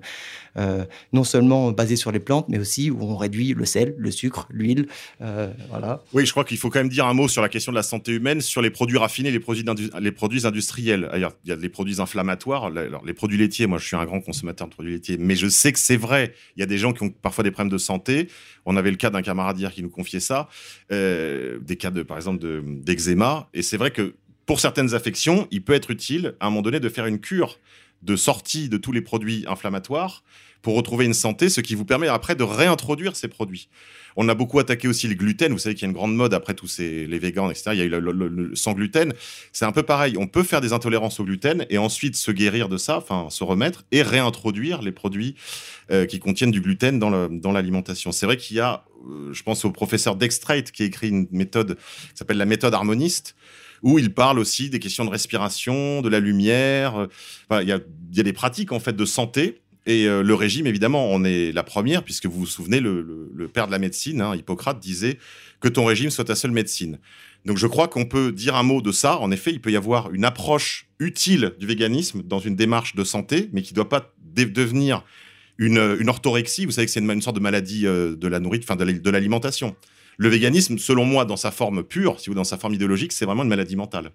non 1.14 1.24
seulement 1.24 1.72
basés 1.72 1.96
sur 1.96 2.12
les 2.12 2.20
plantes, 2.20 2.48
mais 2.50 2.60
aussi 2.60 2.92
où 2.92 3.02
on 3.04 3.16
réduit 3.16 3.54
le 3.54 3.66
sel, 3.66 3.96
le 3.98 4.12
sucre, 4.12 4.48
l'huile. 4.52 4.88
Voilà. 5.20 6.04
Oui, 6.14 6.26
je 6.26 6.32
crois 6.32 6.44
qu'il 6.44 6.58
faut 6.58 6.70
quand 6.70 6.80
même 6.80 6.90
dire 6.90 7.06
un 7.06 7.14
mot 7.14 7.28
sur 7.28 7.42
la 7.42 7.50
question 7.50 7.72
de 7.72 7.78
la 7.78 7.84
santé 7.84 8.12
humaine, 8.12 8.42
sur 8.42 8.62
les 8.62 8.70
produits 8.70 8.98
raffinés, 8.98 9.32
les 9.32 9.40
produits, 9.40 9.66
les 10.00 10.12
produits 10.12 10.46
industriels. 10.46 11.10
Il 11.14 11.50
y 11.50 11.52
a 11.52 11.56
les 11.56 11.70
produits 11.70 11.91
inflammatoires, 12.00 12.66
alors, 12.66 13.06
les 13.06 13.14
produits 13.14 13.38
laitiers. 13.38 13.68
Moi, 13.68 13.78
je 13.78 13.86
suis 13.86 13.96
un 13.96 14.06
grand 14.06 14.22
consommateur 14.22 14.68
de 14.68 14.74
produits 14.74 14.94
laitiers, 14.94 15.18
mais 15.18 15.36
je 15.36 15.48
sais 15.48 15.72
que 15.72 15.80
c'est 15.80 15.98
vrai. 15.98 16.34
Il 16.56 16.60
y 16.60 16.64
a 16.64 16.66
des 16.66 16.78
gens 16.78 16.94
qui 16.94 17.04
ont 17.04 17.10
parfois 17.10 17.44
des 17.44 17.52
problèmes 17.52 17.72
de 17.72 17.78
santé. 17.78 18.28
On 18.66 18.78
avait 18.78 18.92
le 18.92 18.98
cas 18.98 19.10
d'un 19.10 19.22
camarade 19.22 19.60
hier 19.60 19.72
qui 19.72 19.84
nous 19.84 19.90
confiait 19.90 20.20
ça, 20.20 20.48
euh, 20.92 21.60
des 21.60 21.76
cas 21.76 21.92
de, 21.92 22.04
par 22.04 22.18
exemple, 22.18 22.40
d'eczéma. 22.66 23.50
et 23.54 23.62
c'est 23.62 23.78
vrai 23.78 23.92
que 23.92 24.16
pour 24.46 24.60
certaines 24.60 24.94
affections, 24.94 25.48
il 25.52 25.64
peut 25.64 25.74
être 25.74 25.92
utile 25.92 26.36
à 26.40 26.48
un 26.48 26.50
moment 26.50 26.62
donné 26.62 26.80
de 26.80 26.90
faire 26.90 27.06
une 27.06 27.20
cure 27.20 27.60
de 28.02 28.16
sortie 28.16 28.70
de 28.70 28.78
tous 28.78 28.92
les 28.92 29.02
produits 29.02 29.46
inflammatoires 29.48 30.24
pour 30.62 30.76
retrouver 30.76 31.06
une 31.06 31.14
santé, 31.14 31.50
ce 31.50 31.62
qui 31.62 31.76
vous 31.76 31.86
permet 31.86 32.08
après 32.08 32.36
de 32.36 32.44
réintroduire 32.44 33.16
ces 33.16 33.28
produits. 33.28 33.70
On 34.16 34.28
a 34.30 34.36
beaucoup 34.36 34.60
attaqué 34.60 34.88
aussi 34.88 35.08
le 35.08 35.16
gluten. 35.16 35.52
Vous 35.52 35.60
savez 35.60 35.76
qu'il 35.76 35.84
y 35.84 35.86
a 35.86 35.90
une 35.90 35.96
grande 35.96 36.16
mode 36.16 36.34
après 36.34 36.54
tous 36.54 36.68
ces, 36.68 37.08
les 37.08 37.20
végans, 37.20 37.50
etc. 37.50 37.72
Il 37.74 37.80
y 37.80 37.82
a 37.82 37.86
eu 37.86 37.90
le, 37.90 38.52
sans 38.56 38.74
gluten. 38.74 39.14
C'est 39.54 39.66
un 39.66 39.72
peu 39.72 39.84
pareil. 39.84 40.18
On 40.18 40.28
peut 40.28 40.44
faire 40.44 40.62
des 40.62 40.74
intolérances 40.74 41.20
au 41.20 41.24
gluten 41.24 41.66
et 41.70 41.78
ensuite 41.78 42.16
se 42.16 42.32
guérir 42.32 42.70
de 42.70 42.78
ça, 42.78 42.98
enfin 42.98 43.30
se 43.30 43.44
remettre 43.44 43.84
et 43.92 44.02
réintroduire 44.02 44.82
les 44.82 44.92
produits 44.92 45.36
euh, 45.92 46.06
qui 46.06 46.20
contiennent 46.20 46.52
du 46.52 46.62
gluten 46.62 47.00
dans 47.00 47.52
l'alimentation. 47.52 48.12
C'est 48.12 48.26
vrai 48.26 48.38
qu'il 48.38 48.58
y 48.58 48.60
a, 48.60 48.84
euh, 49.10 49.34
je 49.34 49.44
pense 49.44 49.66
au 49.66 49.72
professeur 49.72 50.16
Dextrate 50.16 50.72
qui 50.72 50.84
a 50.84 50.86
écrit 50.86 51.10
une 51.10 51.28
méthode 51.32 51.76
qui 51.76 52.16
s'appelle 52.16 52.38
la 52.38 52.46
méthode 52.46 52.74
harmoniste 52.74 53.36
où 53.84 53.98
il 53.98 54.14
parle 54.14 54.40
aussi 54.40 54.70
des 54.70 54.80
questions 54.80 55.06
de 55.06 55.10
respiration, 55.10 56.02
de 56.02 56.10
la 56.10 56.20
lumière. 56.20 57.08
il, 57.52 57.68
y 57.68 57.72
a, 57.72 57.80
des 58.24 58.34
pratiques 58.34 58.72
en 58.72 58.80
fait 58.80 58.96
de 58.96 59.06
santé. 59.06 59.61
Et 59.86 60.06
euh, 60.06 60.22
le 60.22 60.36
régime, 60.36 60.68
évidemment, 60.68 61.08
on 61.10 61.24
est 61.24 61.52
la 61.52 61.64
première, 61.64 62.04
puisque 62.04 62.28
vous 62.28 62.42
vous 62.42 62.46
souvenez, 62.46 62.80
le, 62.80 63.50
père 63.52 63.68
de 63.68 63.72
la 63.72 63.80
médecine, 63.80 64.22
hein, 64.22 64.36
Hippocrate, 64.36 64.80
disait 64.80 65.18
que 65.60 65.68
ton 65.68 65.86
régime 65.86 66.10
soit 66.10 66.26
ta 66.26 66.36
seule 66.36 66.52
médecine. 66.52 67.00
Donc 67.46 67.58
je 67.58 67.66
crois 67.66 67.88
qu'on 67.88 68.06
peut 68.06 68.32
dire 68.32 68.56
un 68.56 68.64
mot 68.64 68.82
de 68.82 68.92
ça. 68.92 69.18
En 69.18 69.32
effet, 69.32 69.52
il 69.52 69.60
peut 69.60 69.72
y 69.72 69.76
avoir 69.76 70.12
une 70.12 70.26
approche 70.26 70.88
utile 71.00 71.54
du 71.60 71.66
véganisme 71.66 72.22
dans 72.24 72.40
une 72.40 72.56
démarche 72.56 72.96
de 72.96 73.04
santé, 73.04 73.50
mais 73.52 73.64
qui 73.64 73.74
ne 73.74 73.78
doit 73.78 73.90
pas 73.90 74.14
devenir 74.36 75.04
une, 75.58 76.08
orthorexie. 76.08 76.66
Vous 76.66 76.72
savez 76.72 76.86
que 76.86 76.92
c'est 76.92 77.00
une, 77.00 77.22
sorte 77.22 77.36
de 77.36 77.42
maladie 77.42 77.88
euh, 77.88 78.16
de 78.16 78.28
la 78.28 78.40
nourriture, 78.40 78.72
enfin 78.72 78.84
de 78.84 79.10
l'alimentation. 79.10 79.76
Le 80.18 80.30
véganisme, 80.30 80.78
selon 80.78 81.06
moi, 81.06 81.26
dans 81.26 81.38
sa 81.38 81.50
forme 81.50 81.84
pure, 81.84 82.20
si 82.20 82.30
vous 82.30 82.36
dans 82.36 82.44
sa 82.44 82.58
forme 82.58 82.76
idéologique, 82.76 83.12
c'est 83.12 83.26
vraiment 83.26 83.42
une 83.44 83.50
maladie 83.50 83.76
mentale. 83.76 84.12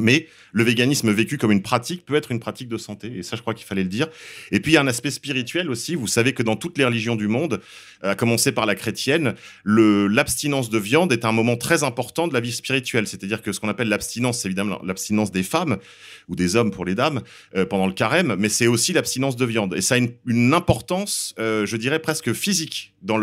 Mais 0.00 0.26
le 0.52 0.64
véganisme 0.64 1.12
vécu 1.12 1.38
comme 1.38 1.52
une 1.52 1.62
pratique 1.62 2.04
peut 2.04 2.16
être 2.16 2.32
une 2.32 2.40
pratique 2.40 2.68
de 2.68 2.76
santé, 2.76 3.18
et 3.18 3.22
ça 3.22 3.36
je 3.36 3.42
crois 3.42 3.54
qu'il 3.54 3.66
fallait 3.66 3.84
le 3.84 3.88
dire. 3.88 4.08
Et 4.50 4.58
puis 4.58 4.72
il 4.72 4.74
y 4.74 4.78
a 4.78 4.80
un 4.80 4.86
aspect 4.88 5.10
spirituel 5.10 5.70
aussi, 5.70 5.94
vous 5.94 6.08
savez 6.08 6.32
que 6.32 6.42
dans 6.42 6.56
toutes 6.56 6.78
les 6.78 6.84
religions 6.84 7.14
du 7.14 7.28
monde, 7.28 7.60
à 8.02 8.14
commencer 8.14 8.52
par 8.52 8.66
la 8.66 8.74
chrétienne, 8.74 9.34
l'abstinence 9.64 10.68
de 10.68 10.78
viande 10.78 11.12
est 11.12 11.24
un 11.24 11.32
moment 11.32 11.56
très 11.56 11.84
important 11.84 12.28
de 12.28 12.34
la 12.34 12.40
vie 12.40 12.52
spirituelle. 12.52 13.06
C'est-à-dire 13.06 13.40
que 13.40 13.52
ce 13.52 13.60
qu'on 13.60 13.68
appelle 13.68 13.88
l'abstinence, 13.88 14.40
c'est 14.40 14.48
évidemment 14.48 14.80
l'abstinence 14.84 15.30
des 15.30 15.42
femmes, 15.42 15.78
ou 16.28 16.36
des 16.36 16.56
hommes 16.56 16.70
pour 16.70 16.84
les 16.84 16.94
dames, 16.94 17.22
euh, 17.56 17.66
pendant 17.66 17.86
le 17.86 17.92
carême, 17.92 18.36
mais 18.38 18.48
c'est 18.48 18.66
aussi 18.66 18.92
l'abstinence 18.92 19.36
de 19.36 19.44
viande. 19.44 19.74
Et 19.74 19.80
ça 19.80 19.96
a 19.96 19.98
une, 19.98 20.54
importance, 20.54 21.34
euh, 21.38 21.66
je 21.66 21.76
dirais, 21.76 21.98
presque 21.98 22.32
physique 22.32 22.92
dans 23.02 23.18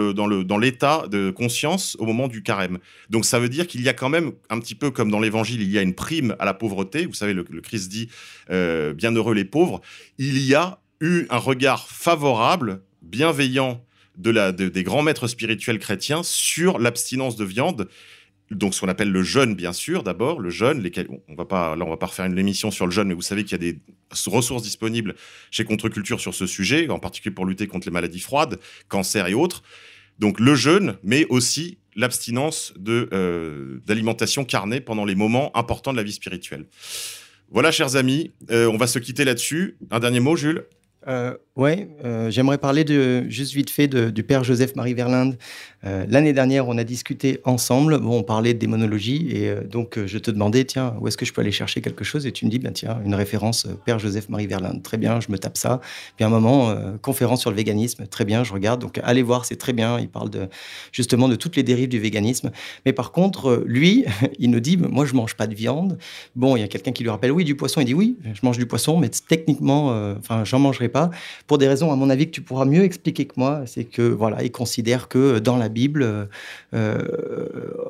l'état 0.58 1.06
de 1.10 1.32
conscience 1.32 1.96
au 2.00 2.06
moment 2.06 2.28
du 2.28 2.44
carême. 2.44 2.78
Donc 3.10 3.26
ça 3.26 3.40
veut 3.40 3.50
dire 3.50 3.68
qu'il 3.68 3.82
y 3.82 3.90
a 3.90 3.94
quand 3.94 4.10
même 4.10 4.34
un 4.50 4.60
petit 4.60 4.76
peu 4.76 4.92
comme 4.92 5.10
dans 5.10 5.20
l'évangile, 5.20 5.62
il 5.62 5.72
y 5.72 5.78
a 5.78 5.82
une 5.82 5.96
prime 5.96 6.36
à 6.40 6.46
la 6.46 6.54
pauvreté. 6.62 7.08
Vous 7.08 7.16
savez, 7.16 7.34
le, 7.34 7.44
Christ 7.44 7.90
dit 7.90 8.08
euh, 8.52 8.94
bienheureux 8.94 9.34
les 9.34 9.46
pauvres. 9.46 9.82
Il 10.20 10.38
y 10.38 10.54
a 10.54 10.80
eu 11.00 11.26
un 11.32 11.38
regard 11.38 11.88
favorable, 11.90 12.84
bienveillant 13.02 13.84
de 14.18 14.30
la, 14.30 14.52
des 14.52 14.84
grands 14.84 15.02
maîtres 15.02 15.28
spirituels 15.28 15.80
chrétiens 15.80 16.22
sur 16.22 16.78
l'abstinence 16.78 17.36
de 17.36 17.46
viande. 17.46 17.90
Donc, 18.52 18.76
ce 18.76 18.82
qu'on 18.82 18.90
appelle 18.90 19.12
le 19.12 19.24
jeûne, 19.24 19.56
bien 19.56 19.74
sûr, 19.74 20.04
d'abord, 20.04 20.40
le 20.40 20.52
jeûne, 20.52 20.84
lesquels, 20.84 21.08
on 21.28 21.34
va 21.34 21.46
pas, 21.46 21.76
là, 21.76 21.84
on 21.84 21.90
va 21.90 21.98
pas 21.98 22.08
refaire 22.08 22.26
une 22.26 22.38
émission 22.38 22.70
sur 22.70 22.86
le 22.86 22.92
jeûne, 22.92 23.08
mais 23.08 23.16
vous 23.16 23.24
savez 23.24 23.44
qu'il 23.44 23.54
y 23.54 23.56
a 23.56 23.72
des 23.72 23.80
ressources 24.28 24.62
disponibles 24.62 25.16
chez 25.50 25.64
Contre-Culture 25.64 26.20
sur 26.20 26.36
ce 26.36 26.46
sujet, 26.46 26.88
en 26.90 27.00
particulier 27.00 27.34
pour 27.34 27.48
lutter 27.48 27.66
contre 27.66 27.88
les 27.88 27.94
maladies 27.94 28.20
froides, 28.20 28.60
cancer 28.88 29.28
et 29.28 29.34
autres. 29.34 29.64
Donc, 30.20 30.40
le 30.40 30.54
jeûne, 30.54 30.98
mais 31.02 31.26
aussi 31.30 31.80
l'abstinence 31.96 32.74
euh, 32.88 33.80
d'alimentation 33.86 34.46
carnée 34.46 34.82
pendant 34.82 35.06
les 35.06 35.16
moments 35.16 35.56
importants 35.56 35.92
de 35.92 35.98
la 35.98 36.04
vie 36.04 36.14
spirituelle. 36.14 36.66
Voilà, 37.50 37.72
chers 37.72 37.96
amis, 37.96 38.32
euh, 38.50 38.68
on 38.68 38.78
va 38.78 38.88
se 38.88 39.00
quitter 39.00 39.26
là-dessus. 39.26 39.78
Un 39.92 40.00
dernier 40.00 40.22
mot, 40.22 40.36
Jules? 40.36 40.66
Euh, 41.08 41.36
oui, 41.58 41.88
euh, 42.06 42.32
j'aimerais 42.32 42.58
parler 42.58 42.86
de, 42.86 43.26
juste 43.28 43.54
vite 43.54 43.70
fait 43.70 43.90
du 43.90 44.24
père 44.24 44.44
Joseph-Marie 44.46 44.94
Verlinde. 44.94 45.38
Euh, 45.84 46.06
l'année 46.08 46.32
dernière, 46.32 46.70
on 46.70 46.78
a 46.78 46.86
discuté 46.86 47.42
ensemble, 47.44 47.96
on 47.96 48.24
parlait 48.24 48.54
de 48.54 48.60
démonologie, 48.60 49.28
et 49.32 49.50
euh, 49.50 49.64
donc 49.64 50.00
je 50.06 50.18
te 50.18 50.32
demandais, 50.32 50.64
tiens, 50.64 50.96
où 51.02 51.10
est-ce 51.10 51.18
que 51.18 51.26
je 51.26 51.34
peux 51.34 51.42
aller 51.42 51.52
chercher 51.52 51.82
quelque 51.82 52.06
chose? 52.06 52.26
Et 52.26 52.32
tu 52.32 52.46
me 52.46 52.50
dis, 52.50 52.58
ben, 52.58 52.72
tiens, 52.72 53.02
une 53.04 53.16
référence, 53.16 53.68
père 53.84 54.00
Joseph-Marie 54.00 54.48
Verlinde, 54.48 54.82
très 54.82 54.98
bien, 54.98 55.20
je 55.20 55.30
me 55.30 55.38
tape 55.38 55.58
ça. 55.58 55.82
Puis 56.16 56.24
un 56.24 56.30
moment, 56.30 56.74
conférence 57.02 57.42
sur 57.42 57.50
le 57.50 57.58
véganisme, 57.58 58.08
très 58.08 58.24
bien, 58.24 58.46
je 58.46 58.54
regarde, 58.54 58.80
donc 58.80 59.02
allez 59.04 59.22
voir, 59.22 59.44
c'est 59.44 59.58
très 59.58 59.74
bien, 59.74 60.00
il 60.00 60.08
parle 60.08 60.30
de, 60.30 60.48
justement 60.94 61.28
de 61.28 61.36
toutes 61.36 61.58
les 61.58 61.64
dérives 61.64 61.90
du 61.90 62.00
véganisme. 62.00 62.52
Mais 62.86 62.94
par 62.94 63.12
contre, 63.12 63.64
lui, 63.66 64.06
il 64.40 64.52
nous 64.52 64.62
dit, 64.62 64.78
moi, 64.78 65.06
je 65.06 65.16
mange 65.16 65.36
pas 65.36 65.48
de 65.48 65.56
viande. 65.56 65.98
Bon, 66.36 66.56
il 66.56 66.62
y 66.62 66.64
a 66.64 66.70
quelqu'un 66.70 66.94
qui 66.94 67.04
lui 67.04 67.10
rappelle, 67.10 67.34
oui, 67.34 67.44
du 67.44 67.56
poisson, 67.56 67.82
il 67.82 67.86
dit, 67.86 67.94
oui, 67.94 68.18
je 68.34 68.40
mange 68.44 68.58
du 68.58 68.68
poisson, 68.68 68.98
mais 68.98 69.10
techniquement, 69.10 69.88
enfin, 70.18 70.46
j'en 70.46 70.60
mangerai 70.60 70.88
pas 70.92 71.10
pour 71.48 71.58
des 71.58 71.68
raisons, 71.68 71.92
à 71.92 71.96
mon 71.96 72.10
avis, 72.10 72.28
que 72.28 72.32
tu 72.32 72.42
pourras 72.42 72.66
mieux 72.66 72.84
expliquer 72.84 73.26
que 73.26 73.34
moi. 73.38 73.64
C'est 73.66 73.86
que, 73.86 74.04
voilà, 74.04 74.44
il 74.44 74.52
considère 74.52 75.08
que 75.08 75.40
dans 75.40 75.58
la 75.58 75.70
Bible, 75.70 76.30
euh, 76.74 76.98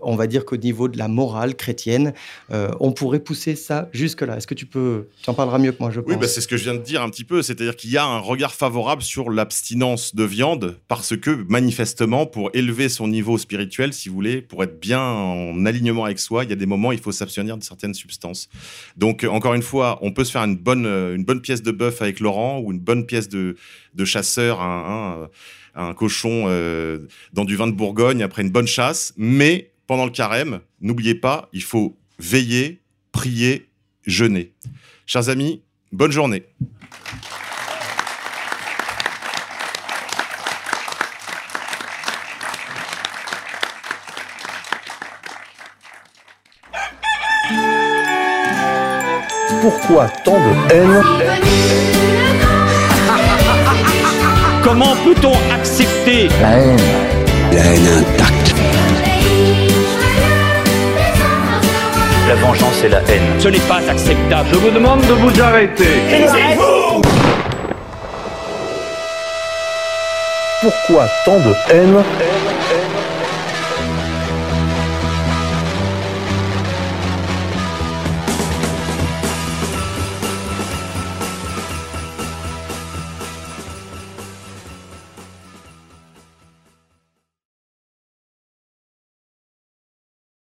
on 0.01 0.15
va 0.15 0.27
dire 0.27 0.45
qu'au 0.45 0.57
niveau 0.57 0.87
de 0.87 0.97
la 0.97 1.07
morale 1.07 1.55
chrétienne, 1.55 2.13
euh, 2.51 2.69
on 2.79 2.91
pourrait 2.91 3.19
pousser 3.19 3.55
ça 3.55 3.89
jusque-là. 3.91 4.37
Est-ce 4.37 4.47
que 4.47 4.53
tu 4.53 4.65
peux, 4.65 5.07
tu 5.21 5.29
en 5.29 5.33
parleras 5.33 5.57
mieux 5.57 5.71
que 5.71 5.77
moi, 5.79 5.91
je 5.91 5.99
pense. 5.99 6.11
Oui, 6.13 6.19
bah, 6.19 6.27
c'est 6.27 6.41
ce 6.41 6.47
que 6.47 6.57
je 6.57 6.63
viens 6.63 6.75
de 6.75 6.79
dire 6.79 7.01
un 7.01 7.09
petit 7.09 7.23
peu. 7.23 7.41
C'est-à-dire 7.41 7.75
qu'il 7.75 7.91
y 7.91 7.97
a 7.97 8.05
un 8.05 8.19
regard 8.19 8.53
favorable 8.53 9.01
sur 9.01 9.29
l'abstinence 9.29 10.15
de 10.15 10.23
viande 10.23 10.77
parce 10.87 11.15
que, 11.17 11.45
manifestement, 11.47 12.25
pour 12.25 12.49
élever 12.53 12.89
son 12.89 13.07
niveau 13.07 13.37
spirituel, 13.37 13.93
si 13.93 14.09
vous 14.09 14.15
voulez, 14.15 14.41
pour 14.41 14.63
être 14.63 14.79
bien 14.79 15.01
en 15.01 15.65
alignement 15.65 16.05
avec 16.05 16.19
soi, 16.19 16.43
il 16.43 16.49
y 16.49 16.53
a 16.53 16.57
des 16.57 16.65
moments 16.65 16.89
où 16.89 16.93
il 16.93 16.99
faut 16.99 17.11
s'abstenir 17.11 17.57
de 17.57 17.63
certaines 17.63 17.93
substances. 17.93 18.49
Donc, 18.97 19.23
encore 19.23 19.53
une 19.53 19.61
fois, 19.61 19.99
on 20.01 20.11
peut 20.11 20.23
se 20.23 20.31
faire 20.31 20.43
une 20.43 20.57
bonne, 20.57 20.85
une 20.85 21.23
bonne 21.23 21.41
pièce 21.41 21.61
de 21.61 21.71
bœuf 21.71 22.01
avec 22.01 22.19
Laurent 22.19 22.59
ou 22.59 22.71
une 22.71 22.79
bonne 22.79 22.90
pièce 22.99 23.29
de, 23.29 23.55
chasseur, 24.05 24.61
un, 24.61 25.29
un, 25.75 25.93
cochon 25.93 26.45
euh, 26.47 27.07
dans 27.33 27.45
du 27.45 27.55
vin 27.55 27.67
de 27.67 27.73
Bourgogne 27.73 28.23
après 28.23 28.41
une 28.41 28.49
bonne 28.49 28.67
chasse. 28.67 29.13
Mais 29.17 29.71
pendant 29.87 30.05
le 30.05 30.11
carême, 30.11 30.61
n'oubliez 30.79 31.15
pas, 31.15 31.49
il 31.53 31.63
faut 31.63 31.97
veiller, 32.19 32.81
prier, 33.11 33.69
jeûner. 34.05 34.53
Chers 35.05 35.29
amis, 35.29 35.61
bonne 35.91 36.11
journée. 36.11 36.43
Pourquoi 49.61 50.09
tant 50.25 50.39
de 50.39 50.73
haine? 50.73 52.00
Comment 54.63 54.95
peut-on 55.03 55.33
accepter 55.51 56.27
la 56.39 56.57
haine 56.59 56.77
La 57.51 57.61
haine 57.61 57.87
intacte. 57.97 58.53
La 62.27 62.35
vengeance 62.35 62.83
et 62.83 62.89
la 62.89 62.99
haine. 62.99 63.39
Ce 63.39 63.47
n'est 63.47 63.59
pas 63.59 63.79
acceptable. 63.89 64.49
Je 64.53 64.57
vous 64.57 64.69
demande 64.69 65.01
de 65.01 65.13
vous 65.13 65.41
arrêter. 65.41 66.01
vous 66.57 67.01
Pourquoi 70.61 71.07
tant 71.25 71.39
de 71.39 71.55
haine? 71.73 72.03